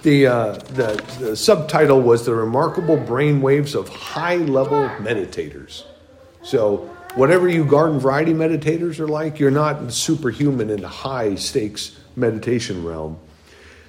The, 0.00 0.26
uh, 0.26 0.52
the, 0.52 1.04
the 1.20 1.36
subtitle 1.36 2.00
was 2.00 2.24
The 2.24 2.34
Remarkable 2.34 2.96
Brainwaves 2.96 3.74
of 3.74 3.90
High 3.90 4.36
Level 4.36 4.88
Meditators. 5.00 5.82
So, 6.42 6.88
whatever 7.16 7.48
you 7.48 7.64
garden 7.64 7.98
variety 7.98 8.32
meditators 8.32 9.00
are 9.00 9.08
like, 9.08 9.40
you're 9.40 9.50
not 9.50 9.92
superhuman 9.92 10.70
in 10.70 10.82
the 10.82 10.88
high 10.88 11.34
stakes 11.34 11.98
meditation 12.14 12.84
realm. 12.84 13.18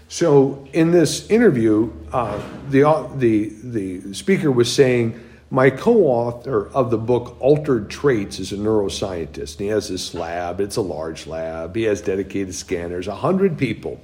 So, 0.09 0.65
in 0.71 0.91
this 0.91 1.30
interview, 1.30 1.91
uh, 2.13 2.41
the, 2.69 3.09
the, 3.15 3.51
the 3.61 4.13
speaker 4.13 4.49
was 4.49 4.73
saying, 4.73 5.21
my 5.49 5.69
co-author 5.69 6.69
of 6.69 6.91
the 6.91 6.97
book 6.97 7.38
Altered 7.39 7.89
Traits 7.89 8.39
is 8.39 8.51
a 8.51 8.57
neuroscientist. 8.57 9.53
And 9.53 9.61
he 9.61 9.67
has 9.67 9.88
this 9.89 10.13
lab. 10.13 10.59
It's 10.59 10.75
a 10.75 10.82
large 10.82 11.28
lab. 11.28 11.75
He 11.75 11.84
has 11.84 12.01
dedicated 12.01 12.53
scanners, 12.55 13.07
100 13.07 13.57
people. 13.57 14.01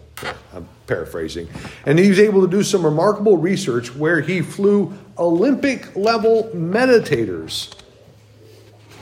I'm 0.53 0.67
paraphrasing. 0.87 1.49
And 1.85 1.99
he 1.99 2.09
was 2.09 2.19
able 2.19 2.41
to 2.41 2.47
do 2.47 2.63
some 2.63 2.85
remarkable 2.85 3.37
research 3.37 3.93
where 3.93 4.21
he 4.21 4.41
flew 4.41 4.93
Olympic 5.17 5.95
level 5.95 6.49
meditators. 6.53 7.73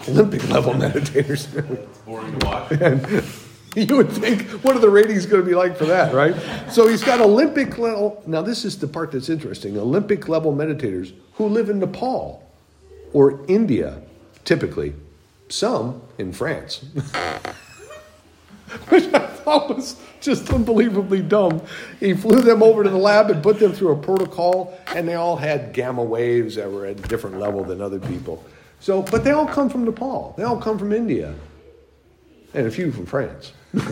Olympic 0.08 0.48
level 0.50 0.74
meditators. 0.74 1.48
Boring 2.06 2.40
to 2.40 2.46
watch. 2.46 2.72
and 2.72 3.88
you 3.90 3.96
would 3.96 4.12
think, 4.12 4.50
what 4.64 4.76
are 4.76 4.80
the 4.80 4.90
ratings 4.90 5.26
going 5.26 5.42
to 5.42 5.48
be 5.48 5.56
like 5.56 5.78
for 5.78 5.86
that, 5.86 6.14
right? 6.14 6.36
So 6.72 6.88
he's 6.88 7.04
got 7.04 7.22
Olympic 7.22 7.78
level. 7.78 8.22
Now, 8.26 8.42
this 8.42 8.66
is 8.66 8.78
the 8.78 8.88
part 8.88 9.12
that's 9.12 9.30
interesting 9.30 9.78
Olympic 9.78 10.28
level 10.28 10.54
meditators 10.54 11.14
who 11.36 11.48
live 11.48 11.70
in 11.70 11.80
Nepal 11.80 12.46
or 13.14 13.46
India, 13.48 14.02
typically, 14.44 14.94
some 15.50 16.02
in 16.18 16.34
France. 16.34 16.86
Which 18.90 19.14
I 19.14 19.28
thought 19.28 19.76
was 19.76 19.98
just 20.22 20.52
unbelievably 20.52 21.24
dumb. 21.24 21.62
He 22.00 22.14
flew 22.14 22.42
them 22.42 22.64
over 22.64 22.84
to 22.84 22.90
the 22.90 22.98
lab 22.98 23.30
and 23.30 23.44
put 23.44 23.60
them 23.60 23.74
through 23.74 23.92
a 23.92 23.98
protocol, 23.98 24.78
and 24.88 25.08
they 25.08 25.16
all 25.16 25.36
had 25.36 25.74
gamma 25.74 26.04
waves 26.04 26.56
that 26.56 26.72
were 26.72 26.86
at 26.86 27.00
a 27.00 27.02
different 27.08 27.38
level 27.38 27.64
than 27.66 27.82
other 27.82 28.00
people. 28.00 28.46
So, 28.82 29.04
but 29.04 29.24
they 29.24 29.30
all 29.30 29.46
come 29.46 29.70
from 29.70 29.86
Nepal. 29.86 30.34
They 30.38 30.44
all 30.44 30.60
come 30.60 30.80
from 30.80 30.92
India, 30.92 31.36
and 32.56 32.66
a 32.66 32.72
few 32.72 32.92
from 32.92 33.06
France. 33.06 33.54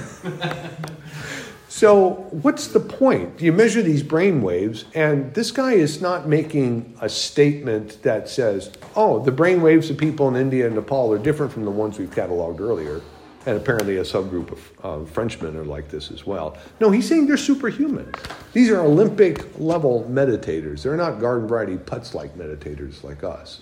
so, 1.70 2.28
what's 2.32 2.70
the 2.70 2.80
point? 2.80 3.40
You 3.40 3.54
measure 3.54 3.84
these 3.84 4.02
brain 4.02 4.42
waves, 4.42 4.86
and 4.96 5.32
this 5.36 5.52
guy 5.52 5.74
is 5.74 6.02
not 6.02 6.28
making 6.28 6.98
a 7.02 7.08
statement 7.08 8.02
that 8.02 8.28
says, 8.28 8.72
oh, 8.96 9.20
the 9.20 9.32
brain 9.32 9.62
waves 9.62 9.92
of 9.92 9.98
people 9.98 10.28
in 10.28 10.36
India 10.36 10.66
and 10.66 10.76
Nepal 10.76 11.14
are 11.14 11.20
different 11.20 11.54
from 11.54 11.66
the 11.66 11.72
ones 11.72 12.00
we've 12.00 12.10
cataloged 12.10 12.60
earlier. 12.60 13.00
And 13.46 13.58
apparently, 13.58 13.98
a 13.98 14.04
subgroup 14.04 14.52
of 14.52 14.72
uh, 14.84 15.06
Frenchmen 15.06 15.56
are 15.56 15.64
like 15.64 15.90
this 15.90 16.10
as 16.10 16.26
well. 16.26 16.58
No, 16.80 16.90
he's 16.90 17.08
saying 17.08 17.28
they're 17.28 17.38
superhuman. 17.38 18.12
These 18.54 18.72
are 18.72 18.82
Olympic 18.82 19.60
level 19.60 20.06
meditators. 20.10 20.82
They're 20.82 20.98
not 20.98 21.20
garden 21.20 21.48
variety 21.48 21.78
putz 21.78 22.16
like 22.16 22.36
meditators 22.36 23.04
like 23.04 23.24
us. 23.24 23.62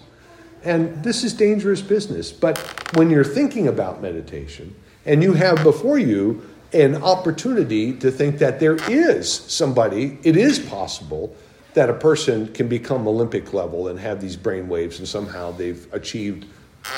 And 0.67 1.01
this 1.01 1.23
is 1.23 1.33
dangerous 1.33 1.81
business. 1.81 2.29
But 2.33 2.57
when 2.97 3.09
you're 3.09 3.23
thinking 3.23 3.69
about 3.69 4.01
meditation 4.01 4.75
and 5.05 5.23
you 5.23 5.31
have 5.31 5.63
before 5.63 5.97
you 5.97 6.45
an 6.73 7.01
opportunity 7.01 7.93
to 7.93 8.11
think 8.11 8.39
that 8.39 8.59
there 8.59 8.75
is 8.91 9.31
somebody, 9.31 10.19
it 10.23 10.35
is 10.35 10.59
possible 10.59 11.33
that 11.73 11.89
a 11.89 11.93
person 11.93 12.51
can 12.53 12.67
become 12.67 13.07
Olympic 13.07 13.53
level 13.53 13.87
and 13.87 13.97
have 13.97 14.19
these 14.19 14.35
brain 14.35 14.67
waves 14.67 14.99
and 14.99 15.07
somehow 15.07 15.53
they've 15.53 15.87
achieved 15.93 16.45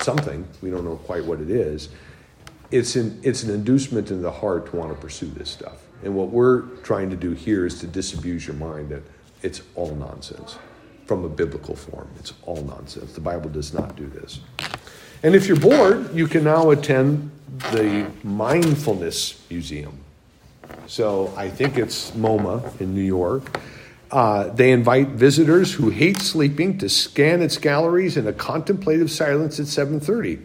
something. 0.02 0.48
We 0.64 0.72
don't 0.72 0.84
know 0.84 0.96
quite 0.96 1.24
what 1.24 1.40
it 1.40 1.52
is. 1.52 1.90
It's 2.72 2.96
an, 2.96 3.20
it's 3.22 3.44
an 3.44 3.54
inducement 3.54 4.10
in 4.10 4.24
the 4.24 4.32
heart 4.32 4.72
to 4.72 4.78
want 4.78 4.96
to 4.96 5.00
pursue 5.00 5.28
this 5.28 5.50
stuff. 5.52 5.84
And 6.04 6.16
what 6.16 6.30
we're 6.30 6.62
trying 6.78 7.12
to 7.12 7.16
do 7.16 7.34
here 7.34 7.68
is 7.68 7.80
to 7.82 7.88
disabuse 7.88 8.48
your 8.48 8.56
mind 8.56 8.90
that 8.90 9.04
it's 9.44 9.62
all 9.76 9.94
nonsense 9.94 10.58
from 11.10 11.26
a 11.26 11.30
biblical 11.30 11.76
form. 11.76 12.08
It's 12.20 12.34
all 12.44 12.62
nonsense. 12.62 13.14
The 13.14 13.20
Bible 13.20 13.50
does 13.50 13.74
not 13.74 13.96
do 13.96 14.06
this. 14.06 14.42
And 15.24 15.34
if 15.34 15.48
you're 15.48 15.60
bored, 15.60 16.14
you 16.14 16.28
can 16.28 16.44
now 16.44 16.70
attend 16.70 17.32
the 17.72 18.06
Mindfulness 18.24 19.44
Museum. 19.50 19.98
So 20.86 21.34
I 21.36 21.50
think 21.50 21.80
it's 21.80 22.12
MoMA 22.12 22.80
in 22.80 22.94
New 22.94 23.02
York. 23.02 23.60
Uh, 24.12 24.50
they 24.50 24.72
invite 24.72 25.08
visitors 25.08 25.74
who 25.74 25.90
hate 25.90 26.22
sleeping 26.22 26.78
to 26.78 26.88
scan 26.88 27.42
its 27.42 27.58
galleries 27.58 28.16
in 28.16 28.28
a 28.28 28.34
contemplative 28.34 29.10
silence 29.10 29.60
at 29.60 29.66
7:30, 29.66 30.38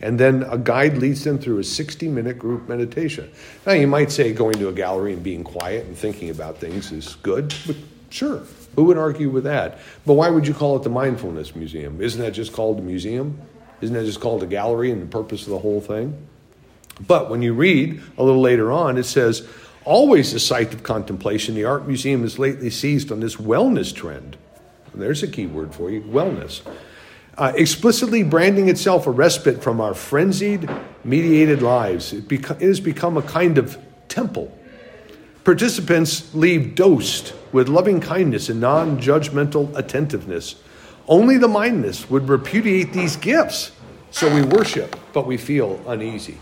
and 0.00 0.18
then 0.18 0.42
a 0.42 0.58
guide 0.58 0.98
leads 0.98 1.22
them 1.22 1.38
through 1.38 1.58
a 1.58 1.66
60-minute 1.78 2.36
group 2.36 2.68
meditation. 2.68 3.30
Now 3.64 3.74
you 3.74 3.86
might 3.86 4.10
say 4.10 4.32
going 4.32 4.58
to 4.58 4.68
a 4.68 4.72
gallery 4.72 5.12
and 5.12 5.22
being 5.22 5.44
quiet 5.44 5.86
and 5.86 5.96
thinking 5.96 6.30
about 6.30 6.58
things 6.58 6.90
is 6.90 7.14
good, 7.22 7.54
but 7.64 7.76
sure, 8.10 8.42
who 8.76 8.84
would 8.84 8.98
argue 8.98 9.30
with 9.30 9.44
that? 9.44 9.78
But 10.06 10.14
why 10.14 10.30
would 10.30 10.46
you 10.46 10.54
call 10.54 10.76
it 10.76 10.82
the 10.82 10.90
Mindfulness 10.90 11.54
Museum? 11.54 12.00
Isn't 12.00 12.20
that 12.20 12.32
just 12.32 12.52
called 12.52 12.78
a 12.78 12.82
museum? 12.82 13.40
Isn't 13.80 13.94
that 13.94 14.04
just 14.04 14.20
called 14.20 14.42
a 14.42 14.46
gallery 14.46 14.90
and 14.90 15.02
the 15.02 15.06
purpose 15.06 15.42
of 15.44 15.50
the 15.50 15.58
whole 15.58 15.80
thing? 15.80 16.26
But 17.06 17.30
when 17.30 17.42
you 17.42 17.54
read 17.54 18.00
a 18.18 18.22
little 18.22 18.40
later 18.40 18.70
on, 18.70 18.98
it 18.98 19.04
says, 19.04 19.48
always 19.84 20.34
a 20.34 20.40
site 20.40 20.74
of 20.74 20.82
contemplation, 20.82 21.54
the 21.54 21.64
Art 21.64 21.86
Museum 21.86 22.22
has 22.22 22.38
lately 22.38 22.70
seized 22.70 23.10
on 23.10 23.20
this 23.20 23.36
wellness 23.36 23.94
trend. 23.94 24.36
There's 24.94 25.22
a 25.22 25.28
key 25.28 25.46
word 25.46 25.74
for 25.74 25.90
you 25.90 26.02
wellness. 26.02 26.62
Uh, 27.38 27.52
explicitly 27.56 28.22
branding 28.22 28.68
itself 28.68 29.06
a 29.06 29.10
respite 29.10 29.62
from 29.62 29.80
our 29.80 29.94
frenzied, 29.94 30.68
mediated 31.04 31.62
lives. 31.62 32.12
It, 32.12 32.30
it 32.30 32.60
has 32.60 32.80
become 32.80 33.16
a 33.16 33.22
kind 33.22 33.56
of 33.56 33.78
temple. 34.08 34.56
Participants 35.44 36.34
leave 36.34 36.74
dosed 36.74 37.32
with 37.52 37.68
loving 37.68 38.00
kindness 38.00 38.48
and 38.48 38.60
non 38.60 39.00
judgmental 39.00 39.74
attentiveness. 39.76 40.56
Only 41.08 41.38
the 41.38 41.48
mindless 41.48 42.08
would 42.10 42.28
repudiate 42.28 42.92
these 42.92 43.16
gifts. 43.16 43.72
So 44.10 44.32
we 44.32 44.42
worship, 44.42 44.96
but 45.12 45.26
we 45.26 45.36
feel 45.36 45.80
uneasy. 45.86 46.38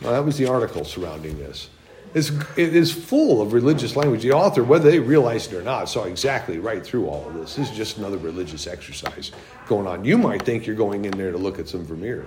Well, 0.00 0.12
that 0.12 0.24
was 0.24 0.38
the 0.38 0.46
article 0.46 0.84
surrounding 0.84 1.38
this. 1.38 1.68
It's, 2.14 2.30
it 2.56 2.74
is 2.74 2.92
full 2.92 3.40
of 3.40 3.52
religious 3.52 3.94
language. 3.94 4.22
The 4.22 4.32
author, 4.32 4.64
whether 4.64 4.90
they 4.90 4.98
realized 4.98 5.52
it 5.52 5.56
or 5.56 5.62
not, 5.62 5.88
saw 5.88 6.04
exactly 6.04 6.58
right 6.58 6.84
through 6.84 7.06
all 7.06 7.28
of 7.28 7.34
this. 7.34 7.54
This 7.54 7.70
is 7.70 7.76
just 7.76 7.98
another 7.98 8.16
religious 8.18 8.66
exercise 8.66 9.30
going 9.66 9.86
on. 9.86 10.04
You 10.04 10.18
might 10.18 10.42
think 10.42 10.66
you're 10.66 10.76
going 10.76 11.04
in 11.04 11.12
there 11.12 11.30
to 11.30 11.38
look 11.38 11.58
at 11.58 11.68
some 11.68 11.84
Vermeer 11.84 12.26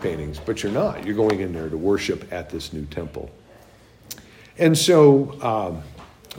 paintings, 0.00 0.38
but 0.38 0.62
you're 0.62 0.72
not. 0.72 1.06
You're 1.06 1.16
going 1.16 1.40
in 1.40 1.52
there 1.52 1.70
to 1.70 1.76
worship 1.78 2.30
at 2.32 2.50
this 2.50 2.72
new 2.72 2.84
temple. 2.86 3.30
And 4.58 4.76
so 4.76 5.32
um, 5.42 5.82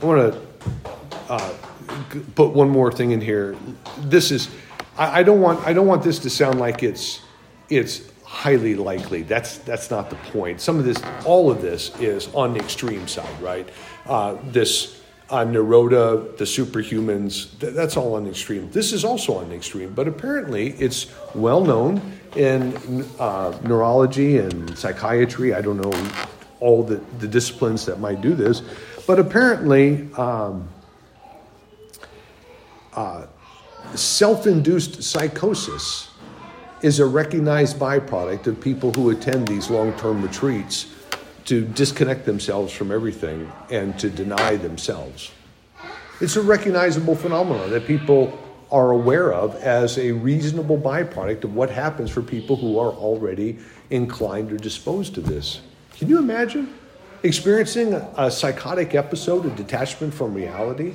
I 0.02 0.06
want 0.06 0.32
to 0.32 0.40
uh, 1.28 1.54
put 2.34 2.50
one 2.50 2.68
more 2.68 2.92
thing 2.92 3.10
in 3.10 3.20
here. 3.20 3.56
This 3.98 4.30
is, 4.30 4.48
I, 4.96 5.20
I, 5.20 5.22
don't 5.22 5.40
want, 5.40 5.66
I 5.66 5.72
don't 5.72 5.86
want 5.86 6.02
this 6.02 6.18
to 6.20 6.30
sound 6.30 6.58
like 6.58 6.82
it's, 6.82 7.20
it's 7.68 8.02
highly 8.34 8.74
likely. 8.74 9.22
That's 9.22 9.58
that's 9.58 9.90
not 9.90 10.10
the 10.10 10.16
point. 10.16 10.60
Some 10.60 10.78
of 10.78 10.84
this, 10.84 11.00
all 11.24 11.50
of 11.50 11.62
this, 11.62 11.98
is 12.00 12.28
on 12.34 12.52
the 12.52 12.60
extreme 12.60 13.06
side, 13.06 13.40
right? 13.40 13.68
Uh, 14.06 14.36
this 14.44 15.00
uh, 15.30 15.44
Nirodha, 15.44 16.36
the 16.36 16.44
superhumans, 16.44 17.58
th- 17.60 17.74
that's 17.74 17.96
all 17.96 18.14
on 18.14 18.24
the 18.24 18.30
extreme. 18.30 18.70
This 18.70 18.92
is 18.92 19.04
also 19.04 19.34
on 19.38 19.48
the 19.48 19.54
extreme, 19.54 19.94
but 19.94 20.08
apparently 20.08 20.70
it's 20.72 21.06
well 21.34 21.64
known 21.64 22.02
in 22.36 23.06
uh, 23.18 23.58
neurology 23.62 24.38
and 24.38 24.76
psychiatry. 24.76 25.54
I 25.54 25.60
don't 25.60 25.78
know 25.78 25.92
all 26.64 26.82
the, 26.82 26.96
the 27.18 27.28
disciplines 27.28 27.84
that 27.86 28.00
might 28.00 28.20
do 28.20 28.34
this, 28.34 28.62
but 29.06 29.18
apparently. 29.18 30.08
Um, 30.14 30.68
self 33.94 34.46
induced 34.46 35.02
psychosis 35.02 36.08
is 36.82 37.00
a 37.00 37.06
recognized 37.06 37.78
byproduct 37.78 38.46
of 38.46 38.60
people 38.60 38.92
who 38.92 39.10
attend 39.10 39.48
these 39.48 39.70
long 39.70 39.92
term 39.94 40.22
retreats 40.22 40.86
to 41.44 41.64
disconnect 41.64 42.24
themselves 42.24 42.72
from 42.72 42.90
everything 42.90 43.50
and 43.70 43.98
to 43.98 44.10
deny 44.10 44.56
themselves. 44.56 45.30
It's 46.20 46.36
a 46.36 46.42
recognizable 46.42 47.14
phenomenon 47.14 47.70
that 47.70 47.86
people 47.86 48.38
are 48.70 48.90
aware 48.90 49.32
of 49.32 49.54
as 49.56 49.98
a 49.98 50.12
reasonable 50.12 50.78
byproduct 50.78 51.44
of 51.44 51.54
what 51.54 51.70
happens 51.70 52.10
for 52.10 52.22
people 52.22 52.56
who 52.56 52.78
are 52.78 52.92
already 52.92 53.58
inclined 53.90 54.50
or 54.52 54.56
disposed 54.56 55.14
to 55.14 55.20
this. 55.20 55.60
Can 55.96 56.08
you 56.08 56.18
imagine 56.18 56.74
experiencing 57.22 57.94
a, 57.94 58.28
psychotic 58.28 58.96
episode 58.96 59.46
of 59.46 59.54
detachment 59.54 60.12
from 60.12 60.34
reality 60.34 60.94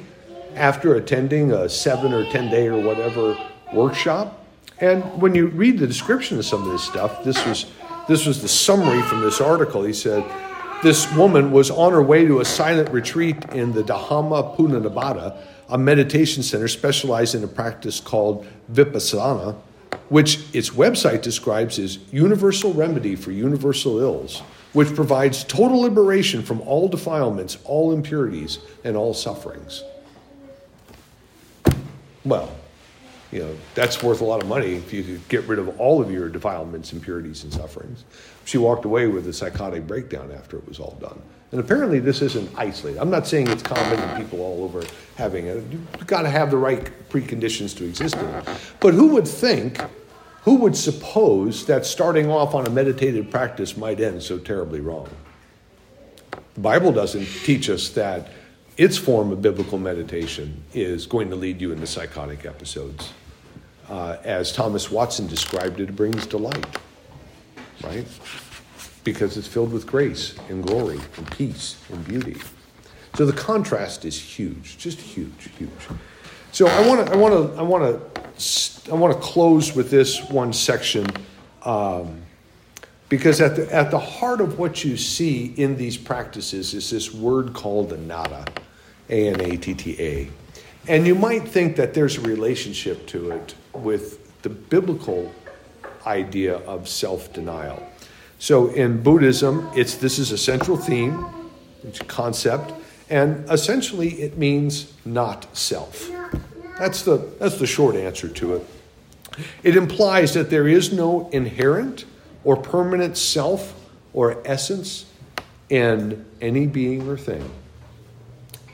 after 0.55 0.95
attending 0.95 1.53
a 1.53 1.69
seven 1.69 2.11
or 2.11 2.29
10 2.29 2.51
day 2.51 2.67
or 2.67 2.81
whatever 2.81 3.37
workshop? 3.73 4.45
And 4.81 5.03
when 5.21 5.35
you 5.35 5.47
read 5.47 5.79
the 5.79 5.87
description 5.87 6.37
of 6.37 6.45
some 6.45 6.63
of 6.63 6.71
this 6.71 6.83
stuff, 6.83 7.23
this 7.23 7.45
was, 7.45 7.67
this 8.09 8.25
was 8.25 8.41
the 8.41 8.49
summary 8.49 9.01
from 9.03 9.21
this 9.21 9.39
article. 9.39 9.83
He 9.83 9.93
said, 9.93 10.21
this 10.83 11.09
woman 11.13 11.51
was 11.51 11.71
on 11.71 11.93
her 11.93 12.03
way 12.03 12.25
to 12.25 12.41
a 12.41 12.45
silent 12.45 12.89
retreat 12.89 13.37
in 13.53 13.71
the 13.71 13.83
Dhama 13.83 14.57
Punanabada, 14.57 15.37
a 15.69 15.77
meditation 15.77 16.43
center 16.43 16.67
specialized 16.67 17.35
in 17.35 17.43
a 17.45 17.47
practice 17.47 18.01
called 18.01 18.45
Vipassana, 18.71 19.55
which 20.09 20.53
its 20.53 20.71
website 20.71 21.21
describes 21.21 21.79
as 21.79 21.99
universal 22.11 22.73
remedy 22.73 23.15
for 23.15 23.31
universal 23.31 23.99
ills, 23.99 24.41
which 24.73 24.93
provides 24.93 25.43
total 25.43 25.81
liberation 25.81 26.43
from 26.43 26.61
all 26.61 26.87
defilements, 26.87 27.57
all 27.63 27.91
impurities, 27.91 28.59
and 28.83 28.95
all 28.95 29.13
sufferings. 29.13 29.83
Well, 32.23 32.51
you 33.31 33.39
know, 33.39 33.55
that's 33.75 34.01
worth 34.01 34.21
a 34.21 34.25
lot 34.25 34.41
of 34.41 34.49
money 34.49 34.73
if 34.73 34.91
you 34.91 35.03
could 35.03 35.27
get 35.29 35.43
rid 35.45 35.59
of 35.59 35.79
all 35.79 36.01
of 36.01 36.11
your 36.11 36.29
defilements, 36.29 36.93
impurities, 36.93 37.43
and 37.43 37.53
sufferings. 37.53 38.03
She 38.45 38.57
walked 38.57 38.85
away 38.85 39.07
with 39.07 39.27
a 39.27 39.33
psychotic 39.33 39.85
breakdown 39.85 40.31
after 40.31 40.57
it 40.57 40.67
was 40.67 40.79
all 40.79 40.97
done. 40.99 41.21
And 41.51 41.59
apparently, 41.59 41.99
this 41.99 42.21
isn't 42.21 42.49
isolated. 42.55 42.99
I'm 42.99 43.09
not 43.09 43.25
saying 43.25 43.47
it's 43.47 43.63
common 43.63 43.99
and 43.99 44.23
people 44.23 44.41
all 44.41 44.63
over 44.63 44.83
having 45.15 45.47
it. 45.47 45.63
You've 45.71 46.07
got 46.07 46.23
to 46.23 46.29
have 46.29 46.51
the 46.51 46.57
right 46.57 46.91
preconditions 47.09 47.75
to 47.77 47.85
exist 47.85 48.15
in 48.17 48.25
it. 48.25 48.47
But 48.79 48.93
who 48.93 49.07
would 49.09 49.27
think, 49.27 49.79
who 50.43 50.55
would 50.55 50.75
suppose 50.75 51.65
that 51.65 51.85
starting 51.85 52.29
off 52.29 52.55
on 52.55 52.65
a 52.65 52.69
meditative 52.69 53.29
practice 53.29 53.75
might 53.75 53.99
end 53.99 54.23
so 54.23 54.37
terribly 54.37 54.79
wrong? 54.79 55.09
The 56.53 56.61
Bible 56.61 56.91
doesn't 56.91 57.25
teach 57.25 57.69
us 57.69 57.89
that 57.89 58.29
its 58.77 58.97
form 58.97 59.31
of 59.31 59.41
biblical 59.41 59.77
meditation 59.77 60.63
is 60.73 61.05
going 61.05 61.29
to 61.29 61.35
lead 61.35 61.59
you 61.59 61.71
into 61.71 61.85
psychotic 61.85 62.45
episodes. 62.45 63.11
Uh, 63.89 64.17
as 64.23 64.53
Thomas 64.53 64.89
Watson 64.89 65.27
described 65.27 65.79
it, 65.79 65.89
it 65.89 65.95
brings 65.95 66.25
delight, 66.25 66.65
right? 67.83 68.07
Because 69.03 69.35
it's 69.35 69.47
filled 69.47 69.73
with 69.73 69.85
grace 69.85 70.35
and 70.47 70.63
glory 70.63 70.99
and 71.17 71.31
peace 71.31 71.81
and 71.91 72.05
beauty. 72.07 72.37
So 73.15 73.25
the 73.25 73.33
contrast 73.33 74.05
is 74.05 74.17
huge, 74.17 74.77
just 74.77 74.99
huge, 74.99 75.49
huge. 75.57 75.69
So 76.51 76.67
I 76.67 76.85
want 76.87 77.05
to, 77.05 77.13
I 77.13 77.15
want 77.15 77.33
to, 77.33 77.59
I 77.59 77.61
want 77.61 77.83
to, 77.83 78.91
I 78.91 78.95
want 78.95 79.13
to 79.13 79.19
close 79.19 79.75
with 79.75 79.91
this 79.91 80.23
one 80.29 80.51
section, 80.51 81.05
um, 81.63 82.21
because 83.07 83.39
at 83.39 83.55
the 83.55 83.73
at 83.73 83.91
the 83.91 83.99
heart 83.99 84.41
of 84.41 84.57
what 84.59 84.83
you 84.83 84.97
see 84.97 85.53
in 85.57 85.77
these 85.77 85.95
practices 85.97 86.73
is 86.73 86.89
this 86.89 87.13
word 87.13 87.53
called 87.53 87.93
anatta, 87.93 88.45
A 89.09 89.29
N 89.29 89.41
A 89.41 89.57
T 89.57 89.73
T 89.73 89.95
A, 89.99 90.29
and 90.87 91.05
you 91.05 91.15
might 91.15 91.47
think 91.47 91.75
that 91.75 91.93
there's 91.93 92.17
a 92.17 92.21
relationship 92.21 93.05
to 93.07 93.31
it 93.31 93.55
with 93.73 94.41
the 94.41 94.49
biblical 94.49 95.31
idea 96.05 96.57
of 96.57 96.87
self 96.87 97.31
denial. 97.31 97.81
So 98.39 98.69
in 98.69 99.03
Buddhism, 99.03 99.69
it's, 99.75 99.95
this 99.95 100.17
is 100.17 100.31
a 100.31 100.37
central 100.37 100.77
theme, 100.77 101.25
it's 101.83 101.99
a 101.99 102.05
concept, 102.05 102.73
and 103.09 103.47
essentially 103.51 104.21
it 104.21 104.37
means 104.37 104.93
not 105.05 105.55
self. 105.55 106.09
That's 106.79 107.03
the, 107.03 107.17
that's 107.39 107.59
the 107.59 107.67
short 107.67 107.95
answer 107.95 108.29
to 108.29 108.55
it. 108.55 108.67
It 109.63 109.75
implies 109.75 110.33
that 110.33 110.49
there 110.49 110.67
is 110.67 110.91
no 110.93 111.29
inherent 111.29 112.05
or 112.43 112.55
permanent 112.55 113.17
self 113.17 113.75
or 114.13 114.41
essence 114.45 115.05
in 115.69 116.25
any 116.41 116.67
being 116.67 117.07
or 117.07 117.17
thing. 117.17 117.49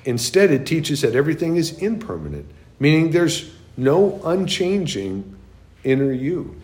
Instead, 0.05 0.51
it 0.51 0.67
teaches 0.67 1.01
that 1.01 1.15
everything 1.15 1.55
is 1.55 1.79
impermanent, 1.79 2.45
meaning 2.79 3.11
there's 3.11 3.51
no 3.75 4.21
unchanging 4.23 5.35
inner 5.83 6.11
you. 6.11 6.55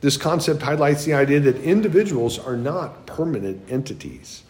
This 0.00 0.16
concept 0.16 0.62
highlights 0.62 1.04
the 1.04 1.14
idea 1.14 1.40
that 1.40 1.56
individuals 1.62 2.38
are 2.38 2.56
not 2.56 3.06
permanent 3.06 3.70
entities. 3.70 4.42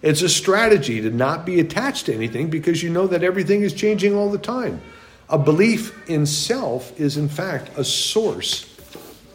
It's 0.00 0.22
a 0.22 0.28
strategy 0.28 1.00
to 1.00 1.10
not 1.10 1.46
be 1.46 1.60
attached 1.60 2.06
to 2.06 2.14
anything 2.14 2.50
because 2.50 2.82
you 2.82 2.90
know 2.90 3.06
that 3.06 3.22
everything 3.22 3.62
is 3.62 3.72
changing 3.72 4.14
all 4.14 4.30
the 4.30 4.38
time. 4.38 4.82
A 5.28 5.38
belief 5.38 6.08
in 6.08 6.26
self 6.26 6.98
is, 7.00 7.16
in 7.16 7.28
fact, 7.28 7.76
a 7.78 7.84
source 7.84 8.66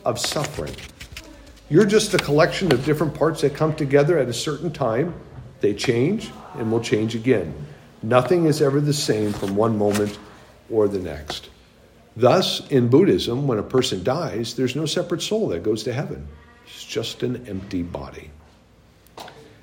of 0.06 0.20
suffering. 0.20 0.76
You're 1.70 1.86
just 1.86 2.14
a 2.14 2.18
collection 2.18 2.72
of 2.72 2.86
different 2.86 3.14
parts 3.14 3.42
that 3.42 3.54
come 3.54 3.76
together 3.76 4.18
at 4.18 4.30
a 4.30 4.34
certain 4.34 4.72
time. 4.72 5.14
They 5.60 5.74
change 5.74 6.32
and 6.56 6.72
will 6.72 6.82
change 6.82 7.16
again. 7.16 7.54
Nothing 8.02 8.46
is 8.46 8.62
ever 8.62 8.80
the 8.80 8.94
same 8.94 9.34
from 9.34 9.56
one 9.56 9.78
moment 9.78 10.18
or 10.70 10.88
the 10.88 11.00
next. 11.00 11.50
Thus, 12.16 12.66
in 12.70 12.88
Buddhism, 12.88 13.48
when 13.48 13.60
a 13.60 13.64
person 13.64 14.04
dies, 14.04 14.56
there's 14.56 14.76
no 14.76 14.86
separate 14.86 15.22
soul 15.22 15.50
that 15.50 15.62
goes 15.62 15.84
to 15.84 15.94
heaven. 15.94 16.28
It's 16.66 16.84
just 16.84 17.22
an 17.22 17.46
empty 17.48 17.84
body. 17.84 18.32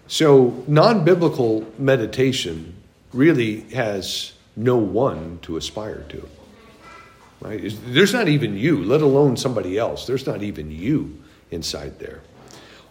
So, 0.07 0.63
non 0.69 1.05
biblical 1.05 1.67
meditation 1.79 2.75
really 3.13 3.61
has 3.73 4.34
no 4.57 4.77
one 4.77 5.39
to 5.43 5.57
aspire 5.57 6.05
to. 6.09 6.29
Right? 7.41 7.73
There's 7.87 8.13
not 8.13 8.29
even 8.29 8.57
you, 8.57 8.83
let 8.85 9.03
alone 9.03 9.37
somebody 9.37 9.77
else. 9.77 10.07
There's 10.07 10.27
not 10.27 10.43
even 10.43 10.71
you 10.71 11.23
inside 11.51 11.99
there. 11.99 12.23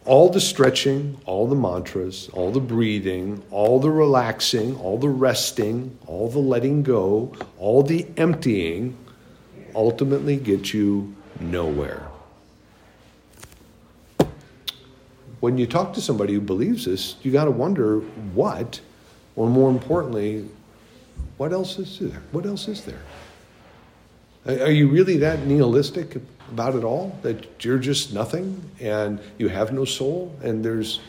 All 0.05 0.29
the 0.29 0.41
stretching, 0.41 1.17
all 1.25 1.47
the 1.47 1.55
mantras, 1.55 2.29
all 2.33 2.51
the 2.51 2.59
breathing, 2.59 3.41
all 3.51 3.79
the 3.79 3.89
relaxing, 3.89 4.75
all 4.77 4.97
the 4.97 5.09
resting, 5.09 5.97
all 6.05 6.29
the 6.29 6.39
letting 6.39 6.83
go, 6.83 7.33
all 7.57 7.83
the 7.83 8.05
emptying 8.17 8.97
ultimately 9.73 10.35
get 10.35 10.73
you 10.73 11.15
nowhere. 11.39 12.07
When 15.39 15.57
you 15.57 15.67
talk 15.67 15.93
to 15.93 16.01
somebody 16.01 16.33
who 16.33 16.41
believes 16.41 16.85
this, 16.85 17.15
you 17.21 17.31
got 17.31 17.45
to 17.45 17.51
wonder 17.51 17.99
what, 17.99 18.81
or 19.35 19.49
more 19.49 19.69
importantly, 19.69 20.47
what 21.37 21.51
else 21.51 21.79
is 21.79 21.99
there? 21.99 22.21
What 22.31 22.45
else 22.45 22.67
is 22.67 22.83
there? 22.83 23.01
Are 24.45 24.71
you 24.71 24.89
really 24.89 25.17
that 25.17 25.45
nihilistic 25.45 26.17
about 26.51 26.75
it 26.75 26.83
all? 26.83 27.17
That 27.21 27.63
you're 27.63 27.79
just 27.79 28.13
nothing 28.13 28.69
and 28.79 29.19
you 29.37 29.47
have 29.47 29.71
no 29.71 29.85
soul 29.85 30.35
and 30.43 30.63
there's 30.63 30.99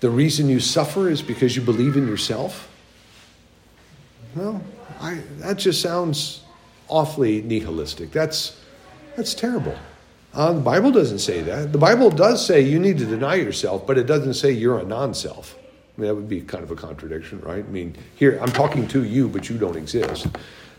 the 0.00 0.10
reason 0.10 0.48
you 0.48 0.58
suffer 0.58 1.08
is 1.08 1.22
because 1.22 1.54
you 1.54 1.62
believe 1.62 1.96
in 1.96 2.08
yourself? 2.08 2.68
Well, 4.34 4.60
I, 5.00 5.20
that 5.38 5.58
just 5.58 5.80
sounds 5.80 6.42
awfully 6.88 7.40
nihilistic. 7.42 8.10
That's, 8.10 8.60
that's 9.16 9.32
terrible. 9.32 9.76
Uh, 10.34 10.54
the 10.54 10.60
Bible 10.60 10.90
doesn't 10.90 11.20
say 11.20 11.42
that. 11.42 11.72
The 11.72 11.78
Bible 11.78 12.10
does 12.10 12.44
say 12.44 12.62
you 12.62 12.80
need 12.80 12.98
to 12.98 13.04
deny 13.04 13.36
yourself, 13.36 13.86
but 13.86 13.96
it 13.96 14.08
doesn't 14.08 14.34
say 14.34 14.50
you're 14.50 14.80
a 14.80 14.84
non 14.84 15.14
self. 15.14 15.56
That 15.98 16.14
would 16.14 16.28
be 16.28 16.40
kind 16.40 16.64
of 16.64 16.70
a 16.70 16.76
contradiction, 16.76 17.40
right? 17.40 17.64
I 17.64 17.68
mean, 17.68 17.94
here, 18.16 18.38
I'm 18.40 18.50
talking 18.50 18.88
to 18.88 19.04
you, 19.04 19.28
but 19.28 19.50
you 19.50 19.58
don't 19.58 19.76
exist. 19.76 20.26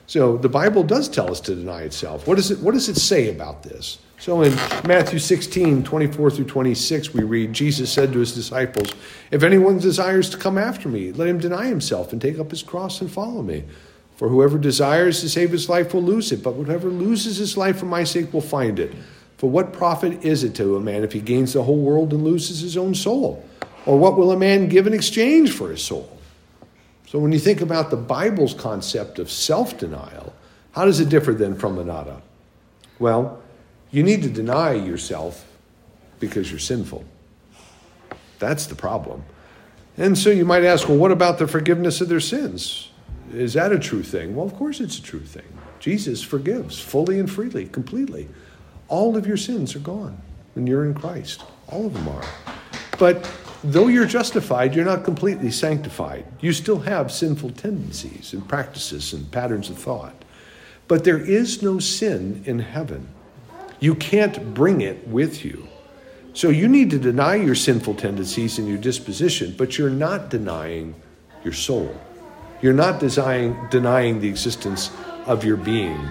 So 0.08 0.38
the 0.38 0.50
Bible 0.50 0.84
does 0.84 1.08
tell 1.08 1.32
us 1.32 1.40
to 1.42 1.56
deny 1.56 1.84
itself. 1.84 2.28
What, 2.28 2.38
is 2.40 2.52
it, 2.52 2.60
what 2.60 2.74
does 2.74 2.90
it 2.90 2.98
say 2.98 3.30
about 3.30 3.64
this? 3.64 4.00
So 4.20 4.42
in 4.42 4.54
Matthew 4.88 5.20
16, 5.20 5.84
24 5.84 6.32
through 6.32 6.46
26, 6.46 7.14
we 7.14 7.24
read 7.24 7.54
Jesus 7.54 7.92
said 7.92 8.14
to 8.14 8.20
his 8.20 8.34
disciples, 8.34 8.94
If 9.32 9.44
anyone 9.44 9.80
desires 9.80 10.30
to 10.32 10.38
come 10.38 10.58
after 10.58 10.90
me, 10.90 11.12
let 11.12 11.28
him 11.28 11.40
deny 11.40 11.68
himself 11.68 12.12
and 12.12 12.22
take 12.22 12.40
up 12.40 12.50
his 12.50 12.64
cross 12.64 13.02
and 13.02 13.12
follow 13.12 13.42
me. 13.42 13.66
For 14.16 14.30
whoever 14.30 14.58
desires 14.58 15.22
to 15.22 15.30
save 15.30 15.52
his 15.52 15.68
life 15.68 15.94
will 15.94 16.04
lose 16.04 16.32
it, 16.32 16.44
but 16.44 16.54
whoever 16.54 16.90
loses 16.90 17.38
his 17.38 17.58
life 17.58 17.78
for 17.80 17.86
my 17.86 18.04
sake 18.04 18.32
will 18.34 18.42
find 18.42 18.80
it. 18.80 18.94
For 19.38 19.50
what 19.50 19.74
profit 19.74 20.24
is 20.24 20.44
it 20.44 20.56
to 20.56 20.78
a 20.78 20.80
man 20.80 21.04
if 21.04 21.12
he 21.12 21.20
gains 21.20 21.54
the 21.54 21.64
whole 21.64 21.80
world 21.80 22.14
and 22.14 22.24
loses 22.24 22.62
his 22.62 22.78
own 22.78 22.96
soul? 22.96 23.44
Or 23.86 23.98
what 23.98 24.18
will 24.18 24.32
a 24.32 24.38
man 24.38 24.70
give 24.70 24.88
in 24.88 24.94
exchange 24.94 25.52
for 25.52 25.70
his 25.70 25.84
soul? 25.84 26.18
So 27.08 27.20
when 27.20 27.32
you 27.32 27.40
think 27.40 27.62
about 27.62 27.90
the 27.90 27.98
Bible's 27.98 28.54
concept 28.54 29.20
of 29.20 29.30
self 29.30 29.78
denial, 29.78 30.34
how 30.72 30.86
does 30.86 31.00
it 31.00 31.10
differ 31.10 31.34
then 31.34 31.56
from 31.56 31.78
anatta? 31.78 32.22
Well, 32.98 33.42
you 33.92 34.04
need 34.04 34.24
to 34.24 34.30
deny 34.30 34.74
yourself 34.74 35.46
because 36.20 36.50
you're 36.50 36.60
sinful. 36.60 37.06
That's 38.40 38.66
the 38.66 38.76
problem. 38.76 39.24
And 39.98 40.18
so 40.18 40.30
you 40.32 40.46
might 40.46 40.64
ask, 40.64 40.88
well, 40.88 40.98
what 40.98 41.12
about 41.12 41.38
the 41.38 41.48
forgiveness 41.48 42.02
of 42.02 42.10
their 42.10 42.20
sins? 42.20 42.90
is 43.34 43.54
that 43.54 43.72
a 43.72 43.80
true 43.80 44.04
thing? 44.04 44.36
Well, 44.36 44.46
of 44.46 44.56
course 44.56 44.80
it's 44.80 44.98
a 44.98 45.02
true 45.02 45.22
thing. 45.22 45.46
Jesus 45.80 46.22
forgives 46.22 46.80
fully 46.80 47.20
and 47.20 47.30
freely, 47.30 47.66
completely. 47.66 48.30
All 48.88 49.18
of 49.18 49.28
your 49.28 49.38
sins 49.38 49.76
are 49.76 49.80
gone 49.80 50.22
when 50.54 50.68
you're 50.68 50.86
in 50.86 50.94
Christ. 50.94 51.44
All 51.68 51.86
of 51.86 51.94
them 51.94 52.08
are. 52.08 52.26
But 53.00 53.30
though 53.64 53.88
you're 53.88 54.06
justified, 54.06 54.76
you're 54.76 54.86
not 54.86 55.04
completely 55.04 55.52
sanctified. 55.52 56.26
You 56.42 56.54
still 56.54 56.80
have 56.80 57.12
sinful 57.12 57.52
tendencies 57.52 58.34
and 58.34 58.48
practices 58.48 59.14
and 59.14 59.32
patterns 59.32 59.70
of 59.70 59.78
thought. 59.78 60.24
But 60.88 61.04
there 61.04 61.20
is 61.20 61.64
no 61.64 61.80
sin 61.80 62.44
in 62.46 62.60
heaven. 62.60 63.08
You 63.80 63.96
can't 63.96 64.54
bring 64.54 64.82
it 64.82 65.08
with 65.08 65.44
you. 65.44 65.68
So 66.34 66.50
you 66.50 66.68
need 66.68 66.90
to 66.90 67.00
deny 67.00 67.36
your 67.36 67.56
sinful 67.56 67.96
tendencies 67.96 68.58
and 68.58 68.68
your 68.68 68.78
disposition, 68.78 69.56
but 69.58 69.78
you're 69.78 69.90
not 69.90 70.30
denying 70.30 70.96
your 71.44 71.54
soul. 71.54 71.96
You're 72.62 72.74
not 72.74 73.00
denying, 73.00 73.58
denying 73.70 74.20
the 74.20 74.30
existence 74.30 74.90
of 75.26 75.46
your 75.46 75.58
being. 75.58 76.10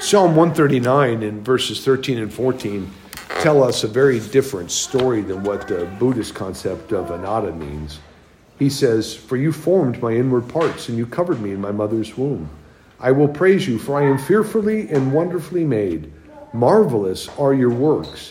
Psalm 0.00 0.36
139 0.36 1.22
in 1.22 1.42
verses 1.42 1.84
13 1.84 2.18
and 2.18 2.32
14 2.32 2.90
tell 3.40 3.62
us 3.62 3.84
a 3.84 3.88
very 3.88 4.20
different 4.20 4.70
story 4.70 5.22
than 5.22 5.42
what 5.42 5.68
the 5.68 5.86
Buddhist 5.98 6.34
concept 6.34 6.92
of 6.92 7.10
anatta 7.10 7.52
means. 7.52 8.00
He 8.58 8.68
says, 8.68 9.14
For 9.14 9.36
you 9.36 9.52
formed 9.52 10.02
my 10.02 10.12
inward 10.12 10.48
parts, 10.48 10.88
and 10.88 10.98
you 10.98 11.06
covered 11.06 11.40
me 11.40 11.52
in 11.52 11.60
my 11.60 11.72
mother's 11.72 12.16
womb. 12.16 12.50
I 13.00 13.12
will 13.12 13.28
praise 13.28 13.68
you, 13.68 13.78
for 13.78 14.00
I 14.00 14.04
am 14.04 14.18
fearfully 14.18 14.88
and 14.90 15.12
wonderfully 15.12 15.64
made. 15.64 16.12
Marvelous 16.52 17.28
are 17.38 17.54
your 17.54 17.70
works, 17.70 18.30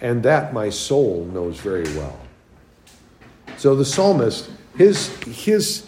and 0.00 0.22
that 0.22 0.54
my 0.54 0.70
soul 0.70 1.28
knows 1.32 1.58
very 1.58 1.84
well. 1.96 2.18
So 3.58 3.74
the 3.74 3.84
psalmist, 3.84 4.50
his, 4.76 5.14
his 5.24 5.86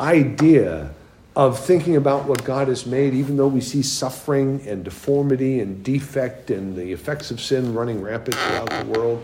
idea 0.00 0.92
of 1.34 1.58
thinking 1.58 1.96
about 1.96 2.26
what 2.26 2.44
God 2.44 2.68
has 2.68 2.84
made, 2.84 3.14
even 3.14 3.36
though 3.36 3.48
we 3.48 3.60
see 3.60 3.82
suffering 3.82 4.66
and 4.66 4.84
deformity 4.84 5.60
and 5.60 5.82
defect 5.82 6.50
and 6.50 6.76
the 6.76 6.92
effects 6.92 7.30
of 7.30 7.40
sin 7.40 7.74
running 7.74 8.02
rampant 8.02 8.36
throughout 8.36 8.68
the 8.70 8.98
world, 8.98 9.22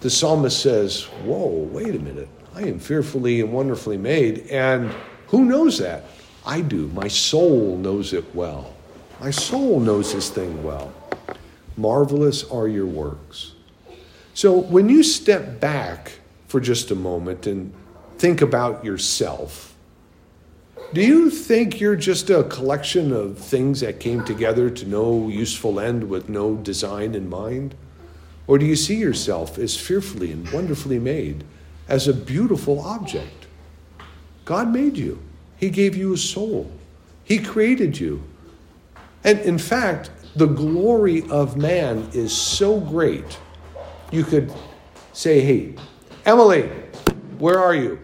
the 0.00 0.08
psalmist 0.08 0.60
says, 0.60 1.04
Whoa, 1.24 1.48
wait 1.48 1.94
a 1.94 1.98
minute. 1.98 2.28
I 2.54 2.62
am 2.62 2.78
fearfully 2.78 3.40
and 3.40 3.52
wonderfully 3.52 3.98
made. 3.98 4.46
And 4.46 4.90
who 5.28 5.44
knows 5.44 5.78
that? 5.78 6.04
I 6.46 6.62
do. 6.62 6.88
My 6.88 7.08
soul 7.08 7.76
knows 7.76 8.12
it 8.14 8.34
well. 8.34 8.74
My 9.20 9.30
soul 9.30 9.80
knows 9.80 10.14
this 10.14 10.30
thing 10.30 10.64
well. 10.64 10.92
Marvelous 11.76 12.44
are 12.50 12.68
your 12.68 12.86
works. 12.86 13.52
So 14.32 14.56
when 14.56 14.88
you 14.88 15.02
step 15.02 15.60
back 15.60 16.12
for 16.48 16.60
just 16.60 16.90
a 16.90 16.94
moment 16.94 17.46
and 17.46 17.74
think 18.16 18.40
about 18.40 18.84
yourself, 18.84 19.69
do 20.92 21.00
you 21.00 21.30
think 21.30 21.78
you're 21.78 21.94
just 21.94 22.30
a 22.30 22.42
collection 22.44 23.12
of 23.12 23.38
things 23.38 23.80
that 23.80 24.00
came 24.00 24.24
together 24.24 24.68
to 24.70 24.86
no 24.86 25.28
useful 25.28 25.78
end 25.78 26.08
with 26.08 26.28
no 26.28 26.56
design 26.56 27.14
in 27.14 27.30
mind? 27.30 27.76
Or 28.48 28.58
do 28.58 28.66
you 28.66 28.74
see 28.74 28.96
yourself 28.96 29.56
as 29.56 29.76
fearfully 29.76 30.32
and 30.32 30.50
wonderfully 30.50 30.98
made, 30.98 31.44
as 31.86 32.08
a 32.08 32.12
beautiful 32.12 32.80
object? 32.80 33.46
God 34.44 34.72
made 34.72 34.96
you, 34.96 35.22
He 35.56 35.70
gave 35.70 35.94
you 35.94 36.14
a 36.14 36.18
soul, 36.18 36.72
He 37.22 37.38
created 37.38 38.00
you. 38.00 38.24
And 39.22 39.38
in 39.40 39.58
fact, 39.58 40.10
the 40.34 40.46
glory 40.46 41.22
of 41.30 41.56
man 41.56 42.08
is 42.12 42.36
so 42.36 42.80
great, 42.80 43.38
you 44.10 44.24
could 44.24 44.52
say, 45.12 45.40
Hey, 45.40 45.76
Emily, 46.26 46.68
where 47.38 47.60
are 47.60 47.76
you? 47.76 48.00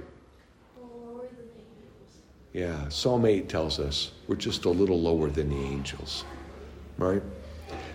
Yeah, 2.57 2.89
Psalm 2.89 3.27
8 3.27 3.51
tells 3.51 3.79
us 3.79 4.13
we're 4.29 4.37
just 4.37 4.65
a 4.65 4.71
little 4.71 4.99
lower 4.99 5.29
than 5.29 5.51
the 5.51 5.63
angels, 5.63 6.25
right? 6.97 7.23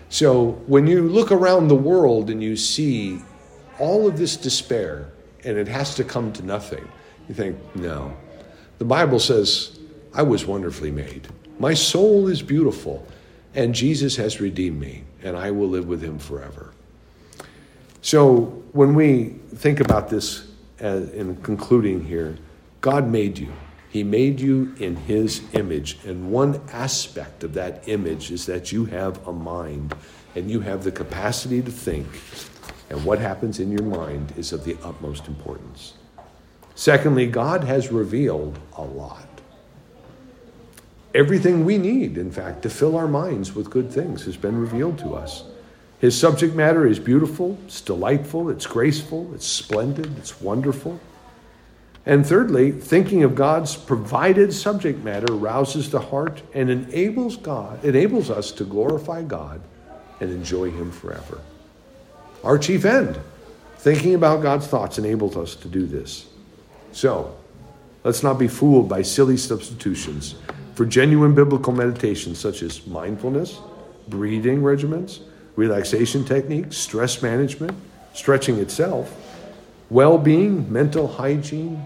So 0.08 0.52
when 0.68 0.86
you 0.86 1.08
look 1.08 1.32
around 1.32 1.66
the 1.66 1.74
world 1.74 2.30
and 2.30 2.40
you 2.40 2.56
see 2.56 3.18
all 3.80 4.06
of 4.06 4.16
this 4.16 4.36
despair 4.36 5.10
and 5.42 5.58
it 5.58 5.66
has 5.66 5.96
to 5.96 6.04
come 6.04 6.32
to 6.34 6.46
nothing, 6.46 6.88
you 7.28 7.34
think, 7.34 7.58
no. 7.74 8.16
The 8.78 8.84
Bible 8.84 9.18
says, 9.18 9.80
I 10.14 10.22
was 10.22 10.46
wonderfully 10.46 10.92
made. 10.92 11.26
My 11.58 11.74
soul 11.74 12.28
is 12.28 12.40
beautiful, 12.40 13.04
and 13.56 13.74
Jesus 13.74 14.14
has 14.14 14.40
redeemed 14.40 14.78
me, 14.78 15.02
and 15.24 15.36
I 15.36 15.50
will 15.50 15.70
live 15.70 15.88
with 15.88 16.00
him 16.00 16.20
forever. 16.20 16.72
So 18.00 18.62
when 18.70 18.94
we 18.94 19.34
think 19.56 19.80
about 19.80 20.08
this 20.08 20.46
uh, 20.80 21.06
in 21.14 21.34
concluding 21.42 22.04
here, 22.04 22.36
God 22.80 23.08
made 23.08 23.40
you. 23.40 23.52
He 23.92 24.02
made 24.02 24.40
you 24.40 24.74
in 24.78 24.96
His 24.96 25.42
image. 25.52 25.98
And 26.06 26.32
one 26.32 26.62
aspect 26.72 27.44
of 27.44 27.52
that 27.54 27.86
image 27.86 28.30
is 28.30 28.46
that 28.46 28.72
you 28.72 28.86
have 28.86 29.28
a 29.28 29.32
mind 29.34 29.94
and 30.34 30.50
you 30.50 30.60
have 30.60 30.82
the 30.82 30.90
capacity 30.90 31.60
to 31.60 31.70
think. 31.70 32.06
And 32.88 33.04
what 33.04 33.18
happens 33.18 33.60
in 33.60 33.70
your 33.70 33.82
mind 33.82 34.32
is 34.38 34.54
of 34.54 34.64
the 34.64 34.78
utmost 34.82 35.28
importance. 35.28 35.92
Secondly, 36.74 37.26
God 37.26 37.64
has 37.64 37.92
revealed 37.92 38.58
a 38.78 38.82
lot. 38.82 39.28
Everything 41.14 41.66
we 41.66 41.76
need, 41.76 42.16
in 42.16 42.30
fact, 42.30 42.62
to 42.62 42.70
fill 42.70 42.96
our 42.96 43.08
minds 43.08 43.54
with 43.54 43.68
good 43.68 43.92
things 43.92 44.24
has 44.24 44.38
been 44.38 44.58
revealed 44.58 44.98
to 45.00 45.14
us. 45.14 45.44
His 45.98 46.18
subject 46.18 46.54
matter 46.54 46.86
is 46.86 46.98
beautiful, 46.98 47.58
it's 47.66 47.82
delightful, 47.82 48.48
it's 48.48 48.66
graceful, 48.66 49.30
it's 49.34 49.46
splendid, 49.46 50.16
it's 50.16 50.40
wonderful. 50.40 50.98
And 52.04 52.26
thirdly, 52.26 52.72
thinking 52.72 53.22
of 53.22 53.36
God's 53.36 53.76
provided 53.76 54.52
subject 54.52 55.04
matter 55.04 55.32
rouses 55.32 55.90
the 55.90 56.00
heart 56.00 56.42
and 56.52 56.68
enables 56.68 57.36
God, 57.36 57.84
enables 57.84 58.28
us 58.28 58.50
to 58.52 58.64
glorify 58.64 59.22
God 59.22 59.60
and 60.20 60.30
enjoy 60.30 60.70
him 60.70 60.90
forever. 60.90 61.40
Our 62.42 62.58
chief 62.58 62.84
end, 62.84 63.20
thinking 63.76 64.14
about 64.14 64.42
God's 64.42 64.66
thoughts 64.66 64.98
enables 64.98 65.36
us 65.36 65.54
to 65.56 65.68
do 65.68 65.86
this. 65.86 66.26
So, 66.90 67.36
let's 68.02 68.24
not 68.24 68.38
be 68.38 68.48
fooled 68.48 68.88
by 68.88 69.02
silly 69.02 69.36
substitutions 69.36 70.34
for 70.74 70.84
genuine 70.84 71.34
biblical 71.34 71.72
meditation 71.72 72.34
such 72.34 72.62
as 72.62 72.84
mindfulness, 72.86 73.60
breathing 74.08 74.60
regimens, 74.60 75.20
relaxation 75.54 76.24
techniques, 76.24 76.76
stress 76.76 77.22
management, 77.22 77.76
stretching 78.12 78.58
itself, 78.58 79.14
well 79.88 80.18
being, 80.18 80.72
mental 80.72 81.06
hygiene, 81.06 81.82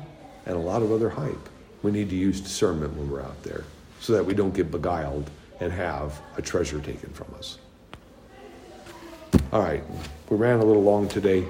and 0.47 0.57
a 0.57 0.61
lot 0.61 0.82
of 0.82 0.92
other 0.92 1.11
hype. 1.11 1.49
We 1.82 1.90
need 1.90 2.09
to 2.11 2.16
use 2.16 2.40
discernment 2.40 2.97
when 2.97 3.11
we're 3.11 3.22
out 3.22 3.42
there 3.42 3.64
so 4.01 4.12
that 4.14 4.24
we 4.24 4.34
don't 4.34 4.55
get 4.55 4.70
beguiled 4.70 5.30
and 5.61 5.72
have 5.72 6.20
a 6.36 6.42
treasure 6.42 6.80
taken 6.80 7.11
from 7.11 7.34
us. 7.36 7.59
All 9.53 9.61
right, 9.61 9.82
we 10.28 10.36
ran 10.36 10.61
a 10.61 10.64
little 10.64 10.82
long 10.82 11.09
today, 11.09 11.44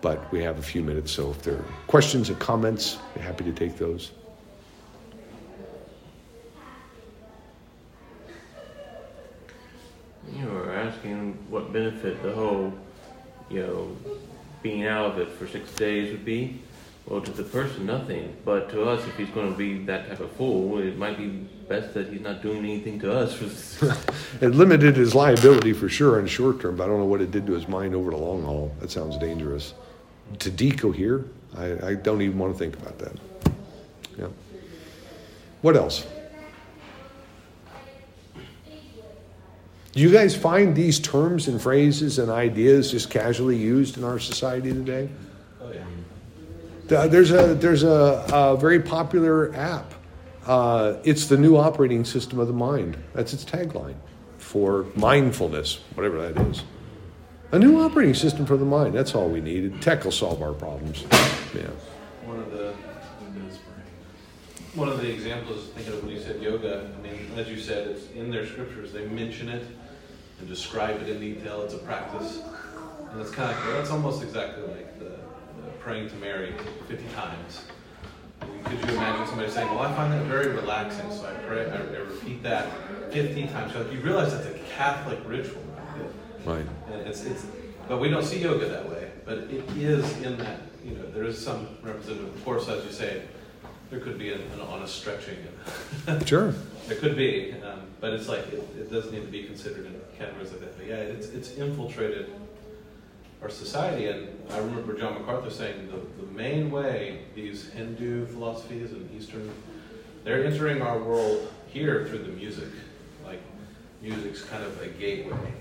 but 0.00 0.30
we 0.32 0.42
have 0.42 0.58
a 0.58 0.62
few 0.62 0.82
minutes, 0.82 1.12
so 1.12 1.30
if 1.30 1.42
there 1.42 1.54
are 1.54 1.64
questions 1.86 2.28
and 2.28 2.38
comments, 2.38 2.98
we're 3.14 3.22
happy 3.22 3.44
to 3.44 3.52
take 3.52 3.76
those. 3.76 4.12
You 10.34 10.46
were 10.46 10.72
asking 10.72 11.34
what 11.50 11.72
benefit 11.72 12.22
the 12.22 12.32
whole, 12.32 12.72
you 13.50 13.60
know, 13.60 13.96
being 14.62 14.86
out 14.86 15.12
of 15.12 15.18
it 15.18 15.28
for 15.30 15.46
six 15.46 15.72
days 15.74 16.10
would 16.10 16.24
be. 16.24 16.62
Well, 17.06 17.20
to 17.20 17.30
the 17.32 17.42
person, 17.42 17.86
nothing. 17.86 18.36
But 18.44 18.70
to 18.70 18.84
us, 18.84 19.04
if 19.06 19.16
he's 19.16 19.28
going 19.30 19.50
to 19.50 19.58
be 19.58 19.84
that 19.84 20.08
type 20.08 20.20
of 20.20 20.30
fool, 20.32 20.78
it 20.78 20.96
might 20.96 21.18
be 21.18 21.28
best 21.68 21.94
that 21.94 22.08
he's 22.08 22.20
not 22.20 22.42
doing 22.42 22.58
anything 22.58 23.00
to 23.00 23.12
us. 23.12 23.82
it 24.40 24.48
limited 24.48 24.96
his 24.96 25.14
liability 25.14 25.72
for 25.72 25.88
sure 25.88 26.18
in 26.18 26.24
the 26.24 26.30
short 26.30 26.60
term, 26.60 26.76
but 26.76 26.84
I 26.84 26.86
don't 26.86 27.00
know 27.00 27.06
what 27.06 27.20
it 27.20 27.30
did 27.30 27.46
to 27.46 27.52
his 27.52 27.66
mind 27.66 27.94
over 27.94 28.10
the 28.10 28.16
long 28.16 28.44
haul. 28.44 28.74
That 28.80 28.90
sounds 28.90 29.18
dangerous. 29.18 29.74
To 30.38 30.50
decohere, 30.50 31.26
I, 31.56 31.88
I 31.88 31.94
don't 31.94 32.22
even 32.22 32.38
want 32.38 32.52
to 32.52 32.58
think 32.58 32.76
about 32.76 32.98
that. 32.98 33.16
Yeah. 34.18 34.28
What 35.60 35.76
else? 35.76 36.06
Do 39.92 40.00
you 40.00 40.10
guys 40.10 40.34
find 40.34 40.74
these 40.74 40.98
terms 40.98 41.48
and 41.48 41.60
phrases 41.60 42.18
and 42.18 42.30
ideas 42.30 42.90
just 42.90 43.10
casually 43.10 43.56
used 43.56 43.98
in 43.98 44.04
our 44.04 44.18
society 44.18 44.72
today? 44.72 45.10
There's 46.92 47.30
a 47.30 47.54
there's 47.54 47.82
a, 47.82 48.24
a 48.32 48.56
very 48.56 48.80
popular 48.80 49.54
app. 49.54 49.94
Uh, 50.46 50.96
it's 51.04 51.26
the 51.26 51.38
new 51.38 51.56
operating 51.56 52.04
system 52.04 52.38
of 52.38 52.48
the 52.48 52.52
mind. 52.52 52.96
That's 53.14 53.32
its 53.32 53.44
tagline 53.44 53.94
for 54.38 54.86
mindfulness, 54.94 55.80
whatever 55.94 56.20
that 56.20 56.46
is. 56.48 56.64
A 57.52 57.58
new 57.58 57.80
operating 57.80 58.14
system 58.14 58.44
for 58.44 58.56
the 58.56 58.64
mind. 58.64 58.94
That's 58.94 59.14
all 59.14 59.28
we 59.28 59.40
need. 59.40 59.80
Tech 59.80 60.04
will 60.04 60.12
solve 60.12 60.42
our 60.42 60.52
problems. 60.52 61.04
Yeah. 61.54 61.68
One 62.24 62.38
of 62.38 62.50
the 62.50 62.74
one 64.74 64.88
of 64.88 65.00
the 65.00 65.12
examples, 65.12 65.68
thinking 65.74 65.92
of 65.92 66.02
when 66.02 66.14
you 66.14 66.20
said 66.20 66.40
yoga. 66.42 66.90
I 66.98 67.02
mean, 67.02 67.30
as 67.36 67.48
you 67.48 67.58
said, 67.58 67.88
it's 67.88 68.10
in 68.12 68.30
their 68.30 68.46
scriptures. 68.46 68.92
They 68.92 69.06
mention 69.06 69.48
it 69.48 69.66
and 70.40 70.48
describe 70.48 71.00
it 71.02 71.08
in 71.08 71.20
detail. 71.20 71.62
It's 71.62 71.74
a 71.74 71.78
practice, 71.78 72.42
and 73.10 73.20
it's 73.20 73.30
kind 73.30 73.50
of 73.50 73.66
that's 73.74 73.90
almost 73.90 74.22
exactly 74.22 74.66
like 74.66 74.98
the 74.98 75.18
praying 75.82 76.08
to 76.08 76.14
Mary 76.16 76.54
50 76.88 77.04
times. 77.14 77.62
Could 78.40 78.78
you 78.78 78.94
imagine 78.96 79.26
somebody 79.26 79.50
saying, 79.50 79.68
"Well, 79.68 79.80
I 79.80 79.92
find 79.94 80.12
that 80.12 80.24
very 80.26 80.48
relaxing, 80.48 81.10
so 81.12 81.26
I 81.26 81.32
pray, 81.46 81.70
I, 81.70 81.76
I 81.76 81.98
repeat 82.00 82.42
that 82.42 82.66
15 83.12 83.48
times." 83.48 83.72
You 83.92 84.00
realize 84.00 84.32
that's 84.32 84.46
a 84.46 84.58
Catholic 84.74 85.18
ritual, 85.26 85.62
Right. 86.44 86.64
and 86.90 87.00
it's 87.02 87.24
it's. 87.24 87.44
But 87.88 87.98
we 87.98 88.08
don't 88.08 88.24
see 88.24 88.38
yoga 88.38 88.66
that 88.68 88.88
way. 88.88 89.10
But 89.24 89.38
it 89.38 89.64
is 89.76 90.20
in 90.22 90.38
that 90.38 90.60
you 90.84 90.94
know 90.94 91.10
there 91.10 91.24
is 91.24 91.42
some 91.42 91.68
representative. 91.82 92.34
Of 92.34 92.44
course, 92.44 92.68
as 92.68 92.84
you 92.84 92.92
say, 92.92 93.22
there 93.90 94.00
could 94.00 94.18
be 94.18 94.32
an, 94.32 94.40
an 94.54 94.60
honest 94.60 94.94
stretching. 94.96 95.36
Sure. 96.26 96.52
There 96.88 96.96
could 96.98 97.16
be, 97.16 97.52
um, 97.62 97.82
but 98.00 98.12
it's 98.12 98.28
like 98.28 98.40
it, 98.52 98.64
it 98.76 98.90
does 98.90 99.12
need 99.12 99.20
to 99.24 99.30
be 99.30 99.44
considered 99.44 99.86
in 99.86 99.94
categories 100.18 100.50
like 100.50 100.60
that. 100.60 100.76
But 100.78 100.86
yeah, 100.88 100.96
it's 100.96 101.28
it's 101.28 101.52
infiltrated 101.56 102.32
our 103.42 103.50
society, 103.50 104.06
and 104.06 104.28
I 104.50 104.58
remember 104.58 104.96
John 104.96 105.14
MacArthur 105.14 105.50
saying 105.50 105.88
the, 105.88 106.24
the 106.24 106.32
main 106.32 106.70
way 106.70 107.22
these 107.34 107.70
Hindu 107.70 108.26
philosophies 108.26 108.92
and 108.92 109.10
Eastern 109.16 109.50
they're 110.24 110.44
entering 110.44 110.82
our 110.82 110.98
world 110.98 111.52
here 111.66 112.06
through 112.06 112.20
the 112.20 112.32
music. 112.32 112.68
Like 113.24 113.40
music's 114.00 114.42
kind 114.42 114.62
of 114.62 114.80
a 114.80 114.88
gateway 114.88 115.52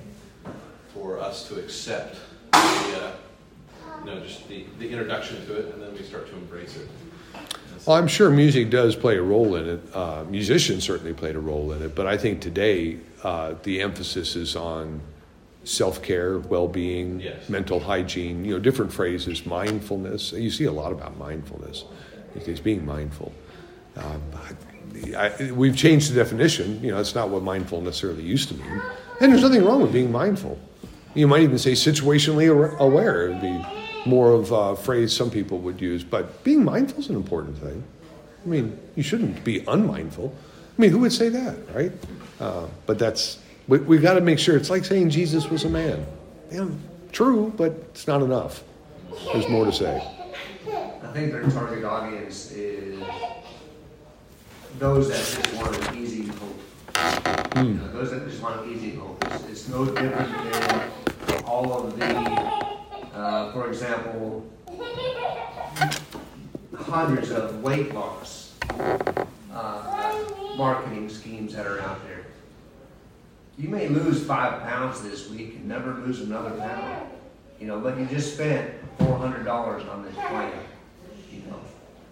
for 0.94 1.20
us 1.20 1.48
to 1.48 1.60
accept 1.60 2.18
the 2.52 2.58
uh, 2.58 3.16
you 4.00 4.06
know 4.06 4.20
just 4.20 4.48
the, 4.48 4.66
the 4.78 4.90
introduction 4.90 5.44
to 5.48 5.56
it, 5.56 5.74
and 5.74 5.82
then 5.82 5.94
we 5.94 6.04
start 6.04 6.28
to 6.30 6.36
embrace 6.36 6.78
it. 6.78 6.88
Well, 7.86 7.98
I'm 7.98 8.08
sure 8.08 8.30
music 8.30 8.70
does 8.70 8.96
play 8.96 9.18
a 9.18 9.24
role 9.24 9.56
in 9.56 9.68
it. 9.68 9.96
Uh, 9.96 10.24
musicians 10.30 10.84
certainly 10.84 11.14
played 11.14 11.36
a 11.36 11.40
role 11.40 11.72
in 11.72 11.82
it, 11.82 11.96
but 11.96 12.06
I 12.06 12.18
think 12.18 12.42
today 12.42 13.00
uh, 13.24 13.56
the 13.64 13.82
emphasis 13.82 14.36
is 14.36 14.56
on 14.56 15.02
self 15.64 16.02
care, 16.02 16.40
well 16.40 16.68
being, 16.68 17.20
Yes. 17.20 17.50
mental 17.50 17.80
hygiene. 17.80 18.44
You 18.46 18.54
know, 18.56 18.60
different 18.60 18.92
phrases, 18.92 19.46
mindfulness. 19.46 20.32
You 20.34 20.50
see 20.50 20.66
a 20.66 20.72
lot 20.72 20.92
about 20.92 21.18
mindfulness. 21.18 21.86
these 22.34 22.46
days, 22.46 22.60
being 22.62 22.86
mindful. 22.86 23.32
Um, 23.98 24.22
I, 25.16 25.28
I, 25.40 25.52
we've 25.52 25.76
changed 25.76 26.12
the 26.12 26.16
definition. 26.16 26.82
You 26.84 26.92
know, 26.92 27.00
it's 27.00 27.14
not 27.14 27.30
what 27.30 27.44
mindful 27.44 27.82
necessarily 27.82 28.24
used 28.24 28.48
to 28.50 28.56
mean. 28.56 28.82
And 29.20 29.32
there's 29.32 29.42
nothing 29.44 29.66
wrong 29.66 29.82
with 29.82 29.92
being 29.92 30.12
mindful. 30.12 30.58
You 31.14 31.28
might 31.28 31.42
even 31.42 31.58
say 31.60 31.74
situationally 31.74 32.48
aware- 32.80 33.30
would 33.30 33.42
be 33.42 33.66
more 34.06 34.32
of 34.32 34.52
a 34.52 34.76
phrase 34.78 35.14
some 35.14 35.30
people 35.30 35.60
would 35.60 35.82
use. 35.82 36.04
But 36.06 36.44
being 36.44 36.64
mindful 36.64 37.00
is 37.02 37.10
an 37.10 37.16
important 37.18 37.58
thing. 37.58 37.84
I 38.44 38.48
mean, 38.48 38.80
you 38.96 39.04
shouldn't 39.04 39.44
be 39.44 39.60
unmindful. 39.68 40.34
I 40.78 40.82
mean, 40.82 40.90
who 40.92 41.00
would 41.00 41.12
say 41.14 41.30
that, 41.30 41.58
right? 41.76 41.92
Uh, 42.40 42.66
but 42.86 42.98
that's, 42.98 43.38
we, 43.68 43.80
we've 43.80 44.02
got 44.02 44.16
to 44.16 44.22
make 44.22 44.40
sure. 44.40 44.58
It's 44.58 44.70
like 44.70 44.86
saying 44.86 45.10
Jesus 45.10 45.50
was 45.50 45.64
a 45.64 45.70
man. 45.70 46.06
Yeah, 46.52 46.68
true, 47.12 47.54
but 47.56 47.72
it's 47.92 48.08
not 48.08 48.22
enough. 48.22 48.64
There's 49.32 49.48
more 49.48 49.66
to 49.66 49.72
say. 49.72 50.02
I 50.68 51.14
think 51.14 51.32
their 51.32 51.44
target 51.50 51.84
audience 51.84 52.52
is 52.52 53.02
those 54.80 55.10
that 55.10 55.44
just 55.44 55.54
want 55.62 55.90
an 55.90 55.98
easy 55.98 56.28
hope. 56.28 57.58
You 57.58 57.74
know, 57.74 57.88
those 57.92 58.12
that 58.12 58.28
just 58.28 58.42
want 58.42 58.66
an 58.66 58.74
easy 58.74 58.96
hope. 58.96 59.24
It's, 59.32 59.46
it's 59.50 59.68
no 59.70 59.86
different 59.86 60.54
than 61.28 61.44
all 61.44 61.86
of 61.86 62.00
the, 62.00 62.06
uh, 63.14 63.52
for 63.52 63.68
example, 63.68 64.46
hundreds 66.78 67.32
of 67.32 67.62
weight 67.62 67.94
loss 67.94 68.54
uh, 69.54 70.18
marketing 70.56 71.10
schemes 71.10 71.54
that 71.54 71.68
are 71.68 71.82
out 71.82 72.02
there. 72.08 72.21
You 73.58 73.70
may 73.70 73.88
lose 73.90 74.26
five 74.26 74.64
pounds 74.64 75.02
this 75.02 75.30
week 75.30 75.56
and 75.56 75.68
never 75.68 75.94
lose 75.96 76.22
another 76.22 76.52
pound. 76.52 77.08
You 77.60 77.68
know, 77.68 77.80
but 77.80 77.98
you 77.98 78.06
just 78.06 78.34
spent 78.34 78.74
four 78.98 79.18
hundred 79.18 79.44
dollars 79.44 79.84
on 79.88 80.04
this 80.04 80.16
plan. 80.16 80.54
You 81.32 81.42
know, 81.42 81.60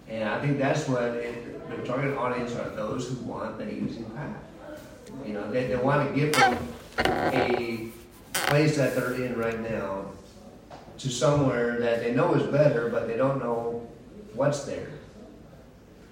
and 0.08 0.30
I 0.30 0.40
think 0.42 0.60
that's 0.60 0.88
what 0.88 1.04
it, 1.04 1.70
the 1.70 1.88
target 1.88 2.18
audience 2.18 2.54
are 2.56 2.70
those 2.70 3.10
who 3.10 3.16
want 3.26 3.60
an 3.62 3.70
easy 3.70 4.04
path. 4.16 4.36
You 5.26 5.34
know, 5.34 5.50
they, 5.52 5.68
they 5.68 5.76
want 5.76 6.14
to 6.14 6.20
get 6.20 6.36
from 6.36 6.58
a 7.00 7.90
place 8.34 8.78
that 8.78 8.96
they're 8.96 9.14
in 9.16 9.38
right 9.38 9.60
now 9.60 10.06
to 11.00 11.10
somewhere 11.10 11.80
that 11.80 12.02
they 12.02 12.14
know 12.14 12.36
is 12.36 12.44
better, 12.52 12.90
but 12.90 13.08
they 13.08 13.18
don't 13.18 13.40
know 13.40 13.88
what's 14.34 14.66
there. 14.66 14.90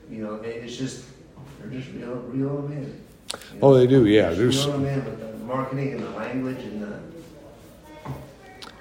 You 0.09 0.23
know, 0.23 0.35
it, 0.35 0.63
it's 0.63 0.77
just 0.77 1.05
they're 1.59 1.69
just 1.69 1.91
real, 1.91 2.15
real 2.15 2.61
them 2.63 3.06
in. 3.33 3.39
you 3.55 3.59
Oh, 3.61 3.71
know. 3.71 3.77
they 3.77 3.87
do, 3.87 4.05
yeah. 4.05 4.29
Just 4.29 4.37
There's, 4.39 4.65
reel 4.67 4.77
them 4.79 4.85
in 4.85 5.05
with 5.05 5.19
the 5.39 5.45
marketing 5.45 5.93
and 5.93 6.03
the 6.03 6.09
language 6.11 6.59
and 6.63 6.81
the. 6.83 6.99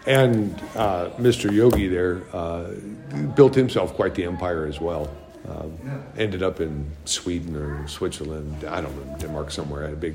and 0.06 0.60
uh, 0.76 1.10
Mr. 1.18 1.52
Yogi 1.52 1.88
there 1.88 2.22
uh, 2.32 2.70
built 3.34 3.54
himself 3.54 3.94
quite 3.94 4.14
the 4.14 4.24
empire 4.24 4.66
as 4.66 4.80
well. 4.80 5.08
Um, 5.48 5.78
Yeah. 5.84 6.00
ended 6.18 6.42
up 6.42 6.60
in 6.60 6.84
Sweden 7.04 7.54
or 7.56 7.86
Switzerland, 7.86 8.64
I 8.64 8.80
don't 8.80 8.94
know, 8.96 9.16
Denmark 9.18 9.50
somewhere, 9.52 9.82
had 9.84 9.92
a 9.92 9.96
big, 9.96 10.14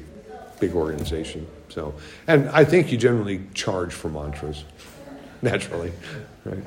big 0.60 0.74
organization. 0.76 1.48
So, 1.70 1.94
and 2.28 2.50
I 2.50 2.66
think 2.66 2.92
you 2.92 2.98
generally 2.98 3.42
charge 3.54 3.94
for 3.94 4.10
mantras, 4.10 4.66
naturally, 5.42 5.94
right? 6.44 6.64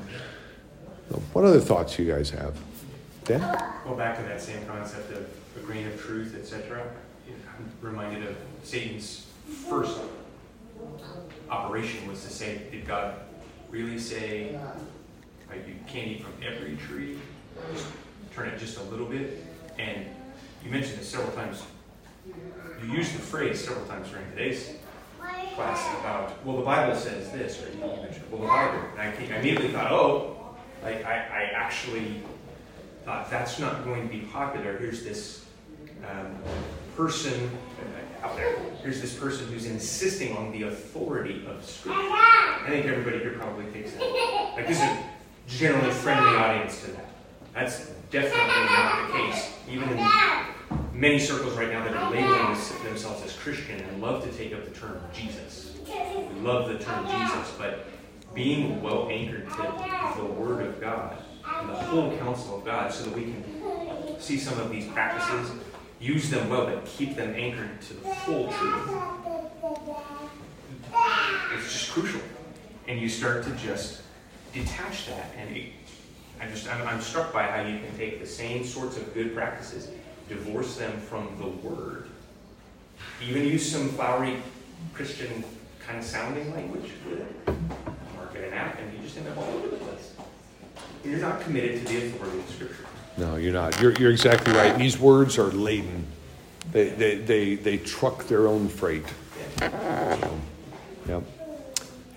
So 1.11 1.21
what 1.33 1.45
other 1.45 1.59
thoughts 1.59 1.99
you 1.99 2.11
guys 2.11 2.31
have? 2.31 2.55
Dan? 3.25 3.39
Go 3.83 3.93
back 3.95 4.17
to 4.17 4.23
that 4.23 4.41
same 4.41 4.65
concept 4.65 5.11
of 5.11 5.27
a 5.57 5.59
grain 5.65 5.85
of 5.85 6.01
truth, 6.01 6.35
etc. 6.35 6.81
Reminded 7.81 8.27
of 8.27 8.35
Satan's 8.63 9.27
first 9.69 9.99
operation 11.49 12.07
was 12.07 12.23
to 12.23 12.29
say, 12.29 12.61
did 12.71 12.87
God 12.87 13.15
really 13.69 13.99
say 13.99 14.55
uh, 14.55 15.55
you 15.55 15.75
can't 15.87 16.07
eat 16.07 16.23
from 16.23 16.33
every 16.43 16.75
tree? 16.77 17.19
Just 17.73 17.87
turn 18.33 18.47
it 18.49 18.57
just 18.59 18.77
a 18.79 18.83
little 18.83 19.05
bit. 19.05 19.43
And 19.77 20.05
you 20.63 20.71
mentioned 20.71 20.99
it 20.99 21.05
several 21.05 21.31
times. 21.31 21.63
You 22.25 22.91
used 22.91 23.13
the 23.13 23.19
phrase 23.19 23.63
several 23.63 23.85
times 23.85 24.09
during 24.09 24.29
today's 24.31 24.71
class 25.55 25.99
about, 25.99 26.45
well, 26.45 26.57
the 26.57 26.63
Bible 26.63 26.95
says 26.95 27.31
this, 27.31 27.61
or 27.63 27.69
you 27.71 27.79
mentioned, 28.01 28.25
well, 28.31 28.41
the 28.41 28.47
Bible. 28.47 28.79
And 28.97 29.01
I, 29.01 29.05
I 29.05 29.39
immediately 29.39 29.69
thought, 29.69 29.91
oh, 29.91 30.55
like 30.83 31.05
I, 31.05 31.13
I 31.13 31.51
actually 31.53 32.21
thought 33.05 33.29
that's 33.29 33.59
not 33.59 33.85
going 33.85 34.07
to 34.07 34.13
be 34.13 34.21
popular. 34.21 34.77
Here's 34.77 35.03
this 35.03 35.45
um, 36.09 36.35
person 36.95 37.49
uh, 38.23 38.25
out 38.25 38.35
there. 38.37 38.57
Here's 38.81 39.01
this 39.01 39.13
person 39.13 39.47
who's 39.47 39.65
insisting 39.65 40.35
on 40.37 40.51
the 40.51 40.63
authority 40.63 41.45
of 41.47 41.63
Scripture. 41.65 41.99
I 41.99 42.65
think 42.67 42.85
everybody 42.85 43.19
here 43.19 43.33
probably 43.33 43.65
thinks 43.71 43.91
that. 43.93 44.01
Like 44.55 44.67
this 44.67 44.77
is 44.77 44.83
a 44.83 45.03
generally 45.47 45.91
friendly 45.91 46.35
audience 46.35 46.81
to 46.81 46.91
that. 46.91 47.09
That's 47.53 47.89
definitely 48.11 48.65
not 48.65 49.07
the 49.07 49.13
case. 49.17 49.51
Even 49.69 49.89
in 49.89 50.07
many 50.93 51.19
circles 51.19 51.53
right 51.57 51.71
now 51.71 51.83
that 51.83 51.95
are 51.95 52.11
labeling 52.11 52.57
themselves 52.83 53.23
as 53.23 53.35
Christian 53.35 53.79
and 53.79 54.01
love 54.01 54.23
to 54.23 54.31
take 54.37 54.53
up 54.53 54.63
the 54.65 54.71
term 54.71 55.01
Jesus. 55.13 55.73
We 55.87 56.39
love 56.41 56.69
the 56.69 56.79
term 56.79 57.05
Jesus, 57.05 57.53
but 57.57 57.85
being 58.33 58.81
well 58.81 59.07
anchored 59.09 59.49
to 59.49 60.17
the 60.17 60.25
Word 60.25 60.65
of 60.65 60.81
God 60.81 61.17
and 61.59 61.69
the 61.69 61.75
whole 61.75 62.17
counsel 62.17 62.57
of 62.57 62.65
God 62.65 62.91
so 62.91 63.05
that 63.05 63.15
we 63.15 63.23
can 63.23 64.19
see 64.19 64.37
some 64.37 64.59
of 64.59 64.69
these 64.71 64.87
practices, 64.87 65.51
use 66.05 66.29
them 66.29 66.49
well, 66.49 66.65
but 66.65 66.85
keep 66.85 67.15
them 67.15 67.33
anchored 67.35 67.81
to 67.81 67.93
the 67.95 68.09
full 68.09 68.51
truth. 68.51 68.89
It's 71.57 71.73
just 71.73 71.91
crucial. 71.91 72.21
And 72.87 72.99
you 72.99 73.09
start 73.09 73.43
to 73.45 73.51
just 73.55 74.03
detach 74.53 75.07
that. 75.07 75.31
And 75.37 75.57
it, 75.57 75.71
I 76.39 76.47
just, 76.47 76.71
I'm, 76.71 76.87
I'm 76.87 77.01
struck 77.01 77.33
by 77.33 77.43
how 77.43 77.61
you 77.61 77.79
can 77.79 77.97
take 77.97 78.19
the 78.19 78.27
same 78.27 78.63
sorts 78.63 78.97
of 78.97 79.13
good 79.15 79.33
practices, 79.33 79.89
divorce 80.29 80.77
them 80.77 80.95
from 80.99 81.35
the 81.39 81.47
Word, 81.67 82.07
even 83.27 83.43
use 83.43 83.69
some 83.69 83.89
flowery 83.89 84.37
Christian 84.93 85.43
kind 85.85 85.97
of 85.97 86.05
sounding 86.05 86.53
language 86.53 86.91
with 87.09 87.21
it, 87.21 87.55
market 88.15 88.43
an 88.43 88.53
app, 88.53 88.79
and 88.79 88.93
you 88.93 88.99
just 88.99 89.17
end 89.17 89.27
up 89.29 89.37
all 89.37 89.45
over 89.45 89.69
the 89.69 89.77
place. 89.77 90.13
You're 91.03 91.19
not 91.19 91.41
committed 91.41 91.85
to 91.85 91.93
the 91.93 92.07
authority 92.07 92.39
of 92.39 92.49
Scripture. 92.49 92.85
No, 93.17 93.37
you're 93.37 93.53
not. 93.53 93.79
You're, 93.81 93.93
you're 93.93 94.11
exactly 94.11 94.53
right. 94.53 94.77
These 94.77 94.99
words 94.99 95.37
are 95.37 95.51
laden. 95.51 96.05
They, 96.71 96.89
they, 96.89 97.15
they, 97.15 97.55
they 97.55 97.77
truck 97.77 98.25
their 98.27 98.47
own 98.47 98.67
freight. 98.67 99.05
So, 99.59 100.39
yep. 101.07 101.23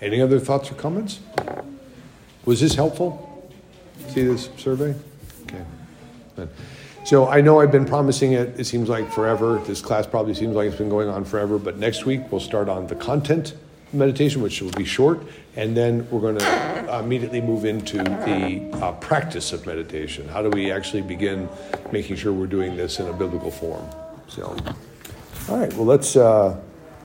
Any 0.01 0.21
other 0.21 0.39
thoughts 0.39 0.71
or 0.71 0.75
comments? 0.75 1.19
Was 2.45 2.59
this 2.59 2.75
helpful? 2.75 3.51
See 4.09 4.23
this 4.23 4.49
survey? 4.57 4.95
Okay. 5.43 5.63
Good. 6.35 6.49
So 7.05 7.27
I 7.27 7.41
know 7.41 7.61
I've 7.61 7.71
been 7.71 7.85
promising 7.85 8.33
it, 8.33 8.59
it 8.59 8.65
seems 8.65 8.89
like 8.89 9.11
forever. 9.11 9.59
This 9.65 9.81
class 9.81 10.05
probably 10.05 10.33
seems 10.33 10.55
like 10.55 10.67
it's 10.67 10.77
been 10.77 10.89
going 10.89 11.09
on 11.09 11.25
forever, 11.25 11.57
but 11.57 11.77
next 11.77 12.05
week 12.05 12.31
we'll 12.31 12.41
start 12.41 12.69
on 12.69 12.87
the 12.87 12.95
content 12.95 13.55
meditation, 13.93 14.41
which 14.41 14.61
will 14.61 14.71
be 14.71 14.85
short, 14.85 15.21
and 15.55 15.75
then 15.75 16.07
we're 16.09 16.21
going 16.21 16.37
to 16.37 16.99
immediately 16.99 17.41
move 17.41 17.65
into 17.65 17.97
the 17.97 18.69
uh, 18.81 18.91
practice 18.93 19.51
of 19.53 19.65
meditation. 19.65 20.27
How 20.27 20.41
do 20.41 20.49
we 20.49 20.71
actually 20.71 21.01
begin 21.01 21.49
making 21.91 22.15
sure 22.15 22.31
we're 22.33 22.47
doing 22.47 22.77
this 22.77 22.99
in 22.99 23.07
a 23.07 23.13
biblical 23.13 23.51
form? 23.51 23.85
So, 24.27 24.55
all 25.49 25.57
right, 25.57 25.73
well, 25.73 25.85
let's. 25.85 26.15
Uh, 26.15 26.59